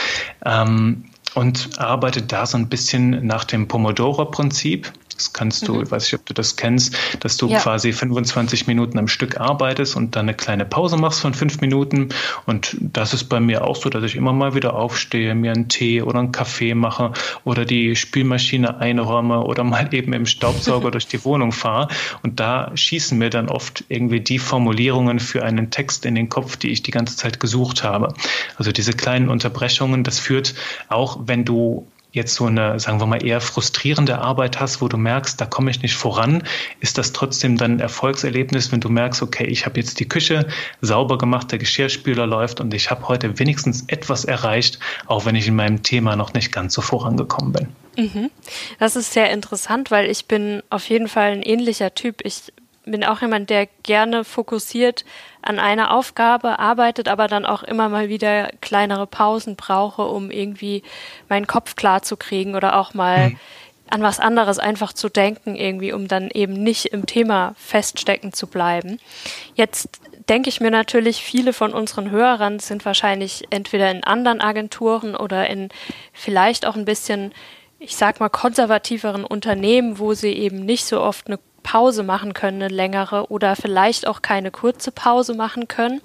Ähm, 0.46 1.06
und 1.36 1.80
arbeite 1.80 2.22
da 2.22 2.46
so 2.46 2.58
ein 2.58 2.70
bisschen 2.70 3.28
nach 3.28 3.44
dem 3.44 3.68
Pomodoro-Prinzip. 3.68 4.92
Das 5.16 5.32
kannst 5.34 5.68
du, 5.68 5.76
mhm. 5.76 5.84
ich 5.84 5.92
weiß 5.92 6.04
nicht, 6.04 6.14
ob 6.14 6.26
du 6.26 6.34
das 6.34 6.56
kennst, 6.56 6.98
dass 7.22 7.38
du 7.38 7.48
ja. 7.48 7.60
quasi 7.60 7.94
25 7.94 8.68
Minuten 8.68 9.00
am 9.00 9.08
Stück 9.08 9.40
arbeitest 9.40 9.96
und 9.96 10.16
dann 10.16 10.26
eine 10.26 10.34
kleine 10.34 10.66
Pause 10.66 10.98
machst 10.98 11.22
von 11.22 11.34
fünf 11.34 11.62
Minuten. 11.62 12.10
Und 12.46 12.76
das 12.80 13.14
ist 13.14 13.26
bei 13.26 13.40
mir 13.40 13.66
auch 13.66 13.76
so, 13.76 13.90
dass 13.90 14.04
ich 14.04 14.16
immer 14.16 14.34
mal 14.34 14.56
wieder 14.56 14.76
aufstehe, 14.76 15.34
mir 15.36 15.54
einen 15.54 15.70
Tee 15.70 16.02
oder 16.02 16.20
einen 16.20 16.32
Kaffee 16.32 16.76
mache 16.76 17.14
oder 17.44 17.66
die 17.66 17.96
Spülmaschine 17.96 18.78
einräume 18.78 19.42
oder 19.42 19.64
mal 19.64 19.94
eben 19.94 20.14
im 20.14 20.26
Staubsauger 20.26 20.92
durch 20.96 21.08
die 21.08 21.24
Wohnung 21.24 21.52
fahre. 21.52 21.88
Und 22.22 22.40
da 22.40 22.72
schießen 22.76 23.18
mir 23.18 23.30
dann 23.30 23.50
oft 23.50 23.86
irgendwie 23.88 24.20
die 24.20 24.40
Formulierungen 24.40 25.20
für 25.20 25.44
einen 25.44 25.72
Text 25.72 26.06
in 26.06 26.16
den 26.16 26.30
Kopf, 26.30 26.58
die 26.58 26.72
ich 26.72 26.84
die 26.84 26.92
ganze 26.92 27.16
Zeit 27.16 27.40
gesucht 27.40 27.84
habe. 27.84 28.14
Also 28.58 28.72
diese 28.72 28.92
kleinen 28.92 29.30
Unterbrechungen, 29.30 30.04
das 30.04 30.20
führt 30.20 30.56
auch, 30.90 31.20
wenn 31.26 31.46
du 31.46 31.88
jetzt 32.16 32.36
so 32.36 32.46
eine, 32.46 32.80
sagen 32.80 33.00
wir 33.00 33.06
mal, 33.06 33.24
eher 33.24 33.42
frustrierende 33.42 34.20
Arbeit 34.20 34.60
hast, 34.60 34.82
wo 34.82 34.88
du 34.88 34.98
merkst, 34.98 35.40
da 35.40 35.46
komme 35.46 35.70
ich 35.70 35.82
nicht 35.82 35.96
voran, 35.96 36.44
ist 36.80 36.98
das 36.98 37.14
trotzdem 37.14 37.58
dann 37.58 37.74
ein 37.74 37.80
Erfolgserlebnis, 37.80 38.72
wenn 38.72 38.80
du 38.80 38.90
merkst, 38.90 39.22
okay, 39.22 39.46
ich 39.46 39.66
habe 39.66 39.80
jetzt 39.80 40.00
die 40.00 40.08
Küche 40.08 40.48
sauber 40.82 41.18
gemacht, 41.18 41.52
der 41.52 41.60
Geschirrspüler 41.60 42.26
läuft 42.26 42.62
und 42.62 42.74
ich 42.74 42.90
habe 42.90 43.08
heute 43.08 43.38
wenigstens 43.38 43.84
etwas 43.88 44.26
erreicht, 44.26 44.80
auch 45.06 45.26
wenn 45.26 45.36
ich 45.36 45.48
in 45.48 45.56
meinem 45.56 45.84
Thema 45.84 46.16
noch 46.16 46.34
nicht 46.34 46.52
ganz 46.52 46.74
so 46.74 46.82
vorangekommen 46.82 47.52
bin. 47.52 47.68
Mhm. 47.98 48.32
Das 48.80 48.96
ist 48.96 49.14
sehr 49.14 49.32
interessant, 49.32 49.92
weil 49.92 50.10
ich 50.10 50.26
bin 50.26 50.64
auf 50.70 50.88
jeden 50.90 51.08
Fall 51.08 51.32
ein 51.32 51.42
ähnlicher 51.42 51.94
Typ. 51.94 52.22
Ich 52.24 52.52
bin 52.86 53.04
auch 53.04 53.22
jemand, 53.22 53.50
der 53.50 53.68
gerne 53.84 54.24
fokussiert 54.24 55.06
an 55.42 55.60
einer 55.60 55.92
Aufgabe 55.92 56.60
arbeitet, 56.60 57.08
aber 57.08 57.28
dann 57.28 57.46
auch 57.46 57.64
immer 57.64 57.90
mal 57.90 58.10
wieder 58.10 58.50
kleinere 58.62 59.08
Pausen 59.08 59.56
brauche, 59.56 60.04
um 60.04 60.32
irgendwie 60.32 60.84
meinen 61.30 61.48
Kopf 61.48 61.76
klar 61.76 62.02
zu 62.02 62.18
kriegen 62.18 62.56
oder 62.56 62.78
auch 62.78 62.94
mal 62.94 63.30
mhm. 63.30 63.40
an 63.90 64.02
was 64.02 64.20
anderes 64.20 64.60
einfach 64.60 64.94
zu 64.94 65.10
denken, 65.10 65.56
irgendwie, 65.56 65.94
um 65.94 66.08
dann 66.08 66.30
eben 66.32 66.54
nicht 66.54 66.88
im 66.88 67.06
Thema 67.06 67.56
feststecken 67.58 68.34
zu 68.34 68.48
bleiben. 68.48 69.00
Jetzt 69.56 70.00
denke 70.30 70.50
ich 70.50 70.62
mir 70.62 70.72
natürlich, 70.72 71.22
viele 71.22 71.54
von 71.54 71.74
unseren 71.74 72.10
Hörern 72.10 72.60
sind 72.60 72.86
wahrscheinlich 72.86 73.46
entweder 73.52 73.92
in 73.92 74.04
anderen 74.04 74.42
Agenturen 74.42 75.16
oder 75.16 75.48
in 75.50 75.70
vielleicht 76.14 76.66
auch 76.66 76.76
ein 76.76 76.86
bisschen 76.86 77.34
ich 77.78 77.96
sag 77.96 78.20
mal, 78.20 78.30
konservativeren 78.30 79.26
Unternehmen, 79.26 80.00
wo 80.00 80.14
sie 80.14 80.32
eben 80.32 80.66
nicht 80.66 80.86
so 80.86 81.02
oft 81.02 81.28
eine 81.28 81.40
Pause 81.66 82.04
machen 82.04 82.34
können, 82.34 82.62
eine 82.62 82.74
längere 82.74 83.32
oder 83.32 83.56
vielleicht 83.56 84.08
auch 84.08 84.22
keine 84.22 84.52
kurze 84.52 84.92
Pause 84.92 85.34
machen 85.34 85.68
können. 85.68 86.00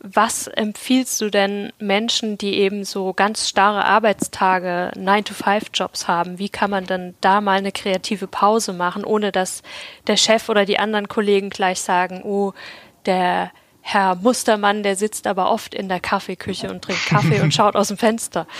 Was 0.00 0.46
empfiehlst 0.46 1.20
du 1.20 1.28
denn 1.28 1.70
Menschen, 1.78 2.38
die 2.38 2.54
eben 2.54 2.84
so 2.84 3.12
ganz 3.12 3.46
starre 3.46 3.84
Arbeitstage, 3.84 4.92
9-to-5-Jobs 4.96 6.08
haben? 6.08 6.38
Wie 6.38 6.48
kann 6.48 6.70
man 6.70 6.86
denn 6.86 7.14
da 7.20 7.42
mal 7.42 7.58
eine 7.58 7.72
kreative 7.72 8.26
Pause 8.26 8.72
machen, 8.72 9.04
ohne 9.04 9.32
dass 9.32 9.62
der 10.06 10.16
Chef 10.16 10.48
oder 10.48 10.64
die 10.64 10.78
anderen 10.78 11.08
Kollegen 11.08 11.50
gleich 11.50 11.80
sagen, 11.80 12.22
oh, 12.24 12.54
der 13.04 13.50
Herr 13.88 14.16
Mustermann, 14.16 14.82
der 14.82 14.96
sitzt 14.96 15.28
aber 15.28 15.48
oft 15.48 15.72
in 15.72 15.88
der 15.88 16.00
Kaffeeküche 16.00 16.68
und 16.68 16.82
trinkt 16.82 17.06
Kaffee 17.06 17.40
und 17.40 17.54
schaut 17.54 17.76
aus 17.76 17.86
dem 17.86 17.96
Fenster. 17.96 18.48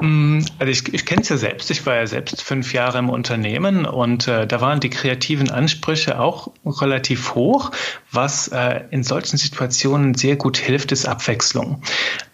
Mm, 0.00 0.40
also 0.58 0.70
ich, 0.70 0.94
ich 0.94 1.04
kenne 1.04 1.22
es 1.22 1.28
ja 1.28 1.36
selbst. 1.36 1.70
Ich 1.70 1.84
war 1.84 1.96
ja 1.96 2.06
selbst 2.06 2.42
fünf 2.42 2.72
Jahre 2.72 2.98
im 2.98 3.10
Unternehmen 3.10 3.84
und 3.84 4.28
äh, 4.28 4.46
da 4.46 4.60
waren 4.60 4.80
die 4.80 4.88
kreativen 4.88 5.50
Ansprüche 5.50 6.18
auch 6.18 6.52
relativ 6.64 7.34
hoch. 7.34 7.70
Was 8.10 8.48
äh, 8.48 8.82
in 8.90 9.02
solchen 9.02 9.36
Situationen 9.36 10.14
sehr 10.14 10.36
gut 10.36 10.56
hilft, 10.56 10.92
ist 10.92 11.06
Abwechslung. 11.06 11.82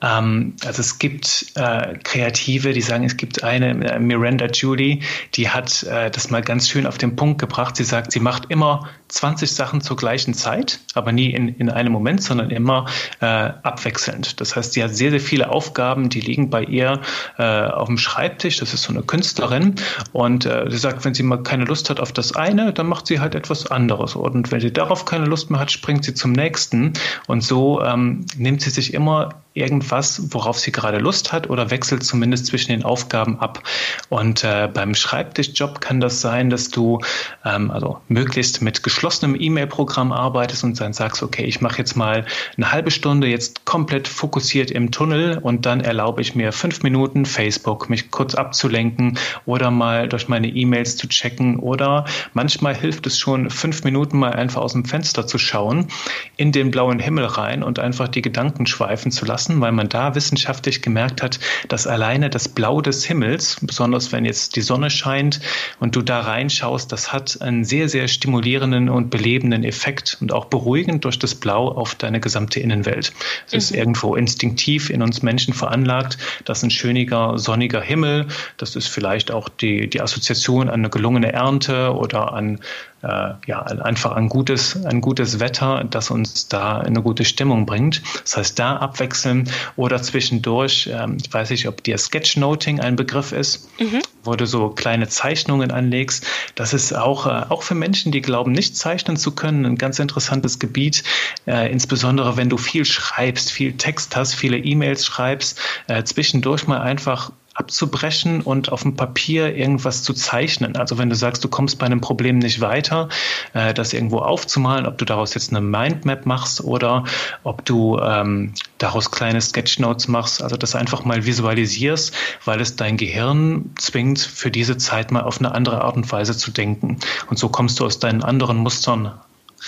Ähm, 0.03 0.55
also 0.65 0.81
es 0.81 0.99
gibt 0.99 1.47
äh, 1.57 1.99
Kreative, 2.05 2.73
die 2.73 2.81
sagen, 2.81 3.05
es 3.05 3.17
gibt 3.17 3.43
eine, 3.43 3.93
äh, 3.93 3.99
Miranda 3.99 4.47
Julie, 4.47 5.01
die 5.35 5.49
hat 5.49 5.83
äh, 5.85 6.11
das 6.11 6.31
mal 6.31 6.43
ganz 6.43 6.69
schön 6.69 6.87
auf 6.87 6.99
den 6.99 7.17
Punkt 7.17 7.41
gebracht. 7.41 7.77
Sie 7.77 7.85
sagt, 7.85 8.13
sie 8.13 8.21
macht 8.21 8.45
immer 8.49 8.89
20 9.09 9.51
Sachen 9.51 9.81
zur 9.81 9.97
gleichen 9.97 10.35
Zeit, 10.35 10.81
aber 10.95 11.13
nie 11.13 11.31
in, 11.31 11.49
in 11.49 11.71
einem 11.71 11.86
Moment, 11.93 12.23
sondern 12.23 12.51
immer 12.51 12.87
äh, 13.21 13.27
abwechselnd. 13.27 14.41
Das 14.41 14.57
heißt, 14.57 14.73
sie 14.73 14.83
hat 14.83 14.95
sehr, 14.95 15.11
sehr 15.11 15.21
viele 15.21 15.51
Aufgaben, 15.51 16.09
die 16.09 16.21
liegen 16.21 16.51
bei 16.51 16.63
ihr 16.63 17.01
äh, 17.39 17.43
auf 17.43 17.89
dem 17.89 17.99
Schreibtisch. 17.99 18.59
Das 18.59 18.75
ist 18.75 18.83
so 18.83 18.93
eine 18.93 19.03
Künstlerin. 19.03 19.75
Und 20.13 20.47
äh, 20.47 20.67
sie 20.69 20.79
sagt, 20.79 21.05
wenn 21.05 21.15
sie 21.15 21.23
mal 21.23 21.43
keine 21.43 21.65
Lust 21.65 21.91
hat 21.91 22.01
auf 22.01 22.13
das 22.13 22.35
eine, 22.35 22.73
dann 22.73 22.87
macht 22.87 23.07
sie 23.07 23.21
halt 23.21 23.35
etwas 23.35 23.71
anderes. 23.71 24.17
Und 24.17 24.51
wenn 24.53 24.61
sie 24.61 24.73
darauf 24.73 25.05
keine 25.05 25.27
Lust 25.27 25.51
mehr 25.51 25.61
hat, 25.61 25.71
springt 25.71 26.05
sie 26.05 26.15
zum 26.15 26.33
nächsten. 26.33 26.93
Und 27.27 27.43
so 27.43 27.83
ähm, 27.83 28.27
nimmt 28.37 28.63
sie 28.63 28.71
sich 28.71 28.95
immer 28.95 29.31
irgendwas, 29.57 30.23
worauf 30.33 30.59
sie 30.59 30.71
gerade 30.71 30.99
Lust 30.99 31.33
hat 31.33 31.49
oder 31.49 31.71
wechselt 31.71 32.05
zumindest 32.05 32.47
zwischen 32.47 32.73
den 32.73 32.85
Aufgaben 32.85 33.41
ab. 33.41 33.63
Und 34.11 34.45
äh, 34.45 34.69
beim 34.73 34.95
Schreibtischjob 34.95 35.81
kann 35.81 36.01
das 36.01 36.21
sein, 36.21 36.51
dass 36.51 36.69
du 36.69 37.01
ähm, 37.45 37.71
also 37.71 37.99
möglichst 38.09 38.61
mit 38.61 38.83
geschlossenem 38.83 39.35
E-Mail-Programm 39.41 40.13
arbeitest 40.13 40.63
und 40.63 40.79
dann 40.79 40.93
sagst, 40.93 41.23
okay, 41.23 41.45
ich 41.45 41.61
mache 41.63 41.76
jetzt 41.79 41.97
mal 41.97 42.27
eine 42.57 42.73
halbe 42.73 42.91
Stunde 42.91 43.29
jetzt 43.29 43.65
komplett 43.65 44.09
fokussiert 44.09 44.71
im 44.71 44.91
Tunnel 44.91 45.39
und 45.39 45.67
dann 45.67 45.81
erlaube 45.81 46.21
ich 46.21 46.35
mir 46.35 46.53
fünf 46.53 46.83
Minuten 46.83 47.25
Facebook, 47.25 47.89
mich 47.89 48.11
kurz 48.11 48.35
abzulenken 48.35 49.19
oder 49.47 49.71
mal 49.71 50.09
durch 50.09 50.29
meine 50.29 50.49
E-Mails 50.49 50.97
zu 50.97 51.09
checken 51.09 51.59
oder 51.59 52.05
manchmal 52.35 52.75
hilft 52.75 53.07
es 53.07 53.19
schon, 53.19 53.51
fünf 53.51 53.85
Minuten 53.85 54.19
mal 54.19 54.33
einfach 54.33 54.61
aus 54.61 54.73
dem 54.73 54.85
Fenster 54.85 55.27
zu 55.27 55.39
schauen, 55.39 55.89
in 56.37 56.53
den 56.53 56.71
blauen 56.71 56.99
Himmel 56.99 57.27
rein 57.27 57.63
und 57.63 57.79
einfach 57.79 58.09
die 58.09 58.23
Gedanken 58.23 58.67
schweifen 58.67 59.11
zu 59.11 59.25
lassen 59.25 59.37
lassen, 59.37 59.61
weil 59.61 59.73
man 59.73 59.89
da 59.89 60.15
wissenschaftlich 60.15 60.83
gemerkt 60.83 61.23
hat, 61.23 61.39
dass 61.69 61.87
alleine 61.87 62.31
das 62.31 62.49
Blau 62.49 62.81
des 62.81 63.05
Himmels, 63.05 63.59
besonders 63.61 64.13
wenn 64.13 64.25
jetzt 64.25 64.57
die 64.57 64.63
Sonne 64.63 64.91
scheint 64.91 65.41
und 65.79 65.95
du 65.95 66.03
da 66.03 66.21
reinschaust, 66.21 66.91
das 66.91 67.13
hat 67.13 67.41
einen 67.43 67.65
sehr, 67.65 67.89
sehr 67.89 68.09
stimulierenden 68.09 68.89
und 68.89 69.11
belebenden 69.11 69.63
Effekt 69.63 70.17
und 70.21 70.33
auch 70.33 70.47
beruhigend 70.47 71.05
durch 71.05 71.19
das 71.19 71.35
Blau 71.35 71.66
auf 71.71 71.95
deine 71.95 72.21
gesamte 72.21 72.61
Innenwelt. 72.61 73.13
Es 73.47 73.53
mhm. 73.53 73.59
ist 73.59 73.71
irgendwo 73.73 74.17
instinktiv 74.17 74.91
in 74.91 75.03
uns 75.03 75.23
Menschen 75.23 75.55
veranlagt, 75.55 76.19
dass 76.45 76.63
ein 76.63 76.71
schöniger, 76.71 77.39
sonniger 77.39 77.81
Himmel, 77.81 78.27
das 78.57 78.77
ist 78.77 78.89
vielleicht 78.89 79.31
auch 79.31 79.49
die, 79.49 79.89
die 79.89 80.01
Assoziation 80.01 80.69
an 80.69 80.81
eine 80.81 80.91
gelungene 80.91 81.33
Ernte 81.33 81.95
oder 81.95 82.33
an 82.33 82.61
äh, 83.03 83.35
ja, 83.47 83.63
einfach 83.63 84.13
ein 84.13 84.29
gutes, 84.29 84.85
ein 84.85 85.01
gutes 85.01 85.39
Wetter, 85.39 85.85
das 85.89 86.11
uns 86.11 86.49
da 86.49 86.79
eine 86.79 87.03
gute 87.03 87.25
Stimmung 87.25 87.67
bringt. 87.67 88.03
Das 88.23 88.37
heißt, 88.37 88.59
da 88.59 88.77
abwechseln 88.77 89.51
oder 89.77 90.03
zwischendurch, 90.03 90.91
ähm, 90.93 91.19
ich 91.21 91.33
weiß 91.33 91.51
nicht, 91.51 91.69
ob 91.69 91.85
dir 91.85 91.99
Sketchnoting 91.99 92.81
ein 92.81 92.97
Begriff 92.97 93.33
ist, 93.33 93.69
mhm. 93.79 94.01
wo 94.25 94.35
du 94.35 94.47
so 94.47 94.71
kleine 94.71 95.09
Zeichnungen 95.09 95.71
anlegst. 95.71 96.27
Das 96.55 96.73
ist 96.73 96.95
auch, 96.95 97.27
äh, 97.27 97.45
auch 97.49 97.63
für 97.63 97.75
Menschen, 97.75 98.13
die 98.13 98.23
glauben, 98.23 98.53
nicht 98.53 98.77
zeichnen 98.77 99.17
zu 99.17 99.33
können, 99.33 99.67
ein 99.67 99.77
ganz 99.77 99.99
interessantes 99.99 100.59
Gebiet, 100.59 101.05
äh, 101.47 101.71
insbesondere 101.71 102.37
wenn 102.37 102.49
du 102.49 102.57
viel 102.57 102.85
schreibst, 102.85 103.51
viel 103.51 103.77
Text 103.77 104.17
hast, 104.17 104.35
viele 104.35 104.59
E-Mails 104.59 105.07
schreibst, 105.07 105.61
äh, 105.89 106.03
zwischendurch 106.05 106.67
mal 106.67 106.81
einfach 106.81 107.31
abzubrechen 107.57 108.43
und 108.43 108.71
auf 108.71 108.83
dem 108.83 108.97
Papier 108.97 109.57
irgendwas 109.57 110.03
zu 110.03 110.13
zeichnen. 110.13 110.77
Also 110.77 110.99
wenn 110.99 111.09
du 111.09 111.17
sagst, 111.17 111.43
du 111.43 111.49
kommst 111.49 111.79
bei 111.79 111.87
einem 111.87 112.01
Problem 112.01 112.39
nicht 112.39 112.61
weiter, 112.61 113.09
äh, 113.55 113.73
das 113.73 113.93
irgendwo 113.93 114.19
aufzumalen, 114.19 114.87
ob 114.87 114.99
du 114.99 115.05
daraus 115.05 115.35
jetzt 115.35 115.51
eine 115.51 115.63
Mindmap 115.63 116.27
machst 116.27 116.63
oder 116.63 117.05
ob 117.45 117.65
du 117.65 117.99
ähm, 117.99 118.53
daraus 118.79 119.11
kleine 119.11 119.41
Sketchnotes 119.41 120.07
machst, 120.09 120.43
also 120.43 120.57
das 120.57 120.75
einfach 120.75 121.05
mal 121.05 121.25
visualisierst, 121.25 122.15
weil 122.45 122.61
es 122.61 122.77
dein 122.77 122.99
Gehirn 122.99 123.71
zwingt, 123.79 124.21
für 124.21 124.51
diese 124.51 124.77
Zeit 124.77 125.11
mal 125.11 125.23
auf 125.23 125.39
eine 125.39 125.55
andere 125.55 125.83
Art 125.83 125.97
und 125.97 126.11
Weise 126.13 126.37
zu 126.37 126.51
denken. 126.51 126.99
Und 127.31 127.39
so 127.39 127.49
kommst 127.49 127.81
du 127.81 127.87
aus 127.87 127.99
deinen 127.99 128.23
anderen 128.23 128.59
Mustern 128.59 129.13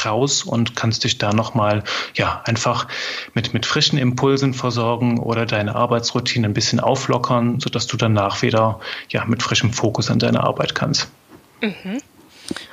raus 0.05 0.43
und 0.43 0.77
kannst 0.77 1.05
dich 1.05 1.19
da 1.19 1.33
nochmal 1.33 1.85
ja, 2.15 2.43
einfach 2.45 2.89
mit, 3.35 3.55
mit 3.55 3.67
frischen 3.67 3.99
Impulsen 3.99 4.55
versorgen 4.55 5.19
oder 5.19 5.47
deine 5.47 5.75
Arbeitsroutine 5.75 6.47
ein 6.47 6.55
bisschen 6.55 6.81
auflockern, 6.81 7.61
sodass 7.61 7.87
du 7.87 7.97
danach 7.97 8.43
wieder 8.43 8.81
ja, 9.11 9.25
mit 9.25 9.43
frischem 9.43 9.73
Fokus 9.73 10.11
an 10.11 10.19
deine 10.19 10.43
Arbeit 10.43 10.75
kannst. 10.75 11.09
Mhm. 11.61 12.01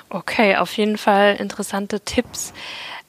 Okay, 0.09 0.55
auf 0.55 0.77
jeden 0.77 0.97
Fall 0.97 1.35
interessante 1.35 1.99
Tipps. 1.99 2.53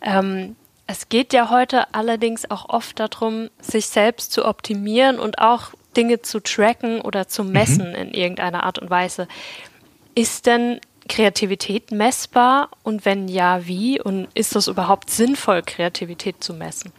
Ähm, 0.01 0.57
es 0.87 1.09
geht 1.09 1.33
ja 1.33 1.51
heute 1.51 1.95
allerdings 1.95 2.51
auch 2.51 2.69
oft 2.69 3.01
darum, 3.01 3.51
sich 3.61 3.89
selbst 3.89 4.33
zu 4.33 4.45
optimieren 4.45 5.19
und 5.19 5.39
auch 5.39 5.71
Dinge 5.97 6.23
zu 6.23 6.41
tracken 6.41 7.01
oder 7.01 7.29
zu 7.29 7.43
messen 7.45 7.91
mhm. 7.91 7.97
in 7.97 8.15
irgendeiner 8.15 8.65
Art 8.65 8.79
und 8.79 8.91
Weise. 8.91 9.27
Ist 10.15 10.47
denn 10.47 10.81
Kreativität 11.09 11.91
messbar 11.91 12.71
und 12.83 13.05
wenn 13.05 13.29
ja, 13.29 13.67
wie? 13.67 14.01
Und 14.01 14.29
ist 14.35 14.55
das 14.55 14.69
überhaupt 14.69 15.11
sinnvoll, 15.11 15.63
Kreativität 15.63 16.43
zu 16.43 16.55
messen? 16.55 16.93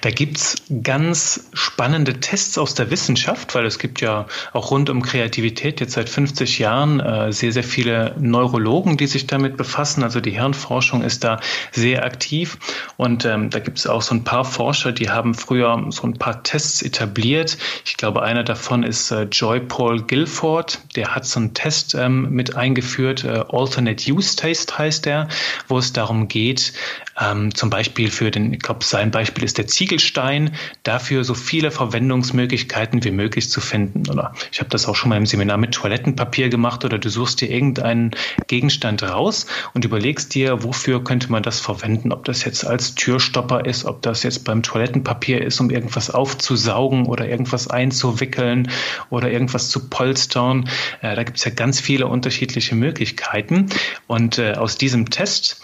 Da 0.00 0.10
gibt 0.10 0.36
es 0.36 0.56
ganz 0.82 1.48
spannende 1.54 2.20
Tests 2.20 2.58
aus 2.58 2.74
der 2.74 2.90
Wissenschaft, 2.90 3.54
weil 3.54 3.64
es 3.64 3.78
gibt 3.78 4.02
ja 4.02 4.26
auch 4.52 4.70
rund 4.70 4.90
um 4.90 5.02
Kreativität 5.02 5.80
jetzt 5.80 5.94
seit 5.94 6.10
50 6.10 6.58
Jahren 6.58 7.00
äh, 7.00 7.32
sehr, 7.32 7.52
sehr 7.52 7.64
viele 7.64 8.14
Neurologen, 8.18 8.98
die 8.98 9.06
sich 9.06 9.26
damit 9.26 9.56
befassen. 9.56 10.02
Also 10.02 10.20
die 10.20 10.32
Hirnforschung 10.32 11.02
ist 11.02 11.24
da 11.24 11.40
sehr 11.72 12.04
aktiv. 12.04 12.58
Und 12.98 13.24
ähm, 13.24 13.48
da 13.48 13.60
gibt 13.60 13.78
es 13.78 13.86
auch 13.86 14.02
so 14.02 14.14
ein 14.14 14.24
paar 14.24 14.44
Forscher, 14.44 14.92
die 14.92 15.08
haben 15.08 15.34
früher 15.34 15.86
so 15.88 16.06
ein 16.06 16.14
paar 16.18 16.42
Tests 16.42 16.82
etabliert. 16.82 17.56
Ich 17.86 17.96
glaube, 17.96 18.22
einer 18.22 18.44
davon 18.44 18.82
ist 18.82 19.10
äh, 19.10 19.22
Joy 19.22 19.60
Paul 19.60 20.02
Guilford. 20.02 20.80
Der 20.96 21.14
hat 21.14 21.24
so 21.24 21.40
einen 21.40 21.54
Test 21.54 21.94
ähm, 21.94 22.30
mit 22.30 22.56
eingeführt. 22.56 23.24
Äh, 23.24 23.44
Alternate 23.48 24.12
Use 24.12 24.36
Test 24.36 24.76
heißt 24.76 25.06
der, 25.06 25.28
wo 25.68 25.78
es 25.78 25.92
darum 25.92 26.28
geht, 26.28 26.74
ähm, 27.20 27.54
zum 27.54 27.70
Beispiel 27.70 28.10
für 28.10 28.30
den, 28.30 28.52
ich 28.52 28.60
glaube, 28.60 28.84
sein 29.04 29.10
Beispiel 29.10 29.44
ist 29.44 29.58
der 29.58 29.66
Ziegelstein, 29.66 30.54
dafür 30.82 31.24
so 31.24 31.34
viele 31.34 31.70
Verwendungsmöglichkeiten 31.70 33.04
wie 33.04 33.10
möglich 33.10 33.50
zu 33.50 33.60
finden. 33.60 34.08
Oder 34.08 34.32
ich 34.50 34.60
habe 34.60 34.70
das 34.70 34.88
auch 34.88 34.94
schon 34.96 35.10
mal 35.10 35.18
im 35.18 35.26
Seminar 35.26 35.58
mit 35.58 35.72
Toilettenpapier 35.72 36.48
gemacht 36.48 36.86
oder 36.86 36.96
du 36.96 37.10
suchst 37.10 37.42
dir 37.42 37.50
irgendeinen 37.50 38.12
Gegenstand 38.46 39.02
raus 39.02 39.46
und 39.74 39.84
überlegst 39.84 40.34
dir, 40.34 40.64
wofür 40.64 41.04
könnte 41.04 41.30
man 41.30 41.42
das 41.42 41.60
verwenden, 41.60 42.12
ob 42.12 42.24
das 42.24 42.46
jetzt 42.46 42.66
als 42.66 42.94
Türstopper 42.94 43.66
ist, 43.66 43.84
ob 43.84 44.00
das 44.00 44.22
jetzt 44.22 44.44
beim 44.44 44.62
Toilettenpapier 44.62 45.44
ist, 45.44 45.60
um 45.60 45.68
irgendwas 45.68 46.08
aufzusaugen 46.08 47.04
oder 47.04 47.28
irgendwas 47.28 47.68
einzuwickeln 47.68 48.70
oder 49.10 49.30
irgendwas 49.30 49.68
zu 49.68 49.90
polstern. 49.90 50.66
Äh, 51.02 51.14
da 51.14 51.24
gibt 51.24 51.36
es 51.36 51.44
ja 51.44 51.50
ganz 51.50 51.78
viele 51.78 52.06
unterschiedliche 52.06 52.74
Möglichkeiten. 52.74 53.68
Und 54.06 54.38
äh, 54.38 54.54
aus 54.54 54.78
diesem 54.78 55.10
Test 55.10 55.60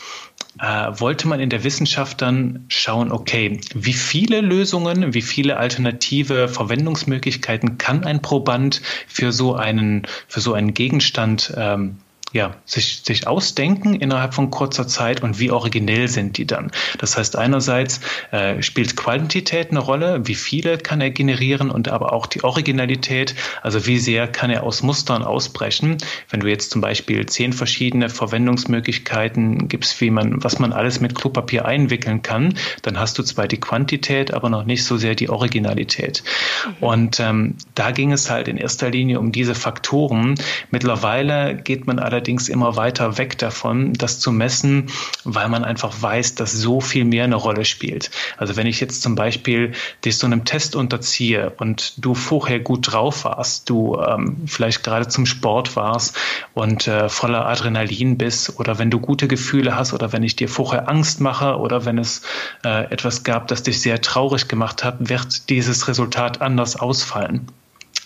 wollte 0.58 1.28
man 1.28 1.40
in 1.40 1.50
der 1.50 1.64
Wissenschaft 1.64 2.22
dann 2.22 2.64
schauen, 2.68 3.12
okay, 3.12 3.60
wie 3.74 3.92
viele 3.92 4.40
Lösungen, 4.40 5.14
wie 5.14 5.22
viele 5.22 5.56
alternative 5.56 6.48
Verwendungsmöglichkeiten 6.48 7.78
kann 7.78 8.04
ein 8.04 8.20
Proband 8.20 8.82
für 9.06 9.32
so 9.32 9.54
einen, 9.54 10.06
für 10.26 10.40
so 10.40 10.54
einen 10.54 10.74
Gegenstand 10.74 11.54
ähm, 11.56 11.98
ja, 12.32 12.54
sich, 12.64 13.02
sich 13.04 13.26
ausdenken 13.26 13.94
innerhalb 13.94 14.34
von 14.34 14.50
kurzer 14.50 14.86
Zeit 14.86 15.22
und 15.22 15.40
wie 15.40 15.50
originell 15.50 16.08
sind 16.08 16.38
die 16.38 16.46
dann. 16.46 16.70
Das 16.98 17.16
heißt, 17.16 17.36
einerseits 17.36 18.00
äh, 18.30 18.62
spielt 18.62 18.96
Quantität 18.96 19.70
eine 19.70 19.80
Rolle, 19.80 20.26
wie 20.26 20.36
viele 20.36 20.78
kann 20.78 21.00
er 21.00 21.10
generieren 21.10 21.70
und 21.70 21.88
aber 21.88 22.12
auch 22.12 22.26
die 22.26 22.44
Originalität, 22.44 23.34
also 23.62 23.86
wie 23.86 23.98
sehr 23.98 24.28
kann 24.28 24.50
er 24.50 24.62
aus 24.62 24.82
Mustern 24.82 25.24
ausbrechen. 25.24 25.98
Wenn 26.28 26.40
du 26.40 26.46
jetzt 26.46 26.70
zum 26.70 26.80
Beispiel 26.80 27.26
zehn 27.26 27.52
verschiedene 27.52 28.08
Verwendungsmöglichkeiten 28.08 29.68
gibst, 29.68 30.00
wie 30.00 30.10
man, 30.10 30.42
was 30.42 30.60
man 30.60 30.72
alles 30.72 31.00
mit 31.00 31.16
Klopapier 31.16 31.64
einwickeln 31.64 32.22
kann, 32.22 32.54
dann 32.82 32.98
hast 32.98 33.18
du 33.18 33.24
zwar 33.24 33.48
die 33.48 33.58
Quantität, 33.58 34.32
aber 34.32 34.50
noch 34.50 34.64
nicht 34.64 34.84
so 34.84 34.96
sehr 34.96 35.16
die 35.16 35.30
Originalität. 35.30 36.22
Mhm. 36.64 36.86
Und 36.86 37.20
ähm, 37.20 37.54
da 37.74 37.90
ging 37.90 38.12
es 38.12 38.30
halt 38.30 38.46
in 38.46 38.56
erster 38.56 38.90
Linie 38.90 39.18
um 39.18 39.32
diese 39.32 39.56
Faktoren. 39.56 40.36
Mittlerweile 40.70 41.56
geht 41.56 41.88
man 41.88 41.98
allerdings 41.98 42.19
allerdings 42.20 42.50
immer 42.50 42.76
weiter 42.76 43.16
weg 43.16 43.38
davon, 43.38 43.94
das 43.94 44.20
zu 44.20 44.30
messen, 44.30 44.90
weil 45.24 45.48
man 45.48 45.64
einfach 45.64 46.02
weiß, 46.02 46.34
dass 46.34 46.52
so 46.52 46.82
viel 46.82 47.06
mehr 47.06 47.24
eine 47.24 47.36
Rolle 47.36 47.64
spielt. 47.64 48.10
Also 48.36 48.56
wenn 48.56 48.66
ich 48.66 48.78
jetzt 48.78 49.00
zum 49.00 49.14
Beispiel 49.14 49.72
dich 50.04 50.18
so 50.18 50.26
einem 50.26 50.44
Test 50.44 50.76
unterziehe 50.76 51.54
und 51.56 51.94
du 51.96 52.14
vorher 52.14 52.60
gut 52.60 52.92
drauf 52.92 53.24
warst, 53.24 53.70
du 53.70 53.96
ähm, 53.96 54.42
vielleicht 54.44 54.84
gerade 54.84 55.08
zum 55.08 55.24
Sport 55.24 55.76
warst 55.76 56.14
und 56.52 56.86
äh, 56.86 57.08
voller 57.08 57.46
Adrenalin 57.46 58.18
bist 58.18 58.60
oder 58.60 58.78
wenn 58.78 58.90
du 58.90 59.00
gute 59.00 59.26
Gefühle 59.26 59.74
hast 59.74 59.94
oder 59.94 60.12
wenn 60.12 60.22
ich 60.22 60.36
dir 60.36 60.50
vorher 60.50 60.90
Angst 60.90 61.22
mache 61.22 61.56
oder 61.56 61.86
wenn 61.86 61.96
es 61.96 62.20
äh, 62.66 62.84
etwas 62.92 63.24
gab, 63.24 63.48
das 63.48 63.62
dich 63.62 63.80
sehr 63.80 64.02
traurig 64.02 64.46
gemacht 64.46 64.84
hat, 64.84 65.08
wird 65.08 65.48
dieses 65.48 65.88
Resultat 65.88 66.42
anders 66.42 66.76
ausfallen. 66.76 67.46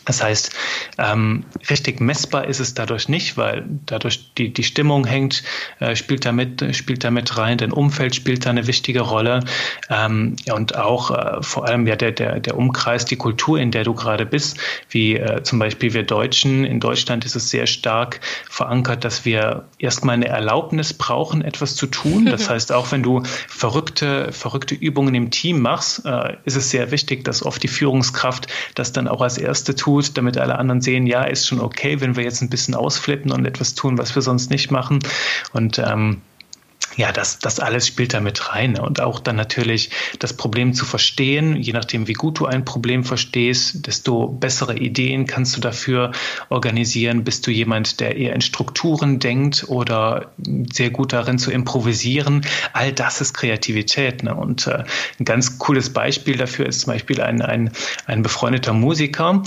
Das 0.05 0.23
heißt, 0.23 0.51
ähm, 0.99 1.45
richtig 1.71 2.01
messbar 2.01 2.47
ist 2.47 2.61
es 2.61 2.75
dadurch 2.75 3.09
nicht, 3.09 3.37
weil 3.37 3.65
dadurch 3.87 4.33
die, 4.35 4.53
die 4.53 4.63
Stimmung 4.63 5.07
hängt, 5.07 5.43
äh, 5.81 5.97
spielt 5.97 6.27
damit, 6.27 6.65
spielt 6.77 7.05
damit 7.05 7.37
rein, 7.39 7.59
dein 7.59 7.73
Umfeld 7.73 8.15
spielt 8.15 8.45
da 8.45 8.51
eine 8.51 8.67
wichtige 8.67 9.01
Rolle. 9.01 9.41
Ähm, 9.89 10.37
ja, 10.45 10.55
und 10.55 10.77
auch 10.77 11.11
äh, 11.11 11.43
vor 11.43 11.67
allem 11.67 11.87
ja 11.87 11.97
der, 11.97 12.13
der, 12.13 12.41
der 12.41 12.57
Umkreis, 12.57 13.05
die 13.05 13.17
Kultur, 13.17 13.59
in 13.59 13.71
der 13.71 13.85
du 13.85 13.95
gerade 13.95 14.27
bist, 14.27 14.59
wie 14.91 15.17
äh, 15.17 15.43
zum 15.43 15.59
Beispiel 15.59 15.95
wir 15.95 16.03
Deutschen. 16.03 16.65
In 16.65 16.81
Deutschland 16.81 17.25
ist 17.25 17.35
es 17.35 17.51
sehr 17.51 17.67
stark 17.67 18.21
verankert, 18.49 19.05
dass 19.05 19.25
wir 19.25 19.65
erstmal 19.79 20.15
eine 20.15 20.29
Erlaubnis 20.29 20.93
brauchen, 20.93 21.43
etwas 21.43 21.77
zu 21.77 21.87
tun. 21.87 22.27
Das 22.35 22.51
heißt, 22.51 22.73
auch 22.73 22.91
wenn 22.91 23.05
du 23.05 23.23
verrückte, 23.49 24.33
verrückte 24.33 24.75
Übungen 24.75 25.15
im 25.15 25.31
Team 25.31 25.61
machst, 25.61 26.05
äh, 26.05 26.37
ist 26.45 26.57
es 26.57 26.71
sehr 26.71 26.91
wichtig, 26.91 27.23
dass 27.25 27.45
oft 27.45 27.63
die 27.63 27.69
Führungskraft 27.69 28.49
das 28.75 28.93
dann 28.93 29.07
auch 29.07 29.21
als 29.21 29.39
erste 29.39 29.77
tut 29.77 29.94
tut, 29.95 30.17
damit 30.17 30.39
alle 30.39 30.59
anderen 30.59 30.81
sehen, 30.81 31.07
ja, 31.07 31.25
ist 31.25 31.47
schon 31.47 31.61
okay, 31.61 32.01
wenn 32.01 32.17
wir 32.17 32.25
jetzt 32.25 32.43
ein 32.43 32.51
bisschen 32.51 32.75
ausflippen 32.75 33.33
und 33.33 33.45
etwas 33.47 33.75
tun, 33.75 33.99
was 33.99 34.15
wir 34.15 34.23
sonst 34.23 34.51
nicht 34.51 34.71
machen. 34.71 34.99
Und 35.53 35.79
ähm, 35.79 36.21
ja, 36.97 37.13
das, 37.13 37.39
das 37.39 37.61
alles 37.61 37.87
spielt 37.87 38.15
da 38.15 38.21
mit 38.21 38.51
rein. 38.51 38.79
Und 38.79 39.01
auch 39.01 39.21
dann 39.21 39.37
natürlich 39.37 39.91
das 40.19 40.33
Problem 40.33 40.75
zu 40.75 40.85
verstehen, 40.85 41.57
je 41.57 41.73
nachdem, 41.73 42.07
wie 42.09 42.13
gut 42.13 42.39
du 42.41 42.47
ein 42.47 42.65
Problem 42.65 43.05
verstehst, 43.05 43.87
desto 43.87 44.29
bessere 44.29 44.77
Ideen 44.77 45.27
kannst 45.27 45.57
du 45.57 45.61
dafür 45.61 46.13
organisieren. 46.49 47.25
Bist 47.25 47.47
du 47.47 47.51
jemand, 47.51 48.01
der 48.01 48.17
eher 48.17 48.35
in 48.35 48.41
Strukturen 48.41 49.19
denkt 49.19 49.65
oder 49.69 50.33
sehr 50.73 50.91
gut 50.91 51.13
darin 51.13 51.39
zu 51.39 51.51
improvisieren? 51.51 52.47
All 52.73 52.93
das 52.93 53.21
ist 53.21 53.35
Kreativität. 53.35 54.23
Ne? 54.23 54.35
Und 54.35 54.67
äh, 54.67 54.85
ein 55.19 55.25
ganz 55.25 55.59
cooles 55.59 55.93
Beispiel 55.93 56.37
dafür 56.37 56.67
ist 56.67 56.83
zum 56.83 56.93
Beispiel 56.93 57.21
ein, 57.21 57.43
ein, 57.43 57.71
ein 58.07 58.23
befreundeter 58.23 58.73
Musiker, 58.73 59.43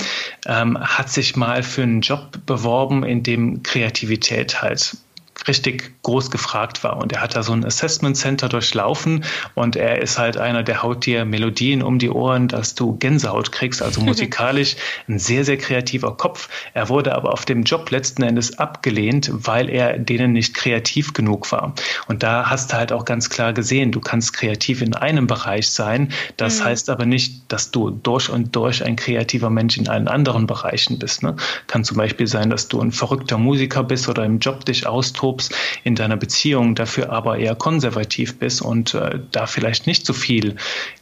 ähm, 0.45 0.77
hat 0.79 1.09
sich 1.09 1.35
mal 1.35 1.63
für 1.63 1.83
einen 1.83 2.01
Job 2.01 2.39
beworben, 2.45 3.03
in 3.03 3.23
dem 3.23 3.63
Kreativität 3.63 4.61
halt 4.61 4.97
richtig 5.45 6.01
groß 6.03 6.31
gefragt 6.31 6.83
war. 6.83 6.97
Und 6.97 7.13
er 7.13 7.21
hat 7.21 7.35
da 7.35 7.43
so 7.43 7.53
ein 7.53 7.65
Assessment 7.65 8.17
Center 8.17 8.49
durchlaufen 8.49 9.23
und 9.55 9.75
er 9.75 10.01
ist 10.01 10.17
halt 10.17 10.37
einer, 10.37 10.63
der 10.63 10.83
haut 10.83 11.05
dir 11.05 11.25
Melodien 11.25 11.83
um 11.83 11.99
die 11.99 12.09
Ohren, 12.09 12.47
dass 12.47 12.75
du 12.75 12.97
Gänsehaut 12.97 13.51
kriegst, 13.51 13.81
also 13.81 14.01
musikalisch 14.07 14.75
ein 15.07 15.19
sehr, 15.19 15.43
sehr 15.43 15.57
kreativer 15.57 16.15
Kopf. 16.15 16.49
Er 16.73 16.89
wurde 16.89 17.15
aber 17.15 17.33
auf 17.33 17.45
dem 17.45 17.63
Job 17.63 17.91
letzten 17.91 18.23
Endes 18.23 18.57
abgelehnt, 18.57 19.29
weil 19.33 19.69
er 19.69 19.97
denen 19.99 20.33
nicht 20.33 20.53
kreativ 20.53 21.13
genug 21.13 21.51
war. 21.51 21.73
Und 22.07 22.23
da 22.23 22.49
hast 22.49 22.71
du 22.71 22.77
halt 22.77 22.91
auch 22.91 23.05
ganz 23.05 23.29
klar 23.29 23.53
gesehen, 23.53 23.91
du 23.91 23.99
kannst 23.99 24.33
kreativ 24.33 24.81
in 24.81 24.95
einem 24.95 25.27
Bereich 25.27 25.69
sein. 25.69 26.11
Das 26.37 26.59
mhm. 26.59 26.65
heißt 26.65 26.89
aber 26.89 27.05
nicht, 27.05 27.51
dass 27.51 27.71
du 27.71 27.91
durch 27.91 28.29
und 28.29 28.55
durch 28.55 28.83
ein 28.83 28.95
kreativer 28.95 29.49
Mensch 29.49 29.77
in 29.77 29.87
allen 29.87 30.07
anderen 30.07 30.47
Bereichen 30.47 30.99
bist. 30.99 31.23
Ne? 31.23 31.35
Kann 31.67 31.83
zum 31.83 31.97
Beispiel 31.97 32.27
sein, 32.27 32.49
dass 32.49 32.67
du 32.67 32.81
ein 32.81 32.91
verrückter 32.91 33.37
Musiker 33.37 33.83
bist 33.83 34.07
oder 34.09 34.25
im 34.25 34.39
Job 34.39 34.65
dich 34.65 34.87
austobst 34.87 35.26
lobst 35.27 35.53
in 35.83 35.95
deiner 35.95 36.17
Beziehung, 36.17 36.75
dafür 36.75 37.11
aber 37.11 37.37
eher 37.37 37.55
konservativ 37.55 38.39
bist 38.39 38.61
und 38.61 38.93
äh, 38.93 39.19
da 39.31 39.45
vielleicht 39.45 39.87
nicht 39.87 40.05
so 40.05 40.13
viel, 40.13 40.55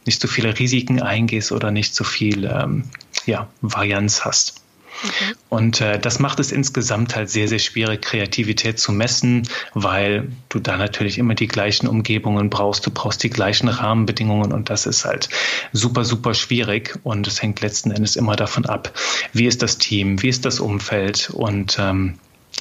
nicht 0.04 0.20
so 0.20 0.28
viele 0.28 0.58
Risiken 0.58 1.00
eingehst 1.00 1.52
oder 1.52 1.70
nicht 1.70 1.94
so 1.94 2.04
viel 2.04 2.44
ähm, 2.44 2.84
ja, 3.26 3.48
Varianz 3.60 4.24
hast. 4.24 4.62
Mhm. 5.02 5.34
Und 5.50 5.80
äh, 5.80 5.98
das 5.98 6.18
macht 6.18 6.40
es 6.40 6.50
insgesamt 6.50 7.14
halt 7.14 7.28
sehr, 7.28 7.48
sehr 7.48 7.58
schwierig, 7.58 8.02
Kreativität 8.02 8.78
zu 8.78 8.92
messen, 8.92 9.46
weil 9.74 10.28
du 10.48 10.58
da 10.58 10.76
natürlich 10.76 11.18
immer 11.18 11.34
die 11.34 11.48
gleichen 11.48 11.86
Umgebungen 11.86 12.50
brauchst, 12.50 12.86
du 12.86 12.90
brauchst 12.90 13.22
die 13.22 13.30
gleichen 13.30 13.68
Rahmenbedingungen 13.68 14.52
und 14.52 14.70
das 14.70 14.86
ist 14.86 15.04
halt 15.04 15.28
super, 15.72 16.04
super 16.04 16.34
schwierig 16.34 16.98
und 17.02 17.26
es 17.26 17.42
hängt 17.42 17.60
letzten 17.60 17.90
Endes 17.90 18.16
immer 18.16 18.36
davon 18.36 18.64
ab, 18.64 18.92
wie 19.32 19.46
ist 19.46 19.62
das 19.62 19.78
Team, 19.78 20.22
wie 20.22 20.28
ist 20.28 20.46
das 20.46 20.60
Umfeld 20.60 21.30
und 21.30 21.76
ähm, 21.78 22.18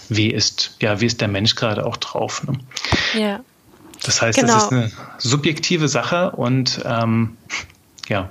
wie 0.10 0.32
ist, 0.32 0.76
ja, 0.82 1.02
wie 1.02 1.06
ist 1.06 1.22
der 1.22 1.28
Mensch 1.28 1.56
gerade 1.56 1.86
auch 1.86 1.98
drauf. 1.98 2.44
Ne? 2.44 2.58
Ja. 3.14 3.40
Das 4.04 4.22
heißt, 4.22 4.40
genau. 4.40 4.58
es 4.58 4.64
ist 4.64 4.72
eine 4.72 4.92
subjektive 5.18 5.88
Sache 5.88 6.32
und 6.32 6.82
ähm, 6.86 7.38
ja, 8.08 8.30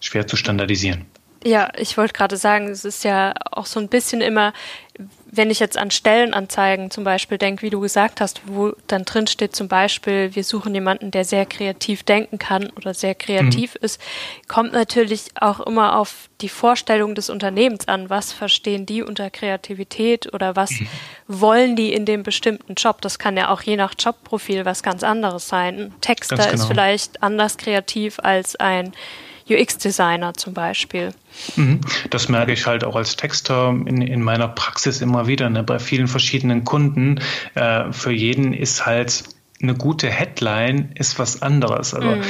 schwer 0.00 0.26
zu 0.26 0.36
standardisieren. 0.36 1.04
Ja, 1.44 1.70
ich 1.76 1.96
wollte 1.96 2.12
gerade 2.12 2.36
sagen, 2.36 2.68
es 2.68 2.84
ist 2.84 3.04
ja 3.04 3.32
auch 3.52 3.66
so 3.66 3.78
ein 3.78 3.88
bisschen 3.88 4.20
immer, 4.20 4.52
wenn 5.28 5.50
ich 5.50 5.58
jetzt 5.58 5.76
an 5.76 5.90
Stellenanzeigen 5.90 6.90
zum 6.90 7.02
Beispiel 7.02 7.36
denke, 7.36 7.62
wie 7.62 7.70
du 7.70 7.80
gesagt 7.80 8.20
hast, 8.20 8.40
wo 8.46 8.72
dann 8.86 9.04
drin 9.04 9.26
steht 9.26 9.56
zum 9.56 9.66
Beispiel, 9.66 10.34
wir 10.34 10.44
suchen 10.44 10.74
jemanden, 10.74 11.10
der 11.10 11.24
sehr 11.24 11.46
kreativ 11.46 12.04
denken 12.04 12.38
kann 12.38 12.70
oder 12.76 12.94
sehr 12.94 13.14
kreativ 13.14 13.74
mhm. 13.74 13.84
ist, 13.84 14.00
kommt 14.46 14.72
natürlich 14.72 15.24
auch 15.34 15.60
immer 15.60 15.98
auf 15.98 16.28
die 16.40 16.48
Vorstellung 16.48 17.14
des 17.14 17.28
Unternehmens 17.28 17.88
an. 17.88 18.08
Was 18.08 18.32
verstehen 18.32 18.86
die 18.86 19.02
unter 19.02 19.30
Kreativität 19.30 20.32
oder 20.32 20.54
was 20.54 20.70
mhm. 20.70 20.88
wollen 21.26 21.76
die 21.76 21.92
in 21.92 22.04
dem 22.04 22.22
bestimmten 22.22 22.74
Job? 22.74 23.00
Das 23.00 23.18
kann 23.18 23.36
ja 23.36 23.50
auch 23.50 23.62
je 23.62 23.76
nach 23.76 23.94
Jobprofil 23.98 24.64
was 24.64 24.82
ganz 24.82 25.02
anderes 25.02 25.48
sein. 25.48 25.80
Ein 25.80 26.00
Texter 26.00 26.36
genau. 26.36 26.52
ist 26.52 26.66
vielleicht 26.66 27.22
anders 27.22 27.56
kreativ 27.56 28.20
als 28.20 28.54
ein 28.56 28.92
UX-Designer 29.48 30.34
zum 30.34 30.54
Beispiel. 30.54 31.12
Mhm. 31.56 31.80
Das 32.10 32.28
merke 32.28 32.52
ich 32.52 32.66
halt 32.66 32.84
auch 32.84 32.96
als 32.96 33.16
Texter 33.16 33.68
in, 33.68 34.02
in 34.02 34.22
meiner 34.22 34.48
Praxis 34.48 35.00
immer 35.00 35.26
wieder. 35.26 35.50
Ne? 35.50 35.62
Bei 35.62 35.78
vielen 35.78 36.08
verschiedenen 36.08 36.64
Kunden. 36.64 37.20
Äh, 37.54 37.92
für 37.92 38.12
jeden 38.12 38.52
ist 38.52 38.86
halt 38.86 39.24
eine 39.62 39.74
gute 39.74 40.08
Headline 40.10 40.92
ist 40.94 41.18
was 41.18 41.42
anderes. 41.42 41.94
Also 41.94 42.08
mhm 42.08 42.22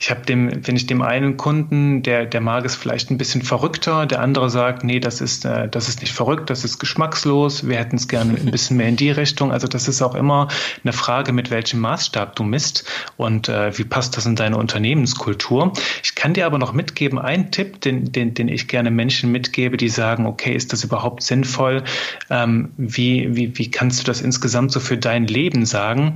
ich 0.00 0.10
habe 0.10 0.24
dem, 0.24 0.64
wenn 0.64 0.76
ich 0.76 0.86
dem 0.86 1.02
einen 1.02 1.36
Kunden, 1.36 2.04
der, 2.04 2.24
der 2.24 2.40
mag 2.40 2.64
es 2.64 2.76
vielleicht 2.76 3.10
ein 3.10 3.18
bisschen 3.18 3.42
verrückter, 3.42 4.06
der 4.06 4.20
andere 4.20 4.48
sagt, 4.48 4.84
nee, 4.84 5.00
das 5.00 5.20
ist, 5.20 5.44
äh, 5.44 5.68
das 5.68 5.88
ist 5.88 6.00
nicht 6.02 6.12
verrückt, 6.12 6.50
das 6.50 6.64
ist 6.64 6.78
geschmackslos, 6.78 7.66
wir 7.66 7.78
hätten 7.78 7.96
es 7.96 8.06
gerne 8.06 8.34
ein 8.34 8.50
bisschen 8.52 8.76
mehr 8.76 8.88
in 8.88 8.96
die 8.96 9.10
Richtung. 9.10 9.50
Also 9.50 9.66
das 9.66 9.88
ist 9.88 10.00
auch 10.00 10.14
immer 10.14 10.48
eine 10.84 10.92
Frage, 10.92 11.32
mit 11.32 11.50
welchem 11.50 11.80
Maßstab 11.80 12.36
du 12.36 12.44
misst 12.44 12.84
und 13.16 13.48
äh, 13.48 13.76
wie 13.76 13.82
passt 13.82 14.16
das 14.16 14.24
in 14.24 14.36
deine 14.36 14.56
Unternehmenskultur. 14.56 15.72
Ich 16.04 16.14
kann 16.14 16.32
dir 16.32 16.46
aber 16.46 16.58
noch 16.58 16.72
mitgeben, 16.72 17.18
einen 17.18 17.50
Tipp, 17.50 17.80
den, 17.80 18.12
den, 18.12 18.34
den 18.34 18.46
ich 18.46 18.68
gerne 18.68 18.92
Menschen 18.92 19.32
mitgebe, 19.32 19.76
die 19.76 19.88
sagen, 19.88 20.26
okay, 20.26 20.54
ist 20.54 20.72
das 20.72 20.84
überhaupt 20.84 21.24
sinnvoll? 21.24 21.82
Ähm, 22.30 22.70
wie, 22.76 23.34
wie, 23.34 23.58
wie 23.58 23.70
kannst 23.70 24.00
du 24.00 24.04
das 24.04 24.20
insgesamt 24.20 24.70
so 24.70 24.78
für 24.78 24.96
dein 24.96 25.26
Leben 25.26 25.66
sagen? 25.66 26.14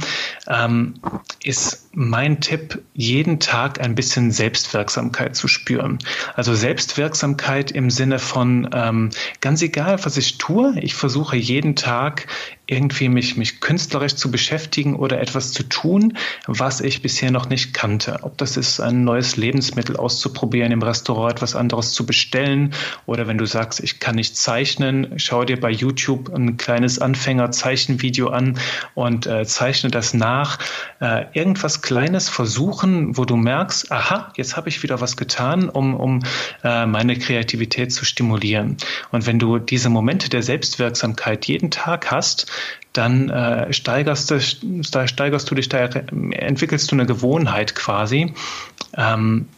Ähm, 0.49 0.95
ist 1.43 1.82
mein 1.95 2.41
Tipp, 2.41 2.83
jeden 2.95 3.39
Tag 3.39 3.81
ein 3.81 3.95
bisschen 3.95 4.31
Selbstwirksamkeit 4.31 5.37
zu 5.37 5.47
spüren. 5.47 5.99
Also 6.35 6.55
Selbstwirksamkeit 6.55 7.71
im 7.71 7.91
Sinne 7.91 8.19
von 8.19 8.71
ähm, 8.73 9.11
ganz 9.41 9.61
egal, 9.63 10.03
was 10.05 10.17
ich 10.17 10.39
tue, 10.39 10.75
ich 10.81 10.95
versuche 10.95 11.37
jeden 11.37 11.77
Tag 11.77 12.27
irgendwie 12.73 13.09
mich, 13.09 13.37
mich 13.37 13.61
künstlerisch 13.61 14.17
zu 14.17 14.31
beschäftigen 14.31 14.97
oder 14.97 15.21
etwas 15.21 15.53
zu 15.53 15.63
tun, 15.63 16.17
was 16.47 16.81
ich 16.81 17.03
bisher 17.03 17.31
noch 17.31 17.49
nicht 17.49 17.75
kannte. 17.75 18.21
Ob 18.23 18.39
das 18.39 18.57
ist, 18.57 18.81
ein 18.81 19.05
neues 19.05 19.37
Lebensmittel 19.37 19.97
auszuprobieren, 19.97 20.73
im 20.73 20.83
Restaurant 20.83 21.33
etwas 21.33 21.55
anderes 21.55 21.93
zu 21.93 22.07
bestellen 22.07 22.73
oder 23.07 23.27
wenn 23.27 23.39
du 23.39 23.47
sagst, 23.47 23.81
ich 23.81 24.01
kann 24.01 24.17
nicht 24.17 24.37
zeichnen, 24.37 25.15
schau 25.17 25.45
dir 25.45 25.61
bei 25.61 25.71
YouTube 25.71 26.33
ein 26.35 26.57
kleines 26.57 26.99
Anfängerzeichenvideo 26.99 28.29
an 28.29 28.59
und 28.95 29.27
äh, 29.27 29.45
zeichne 29.45 29.91
das 29.91 30.15
nach. 30.15 30.59
Äh, 31.01 31.27
irgendwas 31.35 31.83
Kleines 31.83 32.29
versuchen, 32.29 33.17
wo 33.17 33.25
du 33.25 33.37
merkst, 33.37 33.93
aha, 33.93 34.33
jetzt 34.37 34.57
habe 34.57 34.69
ich 34.69 34.83
wieder 34.83 35.01
was 35.01 35.17
getan, 35.17 35.69
um, 35.69 35.95
um 35.95 36.21
äh, 36.65 36.87
meine 36.87 37.19
Kreativität 37.19 37.93
zu 37.93 38.05
stimulieren. 38.05 38.77
Und 39.11 39.27
wenn 39.27 39.39
du 39.39 39.59
diese 39.59 39.91
Momente 39.91 40.31
der 40.31 40.43
Selbstwirksamkeit 40.43 41.47
jeden 41.47 41.71
Tag 41.71 42.11
hast, 42.11 42.47
dann 42.93 43.31
äh, 43.31 43.73
steigerst, 43.73 44.31
du, 44.31 44.41
steigerst 44.41 45.51
du 45.51 45.55
dich, 45.55 45.69
da 45.69 45.79
entwickelst 45.79 46.91
du 46.91 46.97
eine 46.97 47.07
Gewohnheit 47.07 47.75
quasi, 47.75 48.35
ähm, 48.97 49.49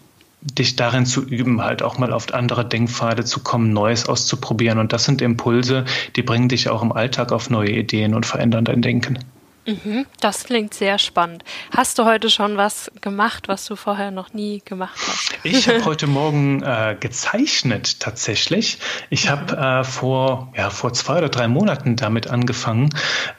dich 0.41 0.77
darin 0.77 1.07
zu 1.07 1.25
üben, 1.25 1.63
halt 1.63 1.83
auch 1.83 1.99
mal 1.99 2.13
auf 2.13 2.33
andere 2.33 2.65
Denkpfade 2.69 3.25
zu 3.25 3.41
kommen, 3.41 3.73
Neues 3.73 4.07
auszuprobieren. 4.09 4.79
Und 4.79 4.93
das 4.93 5.05
sind 5.05 5.23
Impulse, 5.23 5.85
die 6.17 6.23
bringen 6.23 6.49
dich 6.49 6.69
auch 6.69 6.83
im 6.83 6.93
Alltag 6.93 7.33
auf 7.33 7.51
neue 7.51 7.71
Ideen 7.71 8.15
und 8.15 8.27
verändern 8.27 8.65
dein 8.65 8.83
Denken. 8.83 9.19
Mhm, 9.67 10.05
das 10.21 10.45
klingt 10.45 10.75
sehr 10.75 10.99
spannend. 10.99 11.43
Hast 11.75 11.99
du 11.99 12.05
heute 12.05 12.29
schon 12.29 12.59
was 12.59 12.91
gemacht, 13.01 13.49
was 13.49 13.65
du 13.65 13.77
vorher 13.77 14.11
noch 14.11 14.35
nie 14.35 14.61
gemacht 14.63 14.99
hast? 15.09 15.33
Ich 15.43 15.69
habe 15.69 15.85
heute 15.87 16.07
Morgen 16.07 16.63
äh, 16.63 16.97
gezeichnet 17.01 18.01
tatsächlich. 18.01 18.79
Ich 19.09 19.31
habe 19.31 19.57
äh, 19.57 19.85
vor, 19.85 20.53
ja, 20.55 20.69
vor 20.69 20.93
zwei 20.93 21.17
oder 21.17 21.31
drei 21.31 21.49
Monaten 21.49 21.97
damit 21.97 22.29
angefangen. 22.29 22.91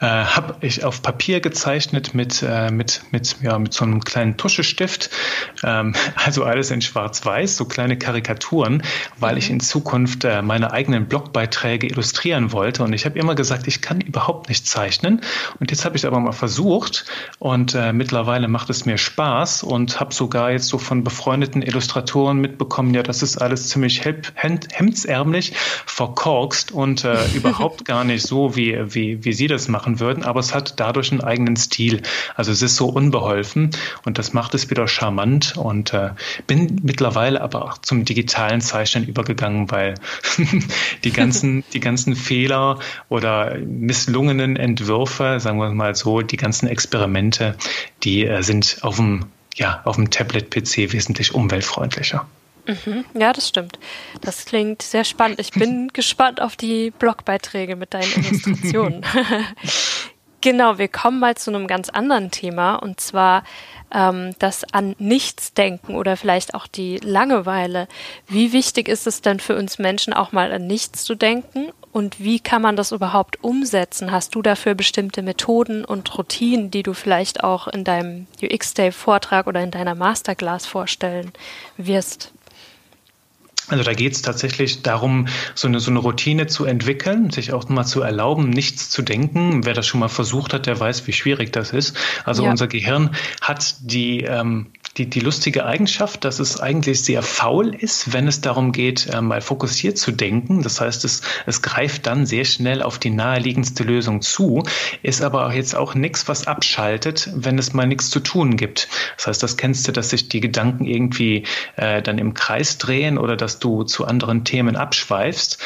Äh, 0.01 0.05
habe 0.05 0.55
ich 0.61 0.83
auf 0.83 1.03
Papier 1.03 1.41
gezeichnet 1.41 2.15
mit, 2.15 2.41
äh, 2.41 2.71
mit, 2.71 3.03
mit, 3.11 3.35
ja, 3.43 3.59
mit 3.59 3.73
so 3.73 3.85
einem 3.85 4.03
kleinen 4.03 4.35
Tuschestift. 4.35 5.11
Ähm, 5.63 5.93
also 6.25 6.43
alles 6.43 6.71
in 6.71 6.81
schwarz-weiß, 6.81 7.55
so 7.55 7.65
kleine 7.65 7.99
Karikaturen, 7.99 8.81
weil 9.19 9.33
mhm. 9.33 9.37
ich 9.37 9.49
in 9.51 9.59
Zukunft 9.59 10.23
äh, 10.23 10.41
meine 10.41 10.71
eigenen 10.71 11.05
Blogbeiträge 11.07 11.85
illustrieren 11.85 12.51
wollte. 12.51 12.83
Und 12.83 12.93
ich 12.93 13.05
habe 13.05 13.19
immer 13.19 13.35
gesagt, 13.35 13.67
ich 13.67 13.81
kann 13.81 14.01
überhaupt 14.01 14.49
nicht 14.49 14.65
zeichnen. 14.65 15.21
Und 15.59 15.69
jetzt 15.69 15.85
habe 15.85 15.95
ich 15.95 16.07
aber 16.07 16.14
aber 16.15 16.25
mal 16.25 16.31
versucht 16.31 17.05
und 17.39 17.75
äh, 17.75 17.93
mittlerweile 17.93 18.47
macht 18.47 18.69
es 18.69 18.85
mir 18.85 18.97
Spaß 18.97 19.63
und 19.63 19.99
habe 19.99 20.13
sogar 20.13 20.51
jetzt 20.51 20.67
so 20.67 20.77
von 20.77 21.03
befreundeten 21.03 21.61
Illustratoren 21.61 22.39
mitbekommen, 22.39 22.93
ja, 22.93 23.03
das 23.03 23.21
ist 23.21 23.37
alles 23.37 23.69
ziemlich 23.69 24.03
hemdsärmlich, 24.05 25.53
verkorkst 25.85 26.71
und 26.71 27.03
äh, 27.03 27.17
überhaupt 27.35 27.85
gar 27.85 28.03
nicht 28.03 28.25
so, 28.25 28.55
wie, 28.55 28.77
wie, 28.93 29.23
wie 29.25 29.33
sie 29.33 29.47
das 29.47 29.67
machen 29.67 29.99
würden, 29.99 30.23
aber 30.23 30.39
es 30.39 30.53
hat 30.53 30.79
dadurch 30.79 31.11
einen 31.11 31.21
eigenen 31.21 31.57
Stil. 31.57 32.01
Also 32.35 32.51
es 32.51 32.61
ist 32.61 32.75
so 32.77 32.87
unbeholfen 32.87 33.71
und 34.05 34.17
das 34.17 34.33
macht 34.33 34.53
es 34.53 34.69
wieder 34.69 34.87
charmant 34.87 35.57
und 35.57 35.93
äh, 35.93 36.11
bin 36.47 36.79
mittlerweile 36.83 37.41
aber 37.41 37.65
auch 37.65 37.77
zum 37.79 38.05
digitalen 38.05 38.61
Zeichnen 38.61 39.05
übergegangen, 39.05 39.69
weil 39.71 39.95
die 41.03 41.11
ganzen, 41.11 41.63
die 41.73 41.79
ganzen 41.79 42.15
Fehler 42.15 42.79
oder 43.09 43.57
misslungenen 43.57 44.55
Entwürfe, 44.55 45.39
sagen 45.39 45.59
wir 45.59 45.69
mal 45.71 45.95
so, 45.95 46.04
so, 46.05 46.21
die 46.21 46.37
ganzen 46.37 46.67
Experimente, 46.67 47.55
die 48.03 48.25
äh, 48.25 48.43
sind 48.43 48.77
auf 48.81 48.97
dem, 48.97 49.25
ja, 49.55 49.81
auf 49.83 49.95
dem 49.95 50.09
Tablet-PC 50.09 50.93
wesentlich 50.93 51.33
umweltfreundlicher. 51.33 52.25
Mhm. 52.67 53.05
Ja, 53.13 53.33
das 53.33 53.49
stimmt. 53.49 53.79
Das 54.21 54.45
klingt 54.45 54.81
sehr 54.81 55.03
spannend. 55.03 55.39
Ich 55.39 55.51
bin 55.51 55.89
gespannt 55.93 56.41
auf 56.41 56.55
die 56.55 56.91
Blogbeiträge 56.91 57.75
mit 57.75 57.93
deinen 57.93 58.11
Illustrationen. 58.11 59.05
genau, 60.41 60.77
wir 60.77 60.87
kommen 60.87 61.19
mal 61.19 61.35
zu 61.35 61.51
einem 61.51 61.67
ganz 61.67 61.89
anderen 61.89 62.29
Thema 62.29 62.75
und 62.75 62.99
zwar 62.99 63.43
ähm, 63.91 64.35
das 64.39 64.63
an 64.73 64.95
nichts 64.99 65.53
denken 65.53 65.95
oder 65.95 66.17
vielleicht 66.17 66.53
auch 66.53 66.67
die 66.67 66.97
Langeweile. 66.97 67.87
Wie 68.27 68.53
wichtig 68.53 68.87
ist 68.87 69.07
es 69.07 69.21
denn 69.21 69.39
für 69.39 69.55
uns 69.55 69.79
Menschen 69.79 70.13
auch 70.13 70.31
mal 70.31 70.51
an 70.51 70.67
nichts 70.67 71.03
zu 71.03 71.15
denken 71.15 71.71
und 71.95 72.19
wie 72.19 72.41
kann 72.41 72.61
man 72.61 72.75
das 72.75 72.91
überhaupt 72.91 73.41
umsetzen? 73.41 74.11
Hast 74.11 74.35
du 74.35 74.41
dafür 74.41 74.75
bestimmte 74.75 75.21
Methoden 75.21 75.85
und 75.85 76.17
Routinen, 76.17 76.69
die 76.69 76.83
du 76.83 76.93
vielleicht 76.93 77.41
auch 77.41 77.69
in 77.69 77.85
deinem 77.85 78.27
UX-Day-Vortrag 78.43 79.47
oder 79.47 79.63
in 79.63 79.71
deiner 79.71 79.95
Masterclass 79.95 80.65
vorstellen 80.65 81.31
wirst? 81.77 82.33
Also 83.69 83.85
da 83.85 83.93
geht 83.93 84.11
es 84.11 84.21
tatsächlich 84.21 84.81
darum, 84.81 85.29
so 85.53 85.69
eine, 85.69 85.79
so 85.79 85.89
eine 85.89 85.99
Routine 85.99 86.47
zu 86.47 86.65
entwickeln, 86.65 87.29
sich 87.29 87.53
auch 87.53 87.69
mal 87.69 87.85
zu 87.85 88.01
erlauben, 88.01 88.49
nichts 88.49 88.89
zu 88.89 89.01
denken. 89.01 89.65
Wer 89.65 89.73
das 89.73 89.87
schon 89.87 90.01
mal 90.01 90.09
versucht 90.09 90.53
hat, 90.53 90.65
der 90.65 90.77
weiß, 90.77 91.07
wie 91.07 91.13
schwierig 91.13 91.53
das 91.53 91.71
ist. 91.71 91.95
Also 92.25 92.43
ja. 92.43 92.51
unser 92.51 92.67
Gehirn 92.67 93.15
hat 93.39 93.77
die 93.79 94.19
ähm, 94.19 94.67
die, 94.97 95.09
die 95.09 95.19
lustige 95.19 95.65
Eigenschaft, 95.65 96.23
dass 96.23 96.39
es 96.39 96.59
eigentlich 96.59 97.03
sehr 97.03 97.21
faul 97.21 97.75
ist, 97.75 98.13
wenn 98.13 98.27
es 98.27 98.39
darum 98.39 98.71
geht, 98.71 99.07
äh, 99.07 99.21
mal 99.21 99.41
fokussiert 99.41 99.97
zu 99.97 100.11
denken. 100.11 100.61
Das 100.61 100.79
heißt, 100.79 101.03
es, 101.03 101.21
es 101.45 101.61
greift 101.61 102.05
dann 102.07 102.25
sehr 102.25 102.45
schnell 102.45 102.81
auf 102.81 102.97
die 102.97 103.09
naheliegendste 103.09 103.83
Lösung 103.83 104.21
zu, 104.21 104.63
ist 105.03 105.21
aber 105.21 105.53
jetzt 105.53 105.75
auch 105.75 105.95
nichts, 105.95 106.27
was 106.29 106.47
abschaltet, 106.47 107.29
wenn 107.35 107.57
es 107.57 107.73
mal 107.73 107.87
nichts 107.87 108.09
zu 108.09 108.21
tun 108.21 108.55
gibt. 108.55 108.87
Das 109.17 109.27
heißt, 109.27 109.43
das 109.43 109.57
kennst 109.57 109.87
du, 109.87 109.91
dass 109.91 110.11
sich 110.11 110.29
die 110.29 110.39
Gedanken 110.39 110.85
irgendwie 110.85 111.43
äh, 111.75 112.01
dann 112.01 112.17
im 112.17 112.33
Kreis 112.33 112.77
drehen 112.77 113.17
oder 113.17 113.35
dass 113.35 113.59
du 113.59 113.83
zu 113.83 114.05
anderen 114.05 114.45
Themen 114.45 114.77
abschweifst. 114.77 115.59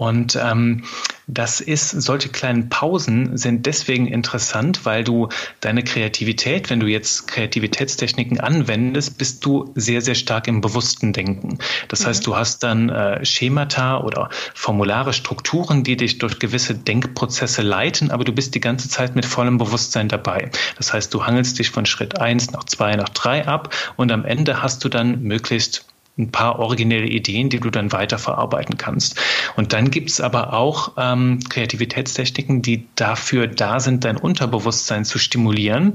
Und 0.00 0.34
ähm, 0.34 0.84
das 1.26 1.60
ist, 1.60 1.90
solche 1.90 2.30
kleinen 2.30 2.70
Pausen 2.70 3.36
sind 3.36 3.66
deswegen 3.66 4.06
interessant, 4.06 4.86
weil 4.86 5.04
du 5.04 5.28
deine 5.60 5.84
Kreativität, 5.84 6.70
wenn 6.70 6.80
du 6.80 6.86
jetzt 6.86 7.28
Kreativitätstechniken 7.28 8.40
anwendest, 8.40 9.18
bist 9.18 9.44
du 9.44 9.70
sehr, 9.74 10.00
sehr 10.00 10.14
stark 10.14 10.48
im 10.48 10.62
bewussten 10.62 11.12
Denken. 11.12 11.58
Das 11.88 12.00
mhm. 12.00 12.06
heißt, 12.06 12.26
du 12.26 12.34
hast 12.34 12.62
dann 12.62 12.88
äh, 12.88 13.22
Schemata 13.26 14.00
oder 14.00 14.30
formulare 14.54 15.12
Strukturen, 15.12 15.84
die 15.84 15.98
dich 15.98 16.16
durch 16.16 16.38
gewisse 16.38 16.74
Denkprozesse 16.74 17.60
leiten, 17.60 18.10
aber 18.10 18.24
du 18.24 18.32
bist 18.32 18.54
die 18.54 18.60
ganze 18.60 18.88
Zeit 18.88 19.14
mit 19.14 19.26
vollem 19.26 19.58
Bewusstsein 19.58 20.08
dabei. 20.08 20.50
Das 20.78 20.94
heißt, 20.94 21.12
du 21.12 21.26
hangelst 21.26 21.58
dich 21.58 21.68
von 21.68 21.84
Schritt 21.84 22.18
eins 22.18 22.52
nach 22.52 22.64
zwei 22.64 22.96
nach 22.96 23.10
drei 23.10 23.46
ab 23.46 23.74
und 23.96 24.10
am 24.12 24.24
Ende 24.24 24.62
hast 24.62 24.82
du 24.82 24.88
dann 24.88 25.20
möglichst 25.20 25.84
ein 26.18 26.30
paar 26.30 26.58
originelle 26.58 27.06
Ideen, 27.06 27.48
die 27.48 27.60
du 27.60 27.70
dann 27.70 27.92
weiterverarbeiten 27.92 28.76
kannst. 28.76 29.18
Und 29.56 29.72
dann 29.72 29.90
gibt 29.90 30.10
es 30.10 30.20
aber 30.20 30.52
auch 30.52 30.92
ähm, 30.96 31.40
Kreativitätstechniken, 31.48 32.62
die 32.62 32.86
dafür 32.94 33.46
da 33.46 33.80
sind, 33.80 34.04
dein 34.04 34.16
Unterbewusstsein 34.16 35.04
zu 35.04 35.18
stimulieren, 35.18 35.94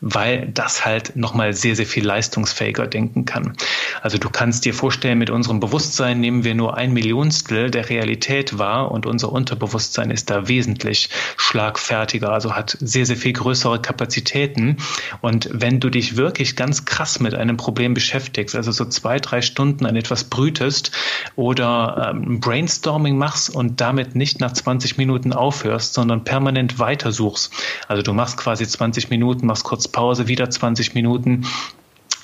weil 0.00 0.48
das 0.52 0.84
halt 0.84 1.14
nochmal 1.14 1.52
sehr, 1.52 1.76
sehr 1.76 1.86
viel 1.86 2.04
leistungsfähiger 2.04 2.86
denken 2.86 3.24
kann. 3.24 3.56
Also 4.02 4.18
du 4.18 4.28
kannst 4.28 4.64
dir 4.64 4.74
vorstellen, 4.74 5.18
mit 5.18 5.30
unserem 5.30 5.60
Bewusstsein 5.60 6.20
nehmen 6.20 6.42
wir 6.44 6.54
nur 6.54 6.76
ein 6.76 6.92
Millionstel 6.92 7.70
der 7.70 7.88
Realität 7.88 8.58
wahr 8.58 8.90
und 8.90 9.06
unser 9.06 9.30
Unterbewusstsein 9.30 10.10
ist 10.10 10.30
da 10.30 10.48
wesentlich 10.48 11.10
schlagfertiger, 11.36 12.32
also 12.32 12.54
hat 12.56 12.76
sehr, 12.80 13.06
sehr 13.06 13.16
viel 13.16 13.34
größere 13.34 13.80
Kapazitäten. 13.80 14.78
Und 15.20 15.48
wenn 15.52 15.80
du 15.80 15.90
dich 15.90 16.16
wirklich 16.16 16.56
ganz 16.56 16.84
krass 16.84 17.20
mit 17.20 17.34
einem 17.34 17.56
Problem 17.56 17.94
beschäftigst, 17.94 18.56
also 18.56 18.72
so 18.72 18.84
zwei, 18.86 19.18
drei 19.18 19.42
Stunden 19.50 19.86
an 19.86 19.96
etwas 19.96 20.24
brütest 20.24 20.92
oder 21.36 22.12
ähm, 22.12 22.40
Brainstorming 22.40 23.18
machst 23.18 23.54
und 23.54 23.80
damit 23.80 24.14
nicht 24.14 24.40
nach 24.40 24.52
20 24.52 24.96
Minuten 24.96 25.32
aufhörst, 25.32 25.94
sondern 25.94 26.24
permanent 26.24 26.78
weitersuchst. 26.78 27.52
Also 27.88 28.02
du 28.02 28.12
machst 28.12 28.36
quasi 28.36 28.66
20 28.66 29.10
Minuten, 29.10 29.46
machst 29.46 29.64
kurz 29.64 29.88
Pause, 29.88 30.28
wieder 30.28 30.48
20 30.48 30.94
Minuten 30.94 31.46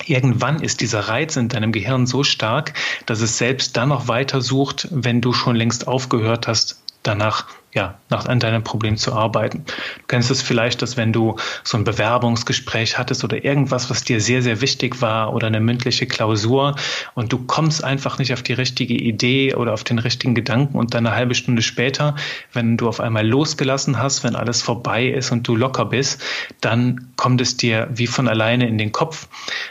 irgendwann 0.05 0.61
ist 0.61 0.81
dieser 0.81 1.01
Reiz 1.01 1.35
in 1.35 1.49
deinem 1.49 1.71
Gehirn 1.71 2.05
so 2.05 2.23
stark, 2.23 2.73
dass 3.05 3.21
es 3.21 3.37
selbst 3.37 3.77
dann 3.77 3.89
noch 3.89 4.07
weiter 4.07 4.41
sucht, 4.41 4.87
wenn 4.91 5.21
du 5.21 5.33
schon 5.33 5.55
längst 5.55 5.87
aufgehört 5.87 6.47
hast, 6.47 6.81
danach 7.03 7.45
ja, 7.77 7.93
nach, 8.09 8.25
an 8.25 8.39
deinem 8.39 8.63
Problem 8.63 8.97
zu 8.97 9.13
arbeiten. 9.13 9.63
Du 9.67 10.03
kennst 10.07 10.31
es 10.31 10.41
vielleicht, 10.41 10.81
dass 10.81 10.97
wenn 10.97 11.13
du 11.13 11.35
so 11.63 11.77
ein 11.77 11.83
Bewerbungsgespräch 11.83 12.97
hattest 12.97 13.23
oder 13.23 13.45
irgendwas, 13.45 13.91
was 13.91 14.03
dir 14.03 14.19
sehr, 14.19 14.41
sehr 14.41 14.61
wichtig 14.61 14.99
war 15.03 15.31
oder 15.31 15.45
eine 15.45 15.59
mündliche 15.59 16.07
Klausur 16.07 16.75
und 17.13 17.31
du 17.31 17.37
kommst 17.37 17.83
einfach 17.83 18.17
nicht 18.17 18.33
auf 18.33 18.41
die 18.41 18.53
richtige 18.53 18.95
Idee 18.95 19.53
oder 19.53 19.73
auf 19.73 19.83
den 19.83 19.99
richtigen 19.99 20.33
Gedanken 20.33 20.75
und 20.75 20.95
dann 20.95 21.05
eine 21.05 21.15
halbe 21.15 21.35
Stunde 21.35 21.61
später, 21.61 22.15
wenn 22.51 22.77
du 22.77 22.87
auf 22.87 22.99
einmal 22.99 23.27
losgelassen 23.27 23.99
hast, 23.99 24.23
wenn 24.23 24.35
alles 24.35 24.63
vorbei 24.63 25.05
ist 25.05 25.31
und 25.31 25.47
du 25.47 25.55
locker 25.55 25.85
bist, 25.85 26.23
dann 26.61 27.11
kommt 27.15 27.41
es 27.41 27.57
dir 27.57 27.89
wie 27.93 28.07
von 28.07 28.27
alleine 28.27 28.67
in 28.67 28.79
den 28.79 28.91
Kopf, 28.91 29.27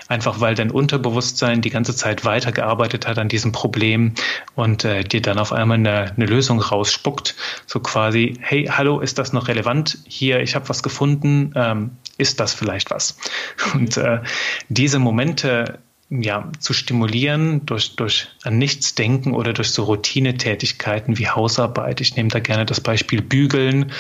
einfach 0.07 0.41
weil 0.41 0.55
dein 0.55 0.71
Unterbewusstsein 0.71 1.61
die 1.61 1.71
ganze 1.71 1.97
Zeit 1.97 2.25
weitergearbeitet 2.25 3.09
hat 3.09 3.19
an 3.19 3.29
diesem 3.29 3.51
Problem 3.51 4.15
und 4.55 4.85
äh, 4.85 5.03
dir 5.03 5.23
dann 5.23 5.41
auf 5.41 5.53
einmal 5.53 5.79
eine, 5.79 6.13
eine 6.15 6.27
Lösung 6.27 6.61
rausspuckt, 6.61 7.35
so 7.67 7.81
quasi 7.81 7.96
quasi, 7.97 8.35
hey, 8.43 8.67
hallo, 8.67 9.01
ist 9.01 9.17
das 9.17 9.33
noch 9.33 9.49
relevant? 9.49 9.97
Hier, 10.05 10.41
ich 10.41 10.55
habe 10.55 10.69
was 10.69 10.83
gefunden, 10.83 11.53
ähm, 11.57 11.93
ist 12.19 12.41
das 12.41 12.53
vielleicht 12.53 12.91
was? 12.91 13.17
Mhm. 13.73 13.81
Und 13.81 13.97
äh, 13.97 14.21
diese 14.69 14.99
Momente 14.99 15.79
ja, 16.11 16.53
zu 16.61 16.75
stimulieren 16.75 17.65
durch, 17.65 17.97
durch 17.97 18.29
an 18.45 18.59
nichts 18.59 18.95
denken 18.95 19.33
oder 19.33 19.55
durch 19.55 19.71
so 19.71 19.85
Routinetätigkeiten 19.85 21.17
wie 21.17 21.29
Hausarbeit. 21.29 22.03
Ich 22.03 22.17
nehme 22.17 22.29
da 22.29 22.39
gerne 22.39 22.67
das 22.67 22.83
Beispiel 22.83 23.23
Bügeln. 23.23 23.91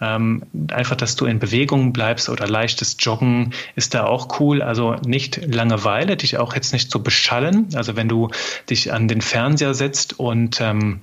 Ähm, 0.00 0.42
einfach, 0.68 0.96
dass 0.96 1.14
du 1.14 1.24
in 1.24 1.38
Bewegung 1.38 1.92
bleibst 1.92 2.28
oder 2.28 2.48
leichtes 2.48 2.96
Joggen 2.98 3.54
ist 3.76 3.94
da 3.94 4.06
auch 4.06 4.40
cool. 4.40 4.60
Also 4.60 4.96
nicht 5.06 5.40
Langeweile, 5.46 6.16
dich 6.16 6.36
auch 6.36 6.54
jetzt 6.56 6.72
nicht 6.72 6.90
so 6.90 6.98
beschallen. 6.98 7.68
Also 7.76 7.94
wenn 7.94 8.08
du 8.08 8.28
dich 8.68 8.92
an 8.92 9.06
den 9.06 9.20
Fernseher 9.20 9.72
setzt 9.72 10.18
und 10.18 10.60
ähm, 10.60 11.00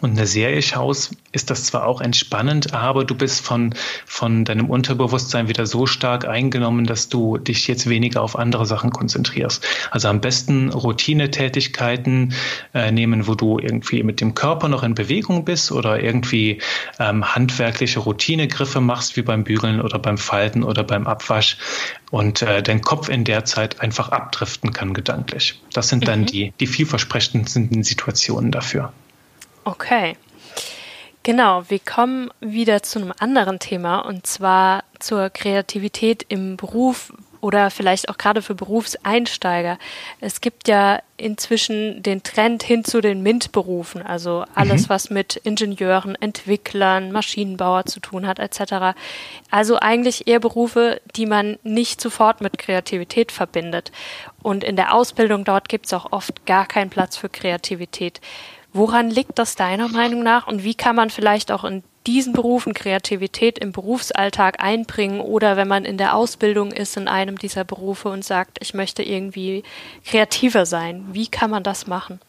und 0.00 0.10
eine 0.12 0.26
Serie 0.26 0.62
schaust, 0.62 1.16
ist 1.32 1.50
das 1.50 1.64
zwar 1.64 1.86
auch 1.86 2.00
entspannend, 2.00 2.74
aber 2.74 3.04
du 3.04 3.14
bist 3.14 3.44
von, 3.44 3.74
von 4.06 4.44
deinem 4.44 4.68
Unterbewusstsein 4.68 5.48
wieder 5.48 5.66
so 5.66 5.86
stark 5.86 6.26
eingenommen, 6.26 6.86
dass 6.86 7.08
du 7.08 7.38
dich 7.38 7.68
jetzt 7.68 7.88
weniger 7.88 8.22
auf 8.22 8.36
andere 8.36 8.66
Sachen 8.66 8.90
konzentrierst. 8.90 9.66
Also 9.90 10.08
am 10.08 10.20
besten 10.20 10.70
Routinetätigkeiten 10.70 12.34
äh, 12.74 12.90
nehmen, 12.90 13.26
wo 13.26 13.34
du 13.34 13.58
irgendwie 13.58 14.02
mit 14.02 14.20
dem 14.20 14.34
Körper 14.34 14.68
noch 14.68 14.82
in 14.82 14.94
Bewegung 14.94 15.44
bist 15.44 15.70
oder 15.70 16.02
irgendwie 16.02 16.60
ähm, 16.98 17.24
handwerkliche 17.34 18.00
Routinegriffe 18.00 18.80
machst, 18.80 19.16
wie 19.16 19.22
beim 19.22 19.44
Bügeln 19.44 19.80
oder 19.80 19.98
beim 19.98 20.18
Falten 20.18 20.64
oder 20.64 20.82
beim 20.82 21.06
Abwasch 21.06 21.58
und 22.10 22.42
äh, 22.42 22.62
dein 22.62 22.80
Kopf 22.80 23.08
in 23.08 23.24
der 23.24 23.44
Zeit 23.44 23.80
einfach 23.80 24.10
abdriften 24.10 24.72
kann 24.72 24.94
gedanklich. 24.94 25.60
Das 25.72 25.88
sind 25.88 26.08
dann 26.08 26.22
mhm. 26.22 26.26
die, 26.26 26.52
die 26.58 26.66
vielversprechendsten 26.66 27.82
Situationen 27.82 28.50
dafür. 28.50 28.92
Okay. 29.70 30.16
Genau, 31.22 31.64
wir 31.68 31.78
kommen 31.78 32.30
wieder 32.40 32.82
zu 32.82 32.98
einem 32.98 33.12
anderen 33.18 33.58
Thema 33.58 34.00
und 34.00 34.26
zwar 34.26 34.84
zur 34.98 35.28
Kreativität 35.28 36.24
im 36.28 36.56
Beruf 36.56 37.12
oder 37.40 37.70
vielleicht 37.70 38.08
auch 38.08 38.18
gerade 38.18 38.42
für 38.42 38.54
Berufseinsteiger. 38.54 39.78
Es 40.20 40.40
gibt 40.40 40.68
ja 40.68 41.00
inzwischen 41.16 42.02
den 42.02 42.22
Trend 42.22 42.62
hin 42.62 42.84
zu 42.84 43.00
den 43.00 43.22
MINT-Berufen, 43.22 44.02
also 44.02 44.44
alles, 44.54 44.82
mhm. 44.84 44.88
was 44.88 45.10
mit 45.10 45.36
Ingenieuren, 45.36 46.16
Entwicklern, 46.20 47.12
Maschinenbauer 47.12 47.86
zu 47.86 48.00
tun 48.00 48.26
hat, 48.26 48.38
etc. 48.38 48.96
Also 49.50 49.78
eigentlich 49.78 50.26
eher 50.26 50.40
Berufe, 50.40 51.00
die 51.16 51.26
man 51.26 51.58
nicht 51.62 52.00
sofort 52.00 52.40
mit 52.40 52.58
Kreativität 52.58 53.32
verbindet. 53.32 53.92
Und 54.42 54.64
in 54.64 54.76
der 54.76 54.94
Ausbildung 54.94 55.44
dort 55.44 55.68
gibt 55.68 55.86
es 55.86 55.92
auch 55.92 56.12
oft 56.12 56.46
gar 56.46 56.66
keinen 56.66 56.90
Platz 56.90 57.16
für 57.16 57.28
Kreativität. 57.28 58.20
Woran 58.72 59.10
liegt 59.10 59.38
das 59.38 59.56
deiner 59.56 59.88
Meinung 59.88 60.22
nach 60.22 60.46
und 60.46 60.62
wie 60.62 60.74
kann 60.74 60.94
man 60.96 61.10
vielleicht 61.10 61.50
auch 61.50 61.64
in 61.64 61.82
diesen 62.06 62.32
Berufen 62.32 62.72
Kreativität 62.72 63.58
im 63.58 63.72
Berufsalltag 63.72 64.62
einbringen 64.62 65.20
oder 65.20 65.56
wenn 65.56 65.68
man 65.68 65.84
in 65.84 65.98
der 65.98 66.14
Ausbildung 66.14 66.72
ist 66.72 66.96
in 66.96 67.08
einem 67.08 67.36
dieser 67.36 67.64
Berufe 67.64 68.08
und 68.08 68.24
sagt, 68.24 68.58
ich 68.60 68.72
möchte 68.72 69.02
irgendwie 69.02 69.64
kreativer 70.04 70.66
sein, 70.66 71.04
wie 71.12 71.26
kann 71.26 71.50
man 71.50 71.62
das 71.62 71.86
machen? 71.86 72.20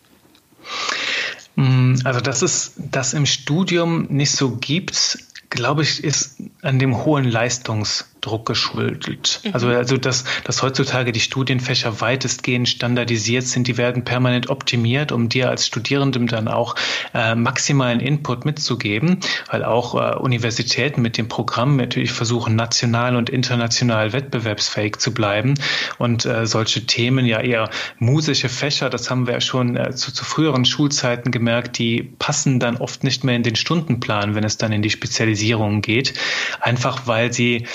Mm, 1.55 1.95
also, 2.03 2.19
dass 2.19 2.41
es 2.41 2.73
das 2.77 3.13
im 3.13 3.25
Studium 3.25 4.07
nicht 4.09 4.31
so 4.31 4.57
gibt, 4.57 5.19
glaube 5.49 5.83
ich, 5.83 6.03
ist 6.03 6.37
an 6.61 6.79
dem 6.79 7.03
hohen 7.03 7.25
Leistungs- 7.25 8.10
Druck 8.21 8.45
geschuldet. 8.45 9.41
Mhm. 9.43 9.51
Also, 9.53 9.67
also 9.69 9.97
dass, 9.97 10.23
dass 10.43 10.61
heutzutage 10.61 11.11
die 11.11 11.19
Studienfächer 11.19 12.01
weitestgehend 12.01 12.69
standardisiert 12.69 13.43
sind, 13.45 13.67
die 13.67 13.77
werden 13.77 14.03
permanent 14.03 14.49
optimiert, 14.49 15.11
um 15.11 15.27
dir 15.27 15.49
als 15.49 15.67
Studierendem 15.67 16.27
dann 16.27 16.47
auch 16.47 16.75
äh, 17.13 17.35
maximalen 17.35 17.99
Input 17.99 18.45
mitzugeben, 18.45 19.19
weil 19.49 19.65
auch 19.65 19.95
äh, 19.95 20.15
Universitäten 20.17 21.01
mit 21.01 21.17
dem 21.17 21.27
Programm 21.27 21.77
natürlich 21.77 22.11
versuchen, 22.11 22.55
national 22.55 23.15
und 23.15 23.29
international 23.29 24.13
wettbewerbsfähig 24.13 24.97
zu 24.97 25.13
bleiben 25.13 25.55
und 25.97 26.25
äh, 26.25 26.45
solche 26.45 26.85
Themen, 26.85 27.25
ja 27.25 27.41
eher 27.41 27.69
musische 27.97 28.49
Fächer, 28.49 28.89
das 28.89 29.09
haben 29.09 29.27
wir 29.27 29.33
ja 29.35 29.41
schon 29.41 29.75
äh, 29.75 29.95
zu, 29.95 30.13
zu 30.13 30.23
früheren 30.23 30.65
Schulzeiten 30.65 31.31
gemerkt, 31.31 31.77
die 31.77 32.03
passen 32.19 32.59
dann 32.59 32.77
oft 32.77 33.03
nicht 33.03 33.23
mehr 33.23 33.35
in 33.35 33.43
den 33.43 33.55
Stundenplan, 33.55 34.35
wenn 34.35 34.43
es 34.43 34.57
dann 34.57 34.71
in 34.71 34.81
die 34.81 34.89
Spezialisierung 34.89 35.81
geht, 35.81 36.13
einfach 36.59 37.07
weil 37.07 37.33
sie 37.33 37.65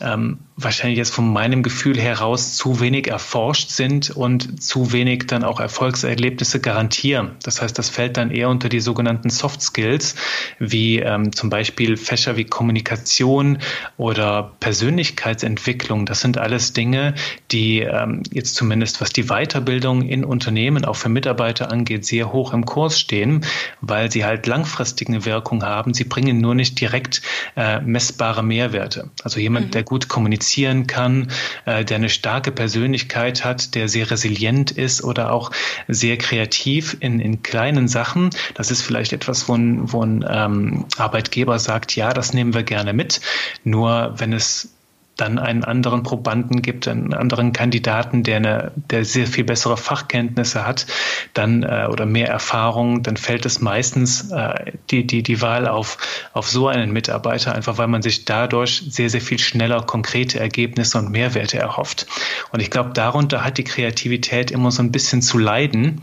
ähm, 0.00 0.47
wahrscheinlich 0.60 0.98
jetzt 0.98 1.14
von 1.14 1.32
meinem 1.32 1.62
Gefühl 1.62 1.98
heraus 1.98 2.56
zu 2.56 2.80
wenig 2.80 3.06
erforscht 3.06 3.70
sind 3.70 4.10
und 4.10 4.60
zu 4.60 4.92
wenig 4.92 5.28
dann 5.28 5.44
auch 5.44 5.60
Erfolgserlebnisse 5.60 6.60
garantieren. 6.60 7.36
Das 7.44 7.62
heißt, 7.62 7.78
das 7.78 7.88
fällt 7.88 8.16
dann 8.16 8.32
eher 8.32 8.48
unter 8.48 8.68
die 8.68 8.80
sogenannten 8.80 9.30
Soft 9.30 9.62
Skills, 9.62 10.16
wie 10.58 10.98
ähm, 10.98 11.32
zum 11.32 11.48
Beispiel 11.48 11.96
Fächer 11.96 12.36
wie 12.36 12.44
Kommunikation 12.44 13.58
oder 13.96 14.52
Persönlichkeitsentwicklung. 14.58 16.06
Das 16.06 16.20
sind 16.20 16.38
alles 16.38 16.72
Dinge, 16.72 17.14
die 17.52 17.80
ähm, 17.80 18.24
jetzt 18.32 18.56
zumindest 18.56 19.00
was 19.00 19.10
die 19.10 19.24
Weiterbildung 19.28 20.02
in 20.02 20.24
Unternehmen 20.24 20.84
auch 20.84 20.96
für 20.96 21.08
Mitarbeiter 21.08 21.70
angeht, 21.70 22.04
sehr 22.04 22.32
hoch 22.32 22.52
im 22.52 22.64
Kurs 22.64 22.98
stehen, 22.98 23.44
weil 23.80 24.10
sie 24.10 24.24
halt 24.24 24.48
langfristige 24.48 25.24
Wirkung 25.24 25.62
haben. 25.62 25.94
Sie 25.94 26.04
bringen 26.04 26.40
nur 26.40 26.56
nicht 26.56 26.80
direkt 26.80 27.22
äh, 27.56 27.80
messbare 27.80 28.42
Mehrwerte. 28.42 29.10
Also 29.22 29.38
jemand, 29.38 29.66
mhm. 29.66 29.70
der 29.70 29.84
gut 29.84 30.08
kommunizieren 30.48 30.86
kann, 30.86 31.28
äh, 31.66 31.84
der 31.84 31.96
eine 31.96 32.08
starke 32.08 32.52
Persönlichkeit 32.52 33.44
hat, 33.44 33.74
der 33.74 33.88
sehr 33.88 34.10
resilient 34.10 34.70
ist 34.70 35.04
oder 35.04 35.32
auch 35.32 35.50
sehr 35.88 36.16
kreativ 36.16 36.96
in, 37.00 37.20
in 37.20 37.42
kleinen 37.42 37.88
Sachen. 37.88 38.30
Das 38.54 38.70
ist 38.70 38.82
vielleicht 38.82 39.12
etwas, 39.12 39.48
wo 39.48 39.54
ein, 39.54 39.92
wo 39.92 40.02
ein 40.02 40.24
ähm, 40.28 40.86
Arbeitgeber 40.96 41.58
sagt, 41.58 41.94
ja, 41.96 42.12
das 42.12 42.32
nehmen 42.32 42.54
wir 42.54 42.62
gerne 42.62 42.92
mit. 42.92 43.20
Nur 43.64 44.14
wenn 44.16 44.32
es 44.32 44.77
dann 45.18 45.38
einen 45.38 45.64
anderen 45.64 46.04
Probanden 46.04 46.62
gibt, 46.62 46.86
einen 46.86 47.12
anderen 47.12 47.52
Kandidaten, 47.52 48.22
der 48.22 48.36
eine, 48.36 48.72
der 48.76 49.04
sehr 49.04 49.26
viel 49.26 49.44
bessere 49.44 49.76
Fachkenntnisse 49.76 50.64
hat, 50.64 50.86
dann 51.34 51.64
äh, 51.64 51.88
oder 51.90 52.06
mehr 52.06 52.28
Erfahrung, 52.28 53.02
dann 53.02 53.16
fällt 53.16 53.44
es 53.44 53.60
meistens 53.60 54.30
äh, 54.30 54.72
die, 54.90 55.06
die, 55.06 55.24
die 55.24 55.42
Wahl 55.42 55.66
auf, 55.66 55.98
auf 56.32 56.48
so 56.48 56.68
einen 56.68 56.92
Mitarbeiter, 56.92 57.52
einfach 57.52 57.78
weil 57.78 57.88
man 57.88 58.00
sich 58.00 58.24
dadurch 58.24 58.84
sehr, 58.88 59.10
sehr 59.10 59.20
viel 59.20 59.40
schneller 59.40 59.82
konkrete 59.82 60.38
Ergebnisse 60.38 60.98
und 60.98 61.10
Mehrwerte 61.10 61.58
erhofft. 61.58 62.06
Und 62.52 62.60
ich 62.60 62.70
glaube, 62.70 62.90
darunter 62.94 63.44
hat 63.44 63.58
die 63.58 63.64
Kreativität 63.64 64.52
immer 64.52 64.70
so 64.70 64.82
ein 64.82 64.92
bisschen 64.92 65.20
zu 65.20 65.36
leiden. 65.36 66.00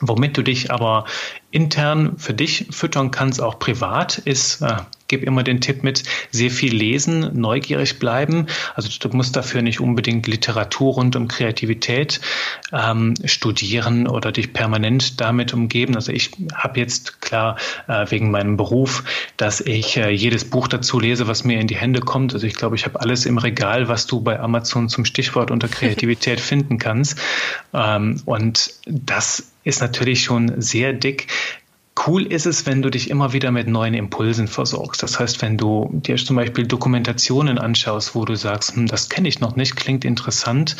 Womit 0.00 0.36
du 0.36 0.42
dich 0.42 0.70
aber 0.70 1.06
intern 1.50 2.18
für 2.18 2.34
dich 2.34 2.66
füttern 2.70 3.10
kannst, 3.10 3.40
auch 3.40 3.58
privat, 3.58 4.18
ist, 4.18 4.60
äh, 4.60 4.76
gebe 5.14 5.26
immer 5.26 5.44
den 5.44 5.60
Tipp 5.60 5.84
mit, 5.84 6.02
sehr 6.32 6.50
viel 6.50 6.74
lesen, 6.74 7.30
neugierig 7.34 8.00
bleiben. 8.00 8.46
Also 8.74 8.88
du 8.98 9.16
musst 9.16 9.36
dafür 9.36 9.62
nicht 9.62 9.78
unbedingt 9.78 10.26
Literatur 10.26 10.94
rund 10.94 11.14
um 11.14 11.28
Kreativität 11.28 12.20
ähm, 12.72 13.14
studieren 13.24 14.08
oder 14.08 14.32
dich 14.32 14.52
permanent 14.52 15.20
damit 15.20 15.54
umgeben. 15.54 15.94
Also 15.94 16.10
ich 16.10 16.32
habe 16.52 16.80
jetzt 16.80 17.20
klar 17.20 17.56
äh, 17.86 18.06
wegen 18.10 18.32
meinem 18.32 18.56
Beruf, 18.56 19.04
dass 19.36 19.60
ich 19.60 19.96
äh, 19.96 20.10
jedes 20.10 20.50
Buch 20.50 20.66
dazu 20.66 20.98
lese, 20.98 21.28
was 21.28 21.44
mir 21.44 21.60
in 21.60 21.68
die 21.68 21.76
Hände 21.76 22.00
kommt. 22.00 22.34
Also 22.34 22.48
ich 22.48 22.54
glaube, 22.54 22.74
ich 22.74 22.84
habe 22.84 23.00
alles 23.00 23.24
im 23.24 23.38
Regal, 23.38 23.86
was 23.86 24.08
du 24.08 24.20
bei 24.20 24.40
Amazon 24.40 24.88
zum 24.88 25.04
Stichwort 25.04 25.52
unter 25.52 25.68
Kreativität 25.76 26.40
finden 26.40 26.78
kannst. 26.78 27.20
Ähm, 27.72 28.20
und 28.24 28.74
das 28.84 29.52
ist 29.62 29.80
natürlich 29.80 30.24
schon 30.24 30.60
sehr 30.60 30.92
dick. 30.92 31.28
Cool 31.96 32.26
ist 32.26 32.44
es, 32.44 32.66
wenn 32.66 32.82
du 32.82 32.90
dich 32.90 33.08
immer 33.08 33.32
wieder 33.32 33.52
mit 33.52 33.68
neuen 33.68 33.94
Impulsen 33.94 34.48
versorgst. 34.48 35.00
Das 35.04 35.20
heißt, 35.20 35.40
wenn 35.42 35.56
du 35.56 35.88
dir 35.92 36.16
zum 36.16 36.34
Beispiel 36.34 36.66
Dokumentationen 36.66 37.56
anschaust, 37.56 38.16
wo 38.16 38.24
du 38.24 38.34
sagst, 38.34 38.74
hm, 38.74 38.86
das 38.86 39.08
kenne 39.08 39.28
ich 39.28 39.38
noch 39.38 39.54
nicht, 39.54 39.76
klingt 39.76 40.04
interessant, 40.04 40.76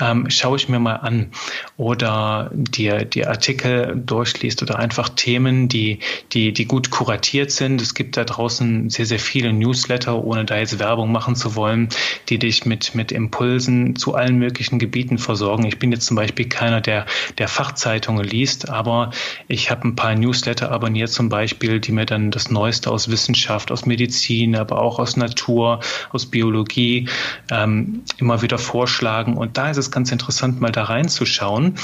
ähm, 0.00 0.28
schaue 0.28 0.56
ich 0.56 0.68
mir 0.68 0.80
mal 0.80 0.96
an. 0.96 1.30
Oder 1.76 2.50
dir 2.52 3.04
die 3.04 3.26
Artikel 3.26 4.02
durchliest 4.04 4.60
oder 4.60 4.80
einfach 4.80 5.08
Themen, 5.08 5.68
die, 5.68 6.00
die, 6.32 6.52
die 6.52 6.66
gut 6.66 6.90
kuratiert 6.90 7.52
sind. 7.52 7.80
Es 7.80 7.94
gibt 7.94 8.16
da 8.16 8.24
draußen 8.24 8.90
sehr, 8.90 9.06
sehr 9.06 9.20
viele 9.20 9.52
Newsletter, 9.52 10.24
ohne 10.24 10.44
da 10.44 10.58
jetzt 10.58 10.80
Werbung 10.80 11.12
machen 11.12 11.36
zu 11.36 11.54
wollen, 11.54 11.90
die 12.28 12.40
dich 12.40 12.66
mit, 12.66 12.92
mit 12.94 13.12
Impulsen 13.12 13.94
zu 13.94 14.16
allen 14.16 14.36
möglichen 14.36 14.80
Gebieten 14.80 15.18
versorgen. 15.18 15.64
Ich 15.64 15.78
bin 15.78 15.92
jetzt 15.92 16.06
zum 16.06 16.16
Beispiel 16.16 16.48
keiner, 16.48 16.80
der, 16.80 17.06
der 17.38 17.46
Fachzeitungen 17.46 18.24
liest, 18.24 18.68
aber 18.68 19.10
ich 19.46 19.70
habe 19.70 19.86
ein 19.86 19.94
paar 19.94 20.16
Newsletter 20.16 20.55
Newsletter 20.56 20.72
abonniert 20.72 21.10
zum 21.10 21.28
Beispiel, 21.28 21.80
die 21.80 21.92
mir 21.92 22.06
dann 22.06 22.30
das 22.30 22.50
Neueste 22.50 22.90
aus 22.90 23.08
Wissenschaft, 23.10 23.70
aus 23.70 23.84
Medizin, 23.86 24.56
aber 24.56 24.80
auch 24.80 24.98
aus 24.98 25.16
Natur, 25.16 25.80
aus 26.12 26.26
Biologie 26.26 27.08
ähm, 27.50 28.02
immer 28.18 28.42
wieder 28.42 28.58
vorschlagen. 28.58 29.36
Und 29.36 29.58
da 29.58 29.70
ist 29.70 29.76
es 29.76 29.90
ganz 29.90 30.12
interessant, 30.12 30.60
mal 30.60 30.72
da 30.72 30.84
reinzuschauen. 30.84 31.74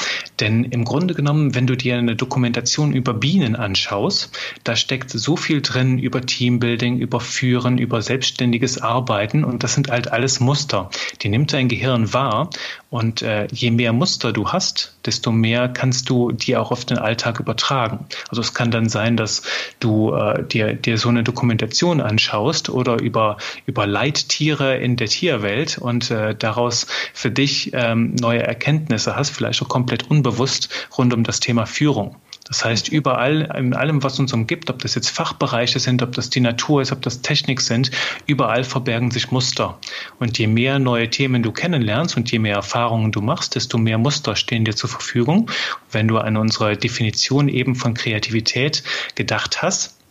Denn 0.41 0.65
im 0.65 0.85
Grunde 0.85 1.15
genommen, 1.15 1.55
wenn 1.55 1.67
du 1.67 1.77
dir 1.77 1.99
eine 1.99 2.17
Dokumentation 2.17 2.93
über 2.93 3.13
Bienen 3.15 3.57
anschaust, 3.57 4.31
da 4.65 4.75
steckt 4.77 5.11
so 5.11 5.37
viel 5.37 5.61
drin 5.61 5.99
über 5.99 6.23
Teambuilding, 6.23 6.99
über 6.99 7.21
Führen, 7.21 7.79
über 7.79 8.01
selbstständiges 8.01 8.81
Arbeiten. 8.81 9.45
Und 9.45 9.63
das 9.63 9.75
sind 9.75 9.91
halt 9.91 10.11
alles 10.13 10.41
Muster. 10.41 10.89
Die 11.23 11.29
nimmt 11.29 11.53
dein 11.53 11.69
Gehirn 11.69 12.13
wahr. 12.15 12.49
Und 12.91 13.23
äh, 13.23 13.49
je 13.51 13.71
mehr 13.71 13.93
Muster 13.95 14.33
du 14.33 14.49
hast, 14.49 14.95
desto 15.07 15.33
mehr 15.33 15.69
kannst 15.69 16.11
du 16.11 16.31
die 16.31 16.57
auch 16.57 16.71
auf 16.71 16.85
den 16.85 16.99
Alltag 16.99 17.41
übertragen. 17.41 18.05
Also 18.29 18.43
es 18.43 18.53
kann 18.53 18.62
dann 18.71 18.89
sein, 18.89 19.17
dass 19.17 19.43
du 19.81 20.15
äh, 20.15 20.45
dir, 20.45 20.75
dir 20.75 20.99
so 20.99 21.09
eine 21.09 21.23
Dokumentation 21.23 22.01
anschaust 22.01 22.69
oder 22.69 23.01
über, 23.01 23.37
über 23.67 23.87
Leittiere 23.87 24.77
in 24.79 24.97
der 24.97 25.09
Tierwelt 25.09 25.79
und 25.79 26.11
äh, 26.11 26.35
daraus 26.35 26.87
für 27.13 27.31
dich 27.31 27.73
ähm, 27.75 28.15
neue 28.15 28.43
Erkenntnisse 28.43 29.17
hast, 29.17 29.31
vielleicht 29.31 29.63
auch 29.63 29.69
komplett 29.69 30.11
unbewusst 30.11 30.69
rund 30.97 31.13
um 31.13 31.25
das 31.25 31.41
Thema 31.41 31.67
Führung. 31.67 32.17
Das 32.45 32.65
heißt, 32.65 32.89
überall, 32.89 33.53
in 33.57 33.73
allem, 33.73 34.03
was 34.03 34.19
uns 34.19 34.33
umgibt, 34.33 34.69
ob 34.69 34.81
das 34.81 34.95
jetzt 34.95 35.11
Fachbereiche 35.11 35.79
sind, 35.79 36.03
ob 36.03 36.13
das 36.13 36.29
die 36.29 36.41
Natur 36.41 36.83
ist, 36.83 36.93
ob 36.93 37.01
das 37.03 37.23
Technik 37.23 37.61
sind, 37.61 37.91
überall 38.27 38.65
verbergen 38.65 39.11
sich 39.11 39.31
Muster. 39.31 39.79
Und 40.19 40.39
je 40.39 40.49
mehr 40.49 40.79
neue 40.79 41.09
Themen 41.09 41.43
du 41.43 41.53
kennenlernst 41.53 42.17
und 42.17 42.31
je 42.33 42.39
mehr 42.39 42.57
Erfahrungen 42.57 43.13
du 43.13 43.21
machst, 43.21 43.55
desto 43.55 43.79
mehr 43.79 43.99
Muster 43.99 44.35
stehen 44.35 44.65
dir 44.65 44.75
zur 44.75 44.91
Verfügung. 44.91 45.51
Wenn 45.91 46.09
du 46.09 46.19
an 46.19 46.37
unsere 46.37 46.77
Definition 46.77 47.49
eben 47.49 47.77
von 47.77 47.95
Kreativität 47.95 48.83
gedacht 49.15 49.63
hast, 49.63 50.02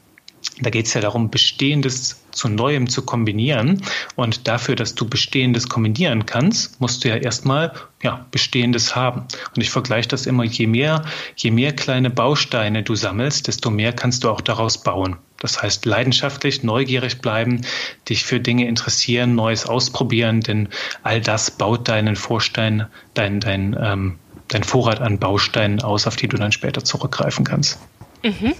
da 0.60 0.70
geht 0.70 0.88
es 0.88 0.93
ja 0.93 1.02
darum, 1.02 1.30
Bestehendes 1.30 2.22
zu 2.32 2.49
Neuem 2.49 2.89
zu 2.89 3.04
kombinieren. 3.04 3.82
Und 4.16 4.47
dafür, 4.47 4.76
dass 4.76 4.95
du 4.95 5.08
Bestehendes 5.08 5.70
kombinieren 5.70 6.26
kannst, 6.26 6.80
musst 6.80 7.04
du 7.04 7.10
ja 7.10 7.16
erstmal 7.16 7.74
ja, 8.04 8.26
Bestehendes 8.32 8.95
haben. 8.95 9.26
Und 9.56 9.62
ich 9.62 9.70
vergleiche 9.70 10.10
das 10.10 10.26
immer, 10.26 10.43
je 10.43 10.68
mehr, 10.68 11.06
je 11.36 11.52
mehr 11.52 11.74
kleine 11.74 12.10
Bausteine 12.10 12.84
du 12.84 12.95
sammelst, 12.95 13.47
desto 13.47 13.70
mehr 13.70 13.93
kannst 13.93 14.24
du 14.24 14.30
auch 14.30 14.41
daraus 14.41 14.82
bauen. 14.82 15.18
Das 15.39 15.62
heißt, 15.62 15.86
leidenschaftlich, 15.86 16.64
neugierig 16.64 17.20
bleiben, 17.20 17.62
dich 18.08 18.24
für 18.24 18.39
Dinge 18.39 18.68
interessieren, 18.68 19.34
Neues 19.34 19.66
ausprobieren, 19.66 20.41
denn 20.41 20.70
all 21.02 21.20
das 21.20 21.49
baut 21.49 21.88
deinen 21.88 22.16
Vorstein, 22.16 22.86
dein, 23.16 23.39
dein, 23.39 23.76
ähm, 23.82 24.20
dein 24.49 24.64
Vorrat 24.64 25.02
an 25.02 25.18
Bausteinen 25.18 25.82
aus, 25.82 26.06
auf 26.06 26.16
die 26.16 26.28
du 26.28 26.38
dann 26.38 26.52
später 26.52 26.84
zurückgreifen 26.84 27.43
kannst. 27.43 27.80
Mhm. 28.24 28.54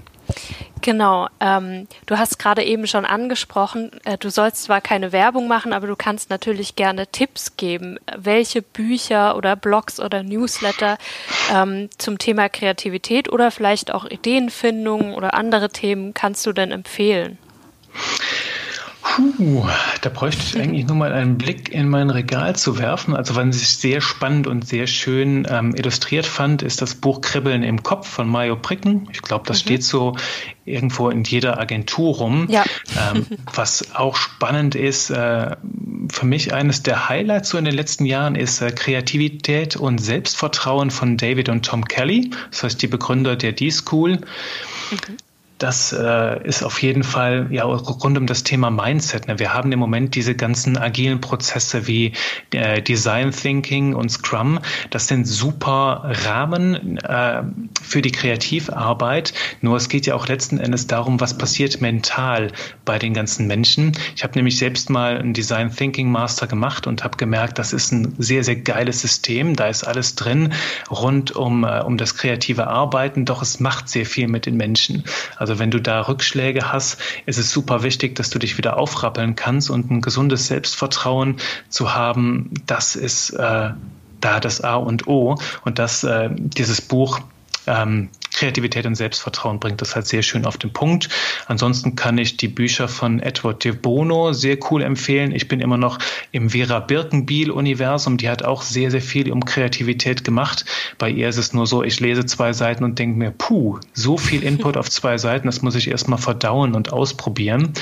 Genau. 0.82 1.28
Ähm, 1.40 1.88
du 2.08 2.18
hast 2.18 2.40
gerade 2.40 2.64
eben 2.64 2.88
schon 2.88 3.06
angesprochen, 3.06 3.92
äh, 4.04 4.18
du 4.18 4.30
sollst 4.30 4.64
zwar 4.64 4.82
keine 4.82 5.12
Werbung 5.12 5.48
machen, 5.48 5.74
aber 5.74 5.88
du 5.88 5.96
kannst 5.96 6.30
natürlich 6.30 6.76
gerne 6.76 7.08
Tipps 7.08 7.56
geben. 7.56 8.00
Welche 8.18 8.62
Bücher 8.62 9.36
oder 9.36 9.56
Blogs 9.56 10.00
oder 10.00 10.24
Newsletter 10.24 10.98
ähm, 11.54 11.90
zum 11.98 12.18
Thema 12.18 12.50
Kreativität 12.50 13.32
oder 13.32 13.52
vielleicht 13.52 13.94
auch 13.94 14.06
Ideenfindung 14.06 15.14
oder 15.14 15.36
andere 15.36 15.70
Themen 15.70 16.14
kannst 16.14 16.46
du 16.48 16.52
denn 16.52 16.72
empfehlen? 16.72 17.38
Puh, 19.02 19.66
da 20.02 20.10
bräuchte 20.10 20.42
ich 20.46 20.62
eigentlich 20.62 20.86
nur 20.86 20.96
mal 20.96 21.12
einen 21.12 21.38
Blick 21.38 21.70
in 21.70 21.90
mein 21.90 22.12
Regal 22.12 22.56
zu 22.56 22.78
werfen. 22.78 23.16
Also, 23.16 23.36
was 23.36 23.62
ich 23.62 23.70
sehr 23.70 24.00
spannend 24.00 24.46
und 24.46 24.68
sehr 24.68 24.86
schön 24.86 25.48
ähm, 25.50 25.74
illustriert 25.76 26.26
fand, 26.26 26.62
ist 26.62 26.82
das 26.82 26.96
Buch 26.96 27.22
Kribbeln 27.22 27.64
im 27.64 27.82
Kopf 27.82 28.08
von 28.08 28.28
Mario 28.28 28.56
Pricken. 28.56 29.10
Ich 29.12 29.22
glaube, 29.22 29.46
das 29.48 29.58
mhm. 29.58 29.62
steht 29.62 29.84
so 29.84 30.16
irgendwo 30.66 31.10
in 31.10 31.24
jeder 31.24 31.60
Agentur 31.60 32.16
rum. 32.16 32.48
Ja. 32.50 32.64
Ähm, 33.12 33.26
was 33.54 33.96
auch 33.96 34.16
spannend 34.16 34.76
ist, 34.76 35.10
äh, 35.10 35.56
für 36.10 36.26
mich 36.26 36.54
eines 36.54 36.84
der 36.84 37.10
Highlights 37.10 37.50
so 37.50 37.58
in 37.58 37.66
den 37.66 37.76
letzten 37.76 38.06
Jahren 38.06 38.36
ist 38.36 38.62
äh, 38.62 38.72
Kreativität 38.72 39.76
und 39.76 39.98
Selbstvertrauen 39.98 40.92
von 40.92 41.18
David 41.18 41.50
und 41.50 41.66
Tom 41.66 41.86
Kelly. 41.86 42.30
Das 42.52 42.64
heißt, 42.64 42.82
die 42.82 42.88
Begründer 42.88 43.36
der 43.36 43.54
D-School. 43.54 44.18
Mhm 44.92 45.18
das 45.62 45.94
äh, 45.94 46.44
ist 46.44 46.64
auf 46.64 46.82
jeden 46.82 47.04
Fall 47.04 47.48
ja 47.52 47.66
rund 47.66 48.18
um 48.18 48.26
das 48.26 48.44
Thema 48.44 48.72
Mindset. 48.72 49.28
Ne? 49.28 49.38
Wir 49.38 49.54
haben 49.54 49.72
im 49.72 49.78
Moment 49.78 50.16
diese 50.16 50.34
ganzen 50.34 50.76
agilen 50.76 51.22
Prozesse 51.22 51.86
wie 51.86 52.14
äh, 52.52 52.82
Design 52.82 53.32
Thinking 53.32 53.94
und 53.94 54.10
Scrum. 54.10 54.60
Das 54.90 55.08
sind 55.08 55.26
super 55.26 56.12
Rahmen 56.26 56.98
äh, 56.98 57.44
für 57.84 58.02
die 58.02 58.12
Kreativarbeit. 58.12 59.34
Nur 59.62 59.78
es 59.78 59.88
geht 59.88 60.08
ja 60.08 60.16
auch 60.16 60.28
letzten 60.28 60.58
Endes 60.58 60.88
darum, 60.88 61.20
was 61.20 61.38
passiert 61.38 61.80
mental 61.80 62.52
bei 62.84 62.98
den 62.98 63.14
ganzen 63.14 63.46
Menschen. 63.46 63.92
Ich 64.16 64.24
habe 64.24 64.34
nämlich 64.36 64.58
selbst 64.58 64.90
mal 64.90 65.20
einen 65.20 65.34
Design 65.34 65.70
Thinking 65.70 66.12
Master 66.12 66.48
gemacht 66.48 66.88
und 66.88 67.04
habe 67.04 67.18
gemerkt, 67.18 67.60
das 67.60 67.72
ist 67.72 67.92
ein 67.92 68.16
sehr, 68.18 68.44
sehr 68.44 68.56
geiles 68.56 69.02
System. 69.02 69.56
Da 69.56 69.68
ist 69.68 69.84
alles 69.84 70.16
drin 70.16 70.54
rund 70.90 71.36
um, 71.36 71.64
äh, 71.64 71.82
um 71.82 71.98
das 71.98 72.18
kreative 72.18 72.66
Arbeiten. 72.66 73.26
Doch 73.26 73.44
es 73.44 73.60
macht 73.60 73.90
sehr 73.90 74.08
viel 74.08 74.28
mit 74.28 74.48
den 74.48 74.58
Menschen. 74.58 75.04
Also 75.38 75.51
also 75.52 75.60
wenn 75.60 75.70
du 75.70 75.82
da 75.82 76.00
Rückschläge 76.00 76.72
hast, 76.72 76.98
ist 77.26 77.38
es 77.38 77.52
super 77.52 77.84
wichtig, 77.84 78.16
dass 78.16 78.30
du 78.30 78.40
dich 78.40 78.58
wieder 78.58 78.78
aufrappeln 78.78 79.36
kannst 79.36 79.70
und 79.70 79.92
ein 79.92 80.00
gesundes 80.00 80.48
Selbstvertrauen 80.48 81.36
zu 81.68 81.94
haben. 81.94 82.52
Das 82.68 82.96
ist 82.96 83.32
äh, 83.32 83.72
da 84.22 84.40
das 84.40 84.62
A 84.62 84.76
und 84.76 85.08
O. 85.08 85.38
Und 85.66 85.78
das, 85.78 86.06
äh, 86.06 86.30
dieses 86.32 86.80
Buch 86.80 87.20
ähm, 87.68 88.08
Kreativität 88.42 88.88
und 88.88 88.96
Selbstvertrauen 88.96 89.60
bringt 89.60 89.84
das 89.84 89.94
halt 89.94 90.08
sehr 90.08 90.24
schön 90.24 90.48
auf 90.48 90.58
den 90.58 90.74
Punkt. 90.74 91.10
Ansonsten 91.46 91.96
kann 91.96 92.18
ich 92.18 92.38
die 92.38 92.48
Bücher 92.48 92.88
von 92.88 93.20
Edward 93.20 93.64
de 93.64 93.72
Bono 93.72 94.34
sehr 94.34 94.58
cool 94.72 94.82
empfehlen. 94.82 95.32
Ich 95.32 95.48
bin 95.48 95.60
immer 95.60 95.78
noch 95.78 96.00
im 96.32 96.50
Vera 96.50 96.80
Birkenbiel-Universum. 96.80 98.18
Die 98.18 98.28
hat 98.28 98.42
auch 98.42 98.64
sehr, 98.64 98.90
sehr 98.90 99.04
viel 99.04 99.32
um 99.32 99.46
Kreativität 99.46 100.24
gemacht. 100.24 100.66
Bei 100.98 101.08
ihr 101.08 101.30
ist 101.30 101.38
es 101.38 101.54
nur 101.54 101.68
so, 101.68 101.84
ich 101.84 102.00
lese 102.00 102.26
zwei 102.26 102.52
Seiten 102.52 102.84
und 102.84 102.98
denke 102.98 103.16
mir, 103.16 103.30
puh, 103.30 103.78
so 103.94 104.18
viel 104.18 104.42
Input 104.42 104.76
auf 104.76 104.90
zwei 104.90 105.20
Seiten, 105.20 105.46
das 105.46 105.62
muss 105.62 105.76
ich 105.76 105.92
erstmal 105.92 106.18
verdauen 106.18 106.74
und 106.74 106.92
ausprobieren. 106.92 107.74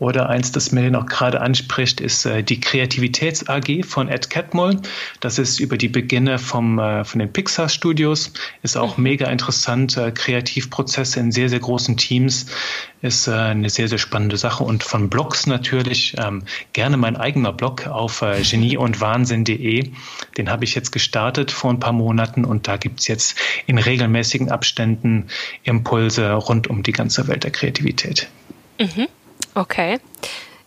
Oder 0.00 0.28
eins, 0.28 0.50
das 0.50 0.72
mir 0.72 0.90
noch 0.90 1.06
gerade 1.06 1.40
anspricht, 1.40 2.00
ist 2.00 2.26
äh, 2.26 2.42
die 2.42 2.60
Kreativitäts 2.60 3.48
AG 3.48 3.84
von 3.84 4.08
Ed 4.08 4.28
Catmull. 4.28 4.80
Das 5.20 5.38
ist 5.38 5.60
über 5.60 5.76
die 5.76 5.88
Beginne 5.88 6.38
vom, 6.38 6.78
äh, 6.80 7.04
von 7.04 7.20
den 7.20 7.32
Pixar 7.32 7.68
Studios. 7.68 8.32
Ist 8.62 8.76
auch 8.76 8.96
mhm. 8.96 9.04
mega 9.04 9.30
interessant. 9.30 9.93
Äh, 9.96 10.12
Kreativprozesse 10.12 11.20
in 11.20 11.32
sehr, 11.32 11.48
sehr 11.48 11.60
großen 11.60 11.96
Teams 11.96 12.46
ist 13.02 13.28
äh, 13.28 13.32
eine 13.32 13.70
sehr, 13.70 13.88
sehr 13.88 13.98
spannende 13.98 14.36
Sache. 14.36 14.64
Und 14.64 14.82
von 14.82 15.10
Blogs 15.10 15.46
natürlich 15.46 16.14
ähm, 16.18 16.42
gerne 16.72 16.96
mein 16.96 17.16
eigener 17.16 17.52
Blog 17.52 17.86
auf 17.86 18.22
äh, 18.22 18.42
genieundwahnsinn.de. 18.50 19.90
Den 20.36 20.50
habe 20.50 20.64
ich 20.64 20.74
jetzt 20.74 20.92
gestartet 20.92 21.50
vor 21.50 21.70
ein 21.70 21.80
paar 21.80 21.92
Monaten 21.92 22.44
und 22.44 22.68
da 22.68 22.76
gibt 22.76 23.00
es 23.00 23.08
jetzt 23.08 23.38
in 23.66 23.78
regelmäßigen 23.78 24.50
Abständen 24.50 25.28
Impulse 25.62 26.32
rund 26.32 26.68
um 26.68 26.82
die 26.82 26.92
ganze 26.92 27.28
Welt 27.28 27.44
der 27.44 27.50
Kreativität. 27.50 28.28
Mhm. 28.78 29.08
Okay. 29.54 30.00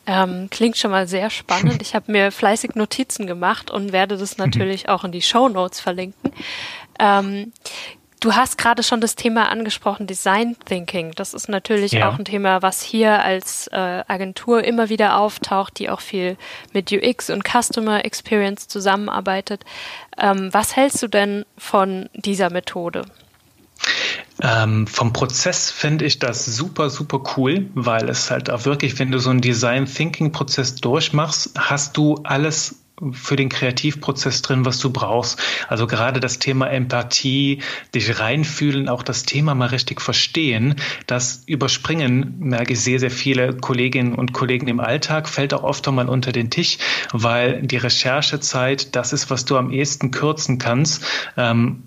Ähm, 0.10 0.48
klingt 0.50 0.78
schon 0.78 0.92
mal 0.92 1.08
sehr 1.08 1.30
spannend. 1.30 1.82
Ich 1.82 1.94
habe 1.94 2.12
mir 2.12 2.32
fleißig 2.32 2.76
Notizen 2.76 3.28
gemacht 3.28 3.70
und 3.70 3.92
werde 3.92 4.18
das 4.18 4.38
natürlich 4.38 4.88
auch 4.88 5.04
in 5.04 5.12
die 5.12 5.22
Show 5.22 5.50
Notes 5.50 5.82
verlinken. 5.82 6.32
Ähm, 6.98 7.52
du 8.20 8.34
hast 8.34 8.58
gerade 8.58 8.84
schon 8.84 9.02
das 9.02 9.16
Thema 9.16 9.50
angesprochen, 9.50 10.08
Design 10.08 10.56
Thinking. 10.66 11.12
Das 11.16 11.34
ist 11.34 11.50
natürlich 11.50 11.94
ja. 11.94 12.10
auch 12.10 12.18
ein 12.18 12.26
Thema, 12.26 12.62
was 12.62 12.82
hier 12.82 13.22
als 13.24 13.68
äh, 13.68 14.04
Agentur 14.08 14.64
immer 14.64 14.90
wieder 14.90 15.18
auftaucht, 15.18 15.80
die 15.80 15.90
auch 15.90 16.02
viel 16.02 16.38
mit 16.74 16.92
UX 16.92 17.30
und 17.30 17.44
Customer 17.44 18.06
Experience 18.06 18.68
zusammenarbeitet. 18.68 19.64
Ähm, 20.18 20.50
was 20.52 20.76
hältst 20.76 21.02
du 21.04 21.08
denn 21.08 21.46
von 21.58 22.10
dieser 22.14 22.50
Methode? 22.50 23.06
Ähm, 24.42 24.86
vom 24.86 25.14
Prozess 25.14 25.72
finde 25.72 26.06
ich 26.06 26.20
das 26.20 26.46
super, 26.46 26.90
super 26.90 27.24
cool, 27.36 27.70
weil 27.74 28.08
es 28.10 28.30
halt 28.30 28.50
auch 28.50 28.66
wirklich, 28.66 29.00
wenn 29.00 29.12
du 29.12 29.20
so 29.20 29.32
einen 29.32 29.42
Design 29.42 29.86
Thinking 29.86 30.32
Prozess 30.32 30.76
durchmachst, 30.76 31.52
hast 31.58 31.98
du 31.98 32.20
alles 32.24 32.76
für 33.12 33.36
den 33.36 33.50
Kreativprozess 33.50 34.42
drin, 34.42 34.66
was 34.66 34.80
du 34.80 34.92
brauchst. 34.92 35.40
Also 35.68 35.86
gerade 35.86 36.20
das 36.20 36.40
Thema 36.40 36.68
Empathie, 36.68 37.62
dich 37.94 38.20
reinfühlen, 38.20 38.90
auch 38.90 39.04
das 39.04 39.24
Thema 39.24 39.54
mal 39.54 39.68
richtig 39.68 40.02
verstehen, 40.02 40.76
das 41.06 41.44
überspringen, 41.46 42.36
merke 42.40 42.74
ich 42.74 42.82
sehr, 42.82 43.00
sehr 43.00 43.12
viele 43.12 43.56
Kolleginnen 43.56 44.16
und 44.16 44.34
Kollegen 44.34 44.68
im 44.68 44.80
Alltag, 44.80 45.30
fällt 45.30 45.54
auch 45.54 45.64
oft 45.64 45.86
mal 45.88 46.10
unter 46.10 46.32
den 46.32 46.50
Tisch, 46.50 46.80
weil 47.14 47.62
die 47.62 47.78
Recherchezeit, 47.78 48.96
das 48.96 49.14
ist, 49.14 49.30
was 49.30 49.46
du 49.46 49.58
am 49.58 49.72
ehesten 49.72 50.12
kürzen 50.12 50.58
kannst. 50.58 51.06
Ähm, 51.38 51.84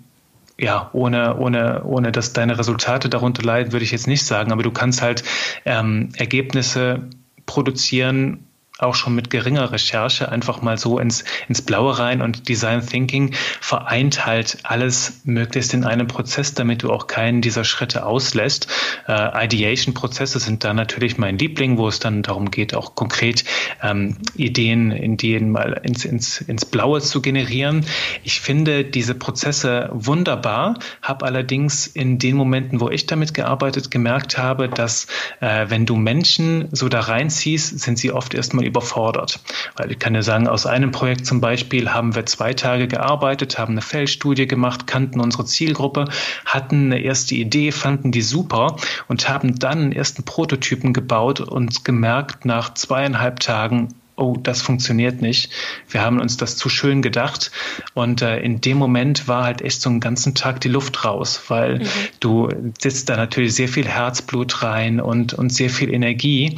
ja, 0.57 0.89
ohne, 0.93 1.37
ohne, 1.37 1.83
ohne 1.83 2.11
dass 2.11 2.33
deine 2.33 2.57
Resultate 2.57 3.09
darunter 3.09 3.41
leiden, 3.41 3.73
würde 3.73 3.83
ich 3.83 3.91
jetzt 3.91 4.07
nicht 4.07 4.23
sagen, 4.25 4.51
aber 4.51 4.63
du 4.63 4.71
kannst 4.71 5.01
halt 5.01 5.23
ähm, 5.65 6.09
Ergebnisse 6.15 7.09
produzieren, 7.45 8.45
auch 8.81 8.95
schon 8.95 9.15
mit 9.15 9.29
geringer 9.29 9.71
Recherche 9.71 10.31
einfach 10.31 10.61
mal 10.61 10.77
so 10.77 10.99
ins, 10.99 11.23
ins 11.47 11.61
Blaue 11.61 11.99
rein 11.99 12.21
und 12.21 12.49
Design 12.49 12.85
Thinking 12.85 13.33
vereint 13.59 14.25
halt 14.25 14.57
alles 14.63 15.21
möglichst 15.23 15.73
in 15.73 15.83
einem 15.83 16.07
Prozess, 16.07 16.53
damit 16.53 16.83
du 16.83 16.91
auch 16.91 17.07
keinen 17.07 17.41
dieser 17.41 17.63
Schritte 17.63 18.05
auslässt. 18.05 18.67
Äh, 19.07 19.45
Ideation-Prozesse 19.45 20.39
sind 20.39 20.63
da 20.63 20.73
natürlich 20.73 21.17
mein 21.17 21.37
Liebling, 21.37 21.77
wo 21.77 21.87
es 21.87 21.99
dann 21.99 22.23
darum 22.23 22.51
geht, 22.51 22.75
auch 22.75 22.95
konkret 22.95 23.43
ähm, 23.83 24.17
Ideen, 24.35 24.91
in 24.91 25.17
denen 25.17 25.51
mal 25.51 25.79
ins, 25.83 26.05
ins, 26.05 26.41
ins 26.41 26.65
Blaue 26.65 27.01
zu 27.01 27.21
generieren. 27.21 27.85
Ich 28.23 28.41
finde 28.41 28.83
diese 28.83 29.15
Prozesse 29.15 29.89
wunderbar, 29.91 30.79
habe 31.01 31.25
allerdings 31.25 31.87
in 31.87 32.19
den 32.19 32.35
Momenten, 32.35 32.79
wo 32.79 32.89
ich 32.89 33.05
damit 33.05 33.33
gearbeitet, 33.33 33.91
gemerkt 33.91 34.37
habe, 34.37 34.69
dass 34.69 35.07
äh, 35.39 35.65
wenn 35.69 35.85
du 35.85 35.95
Menschen 35.95 36.67
so 36.71 36.89
da 36.89 37.01
reinziehst, 37.01 37.79
sind 37.79 37.97
sie 37.97 38.11
oft 38.11 38.33
erstmal 38.33 38.65
überfordert. 38.71 39.39
Weil 39.75 39.91
ich 39.91 39.99
kann 39.99 40.15
ja 40.15 40.21
sagen, 40.21 40.47
aus 40.47 40.65
einem 40.65 40.91
Projekt 40.91 41.25
zum 41.25 41.41
Beispiel 41.41 41.89
haben 41.93 42.15
wir 42.15 42.25
zwei 42.25 42.53
Tage 42.53 42.87
gearbeitet, 42.87 43.59
haben 43.59 43.73
eine 43.73 43.81
Feldstudie 43.81 44.47
gemacht, 44.47 44.87
kannten 44.87 45.19
unsere 45.19 45.45
Zielgruppe, 45.45 46.05
hatten 46.45 46.85
eine 46.85 47.01
erste 47.01 47.35
Idee, 47.35 47.71
fanden 47.71 48.11
die 48.11 48.21
super 48.21 48.77
und 49.07 49.29
haben 49.29 49.59
dann 49.59 49.79
einen 49.79 49.91
ersten 49.91 50.23
Prototypen 50.23 50.93
gebaut 50.93 51.41
und 51.41 51.83
gemerkt 51.83 52.45
nach 52.45 52.73
zweieinhalb 52.73 53.39
Tagen, 53.39 53.89
oh, 54.21 54.37
das 54.37 54.61
funktioniert 54.61 55.21
nicht. 55.21 55.51
Wir 55.89 56.01
haben 56.01 56.19
uns 56.19 56.37
das 56.37 56.55
zu 56.55 56.69
schön 56.69 57.01
gedacht. 57.01 57.51
Und 57.93 58.21
äh, 58.21 58.39
in 58.39 58.61
dem 58.61 58.77
Moment 58.77 59.27
war 59.27 59.43
halt 59.43 59.61
echt 59.61 59.81
so 59.81 59.89
einen 59.89 59.99
ganzen 59.99 60.35
Tag 60.35 60.61
die 60.61 60.69
Luft 60.69 61.03
raus, 61.03 61.41
weil 61.47 61.79
mhm. 61.79 61.87
du 62.19 62.49
sitzt 62.79 63.09
da 63.09 63.17
natürlich 63.17 63.55
sehr 63.55 63.67
viel 63.67 63.87
Herzblut 63.87 64.61
rein 64.61 65.01
und, 65.01 65.33
und 65.33 65.51
sehr 65.51 65.69
viel 65.69 65.91
Energie. 65.91 66.57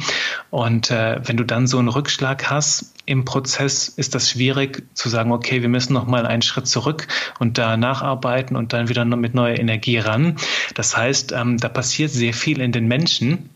Und 0.50 0.90
äh, 0.90 1.20
wenn 1.24 1.36
du 1.36 1.44
dann 1.44 1.66
so 1.66 1.78
einen 1.78 1.88
Rückschlag 1.88 2.50
hast, 2.50 2.92
im 3.06 3.24
Prozess 3.24 3.88
ist 3.88 4.14
das 4.14 4.30
schwierig 4.30 4.82
zu 4.94 5.08
sagen, 5.08 5.32
okay, 5.32 5.60
wir 5.62 5.68
müssen 5.68 5.92
noch 5.92 6.06
mal 6.06 6.26
einen 6.26 6.42
Schritt 6.42 6.66
zurück 6.66 7.06
und 7.38 7.58
da 7.58 7.76
nacharbeiten 7.76 8.56
und 8.56 8.72
dann 8.72 8.88
wieder 8.88 9.04
mit 9.04 9.34
neuer 9.34 9.58
Energie 9.58 9.98
ran. 9.98 10.36
Das 10.74 10.96
heißt, 10.96 11.32
ähm, 11.32 11.58
da 11.58 11.68
passiert 11.68 12.10
sehr 12.10 12.32
viel 12.32 12.60
in 12.60 12.72
den 12.72 12.86
Menschen. 12.88 13.50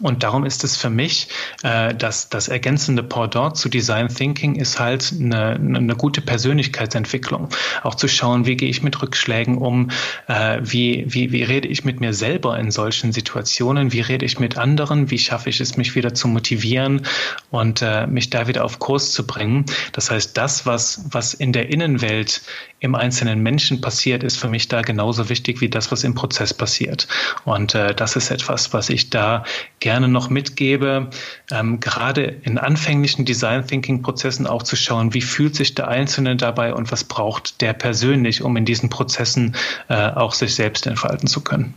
Und 0.00 0.22
darum 0.22 0.44
ist 0.44 0.64
es 0.64 0.76
für 0.76 0.90
mich, 0.90 1.28
äh, 1.62 1.94
dass 1.94 2.28
das 2.28 2.48
ergänzende 2.48 3.02
Pendant 3.02 3.56
zu 3.56 3.68
Design 3.68 4.08
Thinking 4.08 4.54
ist 4.54 4.78
halt 4.78 5.12
eine, 5.18 5.54
eine 5.54 5.96
gute 5.96 6.20
Persönlichkeitsentwicklung. 6.20 7.48
Auch 7.82 7.94
zu 7.94 8.08
schauen, 8.08 8.46
wie 8.46 8.56
gehe 8.56 8.68
ich 8.68 8.82
mit 8.82 9.00
Rückschlägen 9.02 9.58
um, 9.58 9.90
äh, 10.28 10.60
wie, 10.62 11.04
wie, 11.08 11.32
wie 11.32 11.42
rede 11.42 11.68
ich 11.68 11.84
mit 11.84 12.00
mir 12.00 12.14
selber 12.14 12.58
in 12.58 12.70
solchen 12.70 13.12
Situationen, 13.12 13.92
wie 13.92 14.00
rede 14.00 14.24
ich 14.24 14.38
mit 14.38 14.56
anderen, 14.56 15.10
wie 15.10 15.18
schaffe 15.18 15.50
ich 15.50 15.60
es, 15.60 15.76
mich 15.76 15.94
wieder 15.94 16.14
zu 16.14 16.28
motivieren 16.28 17.02
und 17.50 17.82
äh, 17.82 18.06
mich 18.06 18.30
da 18.30 18.46
wieder 18.46 18.64
auf 18.64 18.78
Kurs 18.78 19.12
zu 19.12 19.26
bringen. 19.26 19.64
Das 19.92 20.10
heißt, 20.10 20.36
das, 20.36 20.66
was, 20.66 21.04
was 21.10 21.34
in 21.34 21.52
der 21.52 21.70
Innenwelt 21.70 22.42
im 22.80 22.94
einzelnen 22.94 23.42
Menschen 23.42 23.80
passiert, 23.80 24.22
ist 24.22 24.36
für 24.38 24.48
mich 24.48 24.68
da 24.68 24.82
genauso 24.82 25.28
wichtig 25.28 25.60
wie 25.60 25.68
das, 25.68 25.90
was 25.90 26.04
im 26.04 26.14
Prozess 26.14 26.54
passiert. 26.54 27.08
Und 27.44 27.74
äh, 27.74 27.94
das 27.94 28.14
ist 28.14 28.30
etwas, 28.30 28.72
was 28.72 28.88
ich 28.88 29.10
da 29.10 29.42
gerne 29.80 29.87
noch 29.96 30.30
mitgebe, 30.30 31.08
ähm, 31.50 31.80
gerade 31.80 32.22
in 32.22 32.58
anfänglichen 32.58 33.24
Design 33.24 33.66
Thinking 33.66 34.02
Prozessen 34.02 34.46
auch 34.46 34.62
zu 34.62 34.76
schauen, 34.76 35.14
wie 35.14 35.22
fühlt 35.22 35.54
sich 35.54 35.74
der 35.74 35.88
Einzelne 35.88 36.36
dabei 36.36 36.74
und 36.74 36.92
was 36.92 37.04
braucht 37.04 37.60
der 37.60 37.72
persönlich, 37.72 38.42
um 38.42 38.56
in 38.56 38.64
diesen 38.64 38.90
Prozessen 38.90 39.56
äh, 39.88 39.94
auch 39.94 40.34
sich 40.34 40.54
selbst 40.54 40.86
entfalten 40.86 41.28
zu 41.28 41.40
können. 41.42 41.74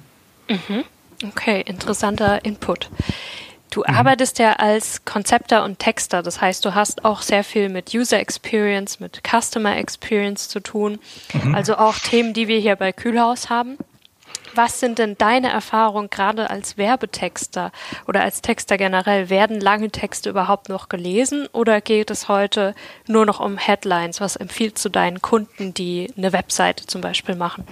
Mhm. 0.50 0.84
Okay, 1.24 1.62
interessanter 1.66 2.44
Input. 2.44 2.90
Du 3.72 3.80
mhm. 3.88 3.96
arbeitest 3.96 4.38
ja 4.40 4.54
als 4.54 5.06
Konzepter 5.06 5.64
und 5.64 5.80
Texter, 5.80 6.22
das 6.22 6.42
heißt, 6.42 6.64
du 6.66 6.76
hast 6.76 7.06
auch 7.06 7.22
sehr 7.22 7.44
viel 7.44 7.70
mit 7.70 7.94
User 7.94 8.20
Experience, 8.20 9.00
mit 9.00 9.22
Customer 9.26 9.78
Experience 9.78 10.50
zu 10.50 10.60
tun, 10.60 11.00
mhm. 11.34 11.56
also 11.56 11.78
auch 11.78 11.98
Themen, 11.98 12.34
die 12.34 12.48
wir 12.48 12.60
hier 12.60 12.76
bei 12.76 12.92
Kühlhaus 12.92 13.50
haben. 13.50 13.78
Was 14.54 14.80
sind 14.80 15.00
denn 15.00 15.18
deine 15.18 15.50
Erfahrungen 15.50 16.10
gerade 16.10 16.50
als 16.50 16.78
Werbetexter 16.78 17.72
oder 18.08 18.22
als 18.22 18.42
Texter 18.42 18.78
generell? 18.78 19.30
Werden 19.30 19.62
lange 19.62 19.90
Texte 19.90 20.30
überhaupt 20.30 20.70
noch 20.70 20.90
gelesen 20.90 21.48
oder 21.54 21.82
geht 21.82 22.12
es 22.12 22.28
heute 22.28 22.76
nur 23.08 23.26
noch 23.26 23.40
um 23.40 23.58
Headlines? 23.58 24.20
Was 24.20 24.36
empfiehlst 24.36 24.84
du 24.84 24.90
deinen 24.90 25.22
Kunden, 25.22 25.74
die 25.74 26.14
eine 26.18 26.34
Webseite 26.34 26.86
zum 26.86 27.02
Beispiel 27.02 27.36
machen? 27.36 27.66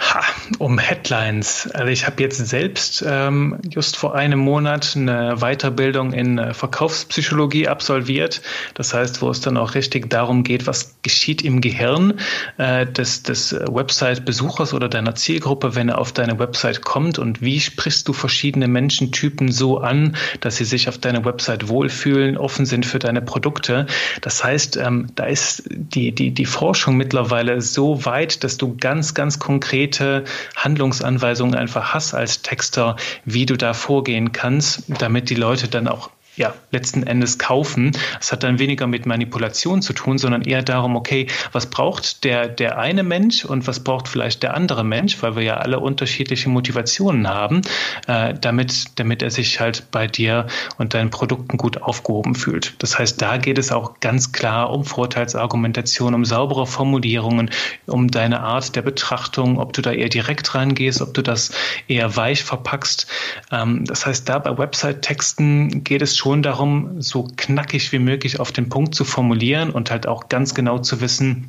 Ha, 0.00 0.22
um 0.58 0.78
Headlines. 0.78 1.68
Also 1.74 1.88
ich 1.88 2.06
habe 2.06 2.22
jetzt 2.22 2.38
selbst 2.38 3.04
ähm, 3.06 3.58
just 3.70 3.96
vor 3.96 4.14
einem 4.14 4.38
Monat 4.38 4.94
eine 4.96 5.36
Weiterbildung 5.36 6.12
in 6.12 6.38
äh, 6.38 6.54
Verkaufspsychologie 6.54 7.68
absolviert. 7.68 8.40
Das 8.74 8.94
heißt, 8.94 9.20
wo 9.22 9.30
es 9.30 9.40
dann 9.40 9.56
auch 9.56 9.74
richtig 9.74 10.08
darum 10.10 10.44
geht, 10.44 10.66
was 10.66 10.96
geschieht 11.02 11.42
im 11.42 11.60
Gehirn 11.60 12.14
äh, 12.56 12.86
des, 12.86 13.22
des 13.22 13.52
Website-Besuchers 13.52 14.74
oder 14.74 14.88
deiner 14.88 15.14
Zielgruppe, 15.14 15.74
wenn 15.74 15.88
er 15.88 15.98
auf 15.98 16.12
deine 16.12 16.38
Website 16.38 16.82
kommt 16.82 17.18
und 17.18 17.42
wie 17.42 17.60
sprichst 17.60 18.08
du 18.08 18.12
verschiedene 18.12 18.68
Menschentypen 18.68 19.52
so 19.52 19.78
an, 19.78 20.16
dass 20.40 20.56
sie 20.56 20.64
sich 20.64 20.88
auf 20.88 20.98
deiner 20.98 21.24
Website 21.24 21.68
wohlfühlen, 21.68 22.36
offen 22.36 22.66
sind 22.66 22.86
für 22.86 22.98
deine 22.98 23.22
Produkte. 23.22 23.86
Das 24.22 24.42
heißt, 24.42 24.76
ähm, 24.76 25.08
da 25.14 25.24
ist 25.24 25.64
die, 25.68 26.12
die, 26.12 26.32
die 26.32 26.46
Forschung 26.46 26.96
mittlerweile 26.96 27.60
so 27.60 28.04
weit, 28.04 28.44
dass 28.44 28.56
du 28.56 28.76
ganz, 28.76 29.14
ganz 29.14 29.38
konkret 29.38 29.58
konkrete 29.58 30.24
Handlungsanweisungen 30.56 31.54
einfach 31.54 31.94
hast 31.94 32.14
als 32.14 32.42
Texter, 32.42 32.96
wie 33.24 33.46
du 33.46 33.56
da 33.56 33.74
vorgehen 33.74 34.32
kannst, 34.32 34.84
damit 34.88 35.30
die 35.30 35.34
Leute 35.34 35.68
dann 35.68 35.88
auch 35.88 36.10
ja, 36.38 36.54
letzten 36.70 37.02
Endes 37.02 37.38
kaufen. 37.38 37.92
Es 38.20 38.32
hat 38.32 38.42
dann 38.44 38.58
weniger 38.58 38.86
mit 38.86 39.06
Manipulation 39.06 39.82
zu 39.82 39.92
tun, 39.92 40.18
sondern 40.18 40.42
eher 40.42 40.62
darum, 40.62 40.96
okay, 40.96 41.26
was 41.52 41.66
braucht 41.66 42.24
der, 42.24 42.48
der 42.48 42.78
eine 42.78 43.02
Mensch 43.02 43.44
und 43.44 43.66
was 43.66 43.80
braucht 43.80 44.08
vielleicht 44.08 44.42
der 44.42 44.54
andere 44.54 44.84
Mensch, 44.84 45.20
weil 45.22 45.36
wir 45.36 45.42
ja 45.42 45.56
alle 45.56 45.80
unterschiedliche 45.80 46.48
Motivationen 46.48 47.28
haben, 47.28 47.62
äh, 48.06 48.34
damit, 48.40 48.98
damit 49.00 49.22
er 49.22 49.30
sich 49.30 49.58
halt 49.60 49.90
bei 49.90 50.06
dir 50.06 50.46
und 50.78 50.94
deinen 50.94 51.10
Produkten 51.10 51.56
gut 51.56 51.82
aufgehoben 51.82 52.36
fühlt. 52.36 52.74
Das 52.78 52.98
heißt, 52.98 53.20
da 53.20 53.36
geht 53.36 53.58
es 53.58 53.72
auch 53.72 53.98
ganz 54.00 54.30
klar 54.32 54.70
um 54.70 54.84
Vorteilsargumentation, 54.84 56.14
um 56.14 56.24
saubere 56.24 56.66
Formulierungen, 56.66 57.50
um 57.86 58.08
deine 58.08 58.40
Art 58.40 58.76
der 58.76 58.82
Betrachtung, 58.82 59.58
ob 59.58 59.72
du 59.72 59.82
da 59.82 59.90
eher 59.90 60.08
direkt 60.08 60.54
rangehst, 60.54 61.02
ob 61.02 61.14
du 61.14 61.22
das 61.22 61.50
eher 61.88 62.16
weich 62.16 62.44
verpackst. 62.44 63.08
Ähm, 63.50 63.84
das 63.84 64.06
heißt, 64.06 64.28
da 64.28 64.38
bei 64.38 64.56
Website-Texten 64.56 65.82
geht 65.82 66.02
es 66.02 66.16
schon 66.16 66.27
schon 66.28 66.42
darum, 66.42 67.00
so 67.00 67.26
knackig 67.38 67.90
wie 67.90 67.98
möglich 67.98 68.38
auf 68.38 68.52
den 68.52 68.68
Punkt 68.68 68.94
zu 68.94 69.06
formulieren 69.06 69.70
und 69.70 69.90
halt 69.90 70.06
auch 70.06 70.28
ganz 70.28 70.54
genau 70.54 70.78
zu 70.78 71.00
wissen, 71.00 71.48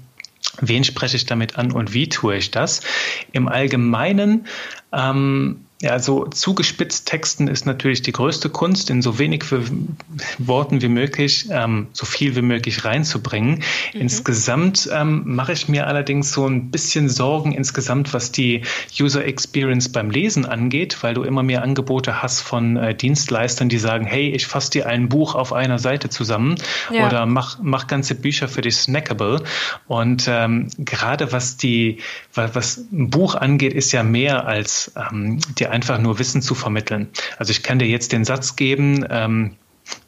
wen 0.62 0.86
spreche 0.86 1.18
ich 1.18 1.26
damit 1.26 1.58
an 1.58 1.74
und 1.74 1.94
wie 1.94 2.08
tue 2.08 2.38
ich 2.38 2.50
das. 2.50 2.80
Im 3.34 3.50
Allgemeinen 3.50 4.48
ähm, 4.94 5.66
ja, 5.82 5.98
so 5.98 6.26
zugespitzt 6.26 7.08
Texten 7.08 7.48
ist 7.48 7.66
natürlich 7.66 8.02
die 8.02 8.12
größte 8.12 8.50
Kunst, 8.50 8.90
in 8.90 9.02
so 9.02 9.18
wenig 9.18 9.46
Worten 10.38 10.82
wie 10.82 10.90
möglich, 10.90 11.48
ähm, 11.52 11.88
so 11.94 12.06
viel 12.06 12.36
wie 12.36 12.42
möglich 12.42 12.84
reinzubringen. 12.84 13.64
Mhm. 13.94 14.02
Insgesamt 14.02 14.90
ähm, 14.92 15.24
mache 15.26 15.54
ich 15.54 15.70
mir 15.70 15.88
allerdings 15.88 16.34
so 16.34 16.46
ein 16.46 16.70
bisschen 16.70 17.08
Sorgen 17.08 17.54
insgesamt, 17.54 18.14
was 18.14 18.34
die 18.34 18.64
User 19.00 19.24
Experience 19.24 19.90
beim 19.90 20.10
Lesen 20.10 20.46
angeht, 20.46 20.98
weil 21.02 21.14
du 21.14 21.24
immer 21.24 21.44
mehr 21.44 21.64
Angebote 21.64 22.22
hast 22.22 22.42
von 22.42 22.76
äh, 22.76 22.94
Dienstleistern, 22.94 23.70
die 23.70 23.80
sagen, 23.80 24.06
hey, 24.06 24.32
ich 24.32 24.48
fasse 24.48 24.72
dir 24.72 24.88
ein 24.88 25.08
Buch 25.08 25.34
auf 25.34 25.54
einer 25.54 25.80
Seite 25.80 26.10
zusammen 26.10 26.56
ja. 26.92 27.08
oder 27.08 27.26
mach, 27.26 27.60
mach 27.62 27.88
ganze 27.88 28.16
Bücher 28.16 28.50
für 28.50 28.62
dich 28.62 28.76
snackable. 28.76 29.44
Und 29.88 30.26
ähm, 30.28 30.68
gerade 30.78 31.32
was 31.32 31.56
die, 31.56 32.00
was 32.34 32.78
ein 32.92 33.10
Buch 33.10 33.36
angeht, 33.36 33.74
ist 33.74 33.94
ja 33.94 34.04
mehr 34.04 34.46
als 34.46 34.92
ähm, 34.98 35.40
die 35.58 35.69
einfach 35.70 36.00
nur 36.00 36.20
Wissen 36.20 36.42
zu 36.42 36.56
vermitteln. 36.56 37.10
Also 37.38 37.52
ich 37.52 37.64
kann 37.64 37.80
dir 37.80 37.88
jetzt 37.88 38.12
den 38.12 38.26
Satz 38.26 38.56
geben, 38.56 39.06
ähm, 39.10 39.56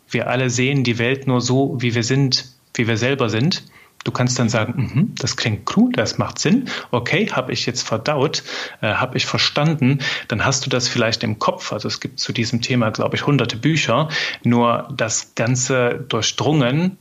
wir 0.09 0.29
alle 0.29 0.49
sehen 0.49 0.83
die 0.83 0.99
Welt 0.99 1.25
nur 1.25 1.41
so, 1.41 1.77
wie 1.79 1.95
wir 1.95 2.03
sind, 2.03 2.45
wie 2.73 2.87
wir 2.87 2.97
selber 2.97 3.29
sind. 3.29 3.63
Du 4.03 4.11
kannst 4.11 4.39
dann 4.39 4.49
sagen, 4.49 4.73
mm 4.81 5.15
das 5.15 5.37
klingt 5.37 5.75
cool, 5.75 5.91
das 5.93 6.17
macht 6.17 6.39
Sinn. 6.39 6.67
Okay, 6.89 7.29
habe 7.31 7.51
ich 7.51 7.65
jetzt 7.65 7.83
verdaut, 7.87 8.43
äh, 8.81 8.95
habe 8.95 9.17
ich 9.17 9.25
verstanden. 9.25 9.99
Dann 10.27 10.43
hast 10.43 10.65
du 10.65 10.69
das 10.69 10.87
vielleicht 10.87 11.23
im 11.23 11.37
Kopf. 11.37 11.71
Also 11.71 11.87
es 11.87 11.99
gibt 11.99 12.19
zu 12.19 12.33
diesem 12.33 12.61
Thema, 12.61 12.89
glaube 12.89 13.15
ich, 13.15 13.27
hunderte 13.27 13.57
Bücher. 13.57 14.09
Nur 14.43 14.89
das 14.95 15.35
Ganze 15.35 16.03
durchdrungen 16.09 16.97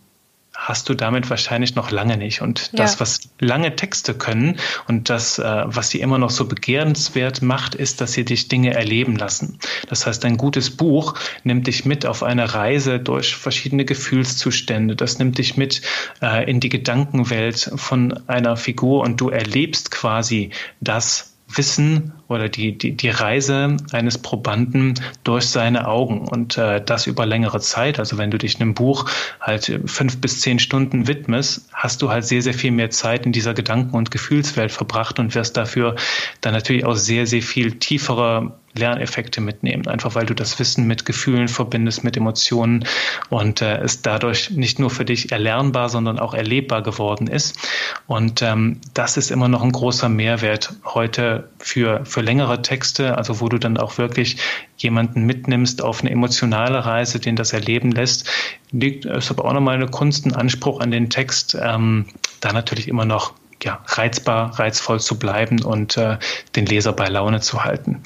hast 0.60 0.90
du 0.90 0.94
damit 0.94 1.30
wahrscheinlich 1.30 1.74
noch 1.74 1.90
lange 1.90 2.18
nicht. 2.18 2.42
Und 2.42 2.78
das, 2.78 2.94
ja. 2.94 3.00
was 3.00 3.20
lange 3.38 3.74
Texte 3.76 4.12
können 4.12 4.58
und 4.86 5.08
das, 5.08 5.38
äh, 5.38 5.62
was 5.64 5.88
sie 5.88 6.00
immer 6.00 6.18
noch 6.18 6.28
so 6.28 6.44
begehrenswert 6.44 7.40
macht, 7.40 7.74
ist, 7.74 8.00
dass 8.02 8.12
sie 8.12 8.26
dich 8.26 8.48
Dinge 8.48 8.74
erleben 8.74 9.16
lassen. 9.16 9.58
Das 9.88 10.06
heißt, 10.06 10.24
ein 10.26 10.36
gutes 10.36 10.76
Buch 10.76 11.14
nimmt 11.44 11.66
dich 11.66 11.86
mit 11.86 12.04
auf 12.04 12.22
eine 12.22 12.54
Reise 12.54 13.00
durch 13.00 13.34
verschiedene 13.34 13.86
Gefühlszustände. 13.86 14.96
Das 14.96 15.18
nimmt 15.18 15.38
dich 15.38 15.56
mit 15.56 15.80
äh, 16.20 16.48
in 16.48 16.60
die 16.60 16.68
Gedankenwelt 16.68 17.72
von 17.76 18.28
einer 18.28 18.58
Figur 18.58 19.00
und 19.02 19.18
du 19.20 19.30
erlebst 19.30 19.90
quasi 19.90 20.50
das, 20.80 21.29
Wissen 21.56 22.12
oder 22.28 22.48
die, 22.48 22.78
die, 22.78 22.96
die 22.96 23.08
Reise 23.08 23.76
eines 23.92 24.18
Probanden 24.18 24.94
durch 25.24 25.46
seine 25.46 25.88
Augen 25.88 26.28
und 26.28 26.56
äh, 26.56 26.82
das 26.84 27.06
über 27.06 27.26
längere 27.26 27.60
Zeit. 27.60 27.98
Also 27.98 28.18
wenn 28.18 28.30
du 28.30 28.38
dich 28.38 28.60
einem 28.60 28.74
Buch 28.74 29.06
halt 29.40 29.80
fünf 29.86 30.20
bis 30.20 30.40
zehn 30.40 30.58
Stunden 30.58 31.08
widmest, 31.08 31.68
hast 31.72 32.02
du 32.02 32.10
halt 32.10 32.24
sehr, 32.24 32.42
sehr 32.42 32.54
viel 32.54 32.70
mehr 32.70 32.90
Zeit 32.90 33.26
in 33.26 33.32
dieser 33.32 33.54
Gedanken- 33.54 33.96
und 33.96 34.10
Gefühlswelt 34.10 34.70
verbracht 34.70 35.18
und 35.18 35.34
wirst 35.34 35.56
dafür 35.56 35.96
dann 36.40 36.54
natürlich 36.54 36.84
auch 36.84 36.96
sehr, 36.96 37.26
sehr 37.26 37.42
viel 37.42 37.78
tiefere 37.78 38.59
Lerneffekte 38.74 39.40
mitnehmen, 39.40 39.88
einfach 39.88 40.14
weil 40.14 40.26
du 40.26 40.34
das 40.34 40.58
Wissen 40.58 40.86
mit 40.86 41.04
Gefühlen 41.04 41.48
verbindest, 41.48 42.04
mit 42.04 42.16
Emotionen 42.16 42.84
und 43.28 43.62
äh, 43.62 43.78
es 43.78 44.02
dadurch 44.02 44.50
nicht 44.50 44.78
nur 44.78 44.90
für 44.90 45.04
dich 45.04 45.32
erlernbar, 45.32 45.88
sondern 45.88 46.18
auch 46.18 46.34
erlebbar 46.34 46.82
geworden 46.82 47.26
ist. 47.26 47.58
Und 48.06 48.42
ähm, 48.42 48.80
das 48.94 49.16
ist 49.16 49.30
immer 49.30 49.48
noch 49.48 49.62
ein 49.62 49.72
großer 49.72 50.08
Mehrwert 50.08 50.72
heute 50.84 51.48
für, 51.58 52.04
für 52.04 52.20
längere 52.20 52.62
Texte, 52.62 53.18
also 53.18 53.40
wo 53.40 53.48
du 53.48 53.58
dann 53.58 53.76
auch 53.76 53.98
wirklich 53.98 54.36
jemanden 54.76 55.26
mitnimmst 55.26 55.82
auf 55.82 56.00
eine 56.00 56.10
emotionale 56.10 56.84
Reise, 56.84 57.18
den 57.18 57.36
das 57.36 57.52
erleben 57.52 57.90
lässt. 57.90 58.28
Liegt 58.70 59.04
ist 59.04 59.30
aber 59.30 59.44
auch 59.44 59.52
nochmal 59.52 59.74
eine 59.74 59.88
Kunst, 59.88 60.26
ein 60.26 60.34
Anspruch 60.34 60.80
an 60.80 60.90
den 60.90 61.10
Text, 61.10 61.58
ähm, 61.60 62.06
da 62.40 62.52
natürlich 62.52 62.88
immer 62.88 63.04
noch 63.04 63.34
ja, 63.62 63.82
reizbar, 63.86 64.58
reizvoll 64.58 65.00
zu 65.00 65.18
bleiben 65.18 65.62
und 65.62 65.96
äh, 65.96 66.18
den 66.56 66.66
Leser 66.66 66.92
bei 66.92 67.08
Laune 67.08 67.40
zu 67.40 67.64
halten. 67.64 68.02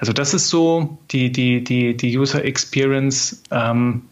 Also 0.00 0.12
das 0.12 0.34
ist 0.34 0.48
so 0.48 0.98
die, 1.10 1.30
die, 1.30 1.62
die, 1.62 1.96
die 1.96 2.18
User 2.18 2.44
Experience. 2.44 3.42
Ähm, 3.50 4.02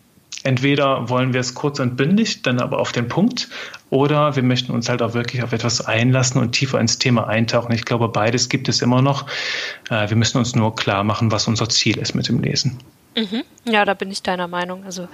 entweder 0.45 1.09
wollen 1.09 1.33
wir 1.33 1.41
es 1.41 1.55
kurz 1.55 1.79
und 1.81 1.97
bündig, 1.97 2.43
dann 2.43 2.61
aber 2.61 2.79
auf 2.79 2.93
den 2.93 3.09
Punkt, 3.09 3.49
oder 3.91 4.37
wir 4.37 4.43
möchten 4.43 4.73
uns 4.73 4.89
halt 4.89 5.03
auch 5.03 5.13
wirklich 5.13 5.43
auf 5.43 5.53
etwas 5.53 5.85
einlassen 5.85 6.41
und 6.41 6.53
tiefer 6.53 6.81
ins 6.81 6.99
Thema 6.99 7.29
eintauchen. 7.29 7.73
Ich 7.73 7.85
glaube, 7.85 8.09
beides 8.09 8.49
gibt 8.49 8.69
es 8.69 8.81
immer 8.81 9.03
noch. 9.03 9.27
Äh, 9.91 10.09
wir 10.09 10.17
müssen 10.17 10.39
uns 10.39 10.55
nur 10.55 10.75
klar 10.75 11.05
machen, 11.05 11.31
was 11.31 11.47
unser 11.47 11.69
Ziel 11.69 11.99
ist 11.99 12.15
mit 12.15 12.29
dem 12.29 12.41
Lesen. 12.41 12.79
Mhm. 13.17 13.45
Ja, 13.65 13.85
da 13.85 13.95
bin 13.95 14.11
ich 14.11 14.23
deiner 14.23 14.49
Meinung. 14.49 14.85
Also 14.85 15.09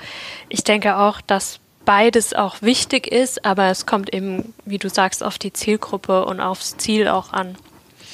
ich 0.48 0.62
denke 0.62 0.96
auch, 0.96 1.20
dass 1.20 1.58
beides 1.88 2.34
auch 2.34 2.60
wichtig 2.60 3.06
ist, 3.06 3.46
aber 3.46 3.70
es 3.70 3.86
kommt 3.86 4.12
eben, 4.12 4.52
wie 4.66 4.76
du 4.76 4.90
sagst, 4.90 5.24
auf 5.24 5.38
die 5.38 5.54
Zielgruppe 5.54 6.26
und 6.26 6.38
aufs 6.38 6.76
Ziel 6.76 7.08
auch 7.08 7.32
an. 7.32 7.56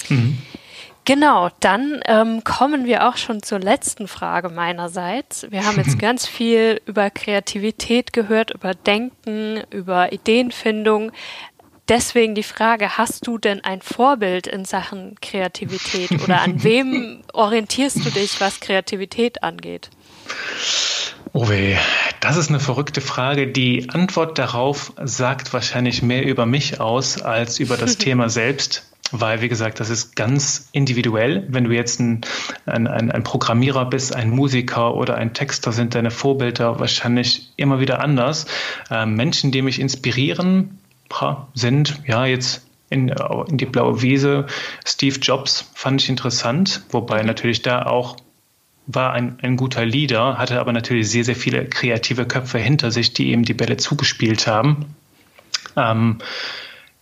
Mhm. 0.08 0.38
Genau, 1.04 1.50
dann 1.58 2.00
ähm, 2.06 2.44
kommen 2.44 2.84
wir 2.84 3.08
auch 3.08 3.16
schon 3.16 3.42
zur 3.42 3.58
letzten 3.58 4.06
Frage 4.06 4.48
meinerseits. 4.48 5.50
Wir 5.50 5.66
haben 5.66 5.76
jetzt 5.78 5.98
ganz 5.98 6.24
viel 6.24 6.80
über 6.86 7.10
Kreativität 7.10 8.12
gehört, 8.12 8.52
über 8.52 8.74
Denken, 8.74 9.64
über 9.70 10.12
Ideenfindung. 10.12 11.10
Deswegen 11.88 12.36
die 12.36 12.44
Frage, 12.44 12.96
hast 12.96 13.26
du 13.26 13.38
denn 13.38 13.64
ein 13.64 13.82
Vorbild 13.82 14.46
in 14.46 14.64
Sachen 14.64 15.16
Kreativität 15.20 16.22
oder 16.22 16.42
an 16.42 16.62
wem 16.62 17.22
orientierst 17.32 18.06
du 18.06 18.10
dich, 18.10 18.40
was 18.40 18.60
Kreativität 18.60 19.42
angeht? 19.42 19.90
Oh 21.36 21.48
weh, 21.48 21.74
das 22.20 22.36
ist 22.36 22.48
eine 22.48 22.60
verrückte 22.60 23.00
Frage. 23.00 23.48
Die 23.48 23.90
Antwort 23.90 24.38
darauf 24.38 24.92
sagt 25.02 25.52
wahrscheinlich 25.52 26.00
mehr 26.00 26.24
über 26.24 26.46
mich 26.46 26.80
aus 26.80 27.20
als 27.20 27.58
über 27.58 27.76
das 27.76 27.98
Thema 27.98 28.28
selbst. 28.28 28.88
Weil, 29.10 29.40
wie 29.40 29.48
gesagt, 29.48 29.80
das 29.80 29.90
ist 29.90 30.14
ganz 30.14 30.68
individuell. 30.70 31.44
Wenn 31.48 31.64
du 31.64 31.72
jetzt 31.72 31.98
ein, 31.98 32.20
ein, 32.66 32.86
ein, 32.86 33.24
Programmierer 33.24 33.84
bist, 33.84 34.14
ein 34.14 34.30
Musiker 34.30 34.94
oder 34.94 35.16
ein 35.16 35.34
Texter, 35.34 35.72
sind 35.72 35.96
deine 35.96 36.12
Vorbilder 36.12 36.78
wahrscheinlich 36.78 37.52
immer 37.56 37.80
wieder 37.80 38.00
anders. 38.00 38.46
Äh, 38.88 39.04
Menschen, 39.04 39.50
die 39.50 39.62
mich 39.62 39.80
inspirieren, 39.80 40.78
sind 41.54 42.00
ja 42.06 42.26
jetzt 42.26 42.64
in, 42.90 43.08
in, 43.48 43.58
die 43.58 43.66
blaue 43.66 44.02
Wiese. 44.02 44.46
Steve 44.86 45.18
Jobs 45.18 45.68
fand 45.74 46.00
ich 46.00 46.08
interessant, 46.08 46.82
wobei 46.90 47.22
natürlich 47.24 47.62
da 47.62 47.86
auch 47.86 48.16
war 48.86 49.12
ein, 49.12 49.38
ein 49.42 49.56
guter 49.56 49.84
Leader, 49.84 50.38
hatte 50.38 50.60
aber 50.60 50.72
natürlich 50.72 51.10
sehr, 51.10 51.24
sehr 51.24 51.36
viele 51.36 51.66
kreative 51.66 52.26
Köpfe 52.26 52.58
hinter 52.58 52.90
sich, 52.90 53.12
die 53.12 53.32
ihm 53.32 53.44
die 53.44 53.54
Bälle 53.54 53.76
zugespielt 53.76 54.46
haben. 54.46 54.94
Ähm, 55.76 56.18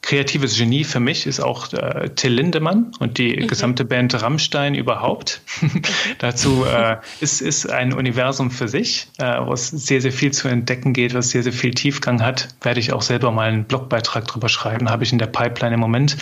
kreatives 0.02 0.58
Genie 0.58 0.82
für 0.82 1.00
mich 1.00 1.26
ist 1.26 1.40
auch 1.40 1.72
äh, 1.72 2.10
Till 2.10 2.32
Lindemann 2.32 2.92
und 2.98 3.18
die 3.18 3.36
mhm. 3.36 3.46
gesamte 3.46 3.84
Band 3.84 4.20
Rammstein 4.20 4.74
überhaupt. 4.74 5.40
Dazu 6.18 6.64
äh, 6.64 6.96
ist, 7.20 7.40
ist 7.40 7.70
ein 7.70 7.92
Universum 7.92 8.50
für 8.50 8.68
sich, 8.68 9.08
äh, 9.18 9.38
wo 9.44 9.52
es 9.52 9.68
sehr, 9.68 10.00
sehr 10.00 10.12
viel 10.12 10.32
zu 10.32 10.48
entdecken 10.48 10.92
geht, 10.92 11.14
was 11.14 11.30
sehr, 11.30 11.44
sehr 11.44 11.52
viel 11.52 11.70
Tiefgang 11.70 12.22
hat. 12.22 12.48
Werde 12.62 12.80
ich 12.80 12.92
auch 12.92 13.02
selber 13.02 13.30
mal 13.30 13.48
einen 13.48 13.64
Blogbeitrag 13.64 14.26
drüber 14.26 14.48
schreiben, 14.48 14.90
habe 14.90 15.04
ich 15.04 15.12
in 15.12 15.18
der 15.18 15.26
Pipeline 15.26 15.74
im 15.74 15.80
Moment. 15.80 16.16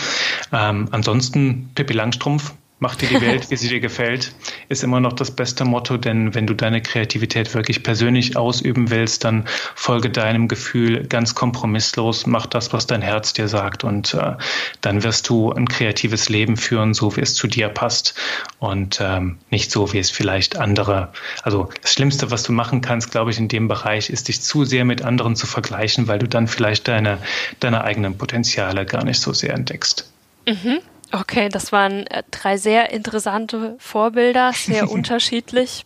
Ähm, 0.52 0.88
ansonsten 0.90 1.70
Pippi 1.74 1.94
Langstrumpf, 1.94 2.52
Mach 2.80 2.96
dir 2.96 3.08
die 3.08 3.20
Welt, 3.26 3.50
wie 3.50 3.56
sie 3.56 3.68
dir 3.68 3.80
gefällt, 3.80 4.32
ist 4.70 4.82
immer 4.82 5.00
noch 5.00 5.12
das 5.12 5.30
beste 5.30 5.64
Motto, 5.64 5.98
denn 5.98 6.34
wenn 6.34 6.46
du 6.46 6.54
deine 6.54 6.80
Kreativität 6.80 7.54
wirklich 7.54 7.82
persönlich 7.82 8.36
ausüben 8.36 8.90
willst, 8.90 9.24
dann 9.24 9.44
folge 9.74 10.08
deinem 10.08 10.48
Gefühl 10.48 11.06
ganz 11.06 11.34
kompromisslos, 11.34 12.26
mach 12.26 12.46
das, 12.46 12.72
was 12.72 12.86
dein 12.86 13.02
Herz 13.02 13.34
dir 13.34 13.48
sagt 13.48 13.84
und 13.84 14.14
äh, 14.14 14.32
dann 14.80 15.02
wirst 15.02 15.28
du 15.28 15.52
ein 15.52 15.68
kreatives 15.68 16.30
Leben 16.30 16.56
führen, 16.56 16.94
so 16.94 17.16
wie 17.16 17.20
es 17.20 17.34
zu 17.34 17.46
dir 17.46 17.68
passt 17.68 18.14
und 18.58 18.98
ähm, 19.02 19.38
nicht 19.50 19.70
so, 19.70 19.92
wie 19.92 19.98
es 19.98 20.10
vielleicht 20.10 20.56
andere, 20.56 21.12
also 21.42 21.68
das 21.82 21.92
Schlimmste, 21.92 22.30
was 22.30 22.42
du 22.42 22.52
machen 22.52 22.80
kannst, 22.80 23.10
glaube 23.10 23.30
ich, 23.30 23.38
in 23.38 23.48
dem 23.48 23.68
Bereich, 23.68 24.08
ist 24.08 24.28
dich 24.28 24.40
zu 24.40 24.64
sehr 24.64 24.86
mit 24.86 25.02
anderen 25.02 25.36
zu 25.36 25.46
vergleichen, 25.46 26.08
weil 26.08 26.18
du 26.18 26.26
dann 26.26 26.48
vielleicht 26.48 26.88
deine, 26.88 27.18
deine 27.60 27.84
eigenen 27.84 28.16
Potenziale 28.16 28.86
gar 28.86 29.04
nicht 29.04 29.20
so 29.20 29.34
sehr 29.34 29.52
entdeckst. 29.52 30.10
Mhm. 30.48 30.80
Okay, 31.12 31.48
das 31.48 31.72
waren 31.72 32.06
äh, 32.06 32.22
drei 32.30 32.56
sehr 32.56 32.90
interessante 32.90 33.76
Vorbilder, 33.78 34.52
sehr 34.52 34.90
unterschiedlich. 34.90 35.84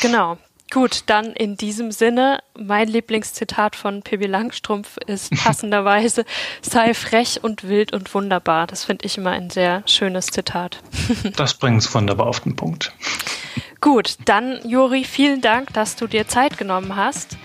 Genau. 0.00 0.38
Gut, 0.72 1.02
dann 1.06 1.32
in 1.32 1.56
diesem 1.56 1.90
Sinne, 1.90 2.44
mein 2.56 2.86
Lieblingszitat 2.86 3.74
von 3.74 4.02
Pippi 4.02 4.26
Langstrumpf 4.26 4.98
ist 5.04 5.30
passenderweise, 5.44 6.24
sei 6.62 6.94
frech 6.94 7.42
und 7.42 7.66
wild 7.68 7.92
und 7.92 8.14
wunderbar. 8.14 8.68
Das 8.68 8.84
finde 8.84 9.04
ich 9.04 9.18
immer 9.18 9.30
ein 9.30 9.50
sehr 9.50 9.82
schönes 9.86 10.26
Zitat. 10.26 10.78
Das 11.36 11.54
bringt 11.54 11.82
es 11.82 11.92
wunderbar 11.92 12.26
auf 12.26 12.40
den 12.40 12.54
Punkt. 12.54 12.92
Gut, 13.80 14.16
dann 14.26 14.60
Juri, 14.68 15.04
vielen 15.04 15.40
Dank, 15.40 15.72
dass 15.72 15.96
du 15.96 16.06
dir 16.06 16.28
Zeit 16.28 16.56
genommen 16.56 16.94
hast. 16.96 17.36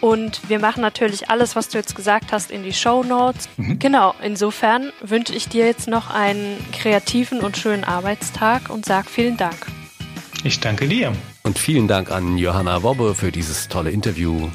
Und 0.00 0.48
wir 0.48 0.60
machen 0.60 0.80
natürlich 0.80 1.28
alles, 1.28 1.56
was 1.56 1.68
du 1.68 1.78
jetzt 1.78 1.96
gesagt 1.96 2.32
hast, 2.32 2.50
in 2.50 2.62
die 2.62 2.72
Show 2.72 3.02
Notes. 3.02 3.48
Mhm. 3.56 3.78
Genau, 3.78 4.14
insofern 4.22 4.92
wünsche 5.00 5.34
ich 5.34 5.48
dir 5.48 5.66
jetzt 5.66 5.88
noch 5.88 6.10
einen 6.10 6.64
kreativen 6.72 7.40
und 7.40 7.56
schönen 7.56 7.84
Arbeitstag 7.84 8.70
und 8.70 8.84
sag 8.84 9.10
vielen 9.10 9.36
Dank. 9.36 9.66
Ich 10.44 10.60
danke 10.60 10.86
dir. 10.86 11.12
Und 11.42 11.58
vielen 11.58 11.88
Dank 11.88 12.10
an 12.10 12.38
Johanna 12.38 12.82
Wobbe 12.82 13.14
für 13.14 13.32
dieses 13.32 13.68
tolle 13.68 13.90
Interview. 13.90 14.48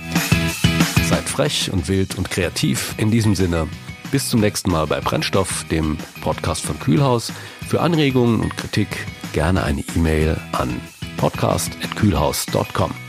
Seid 1.09 1.27
frech 1.27 1.69
und 1.73 1.87
wild 1.89 2.15
und 2.17 2.29
kreativ. 2.29 2.95
In 2.97 3.11
diesem 3.11 3.35
Sinne, 3.35 3.67
bis 4.11 4.29
zum 4.29 4.39
nächsten 4.39 4.71
Mal 4.71 4.87
bei 4.87 5.01
Brennstoff, 5.01 5.65
dem 5.69 5.97
Podcast 6.21 6.63
von 6.63 6.79
Kühlhaus. 6.79 7.33
Für 7.67 7.81
Anregungen 7.81 8.39
und 8.39 8.55
Kritik 8.55 8.87
gerne 9.33 9.63
eine 9.63 9.83
E-Mail 9.95 10.37
an 10.53 10.79
podcast.kühlhaus.com. 11.17 13.02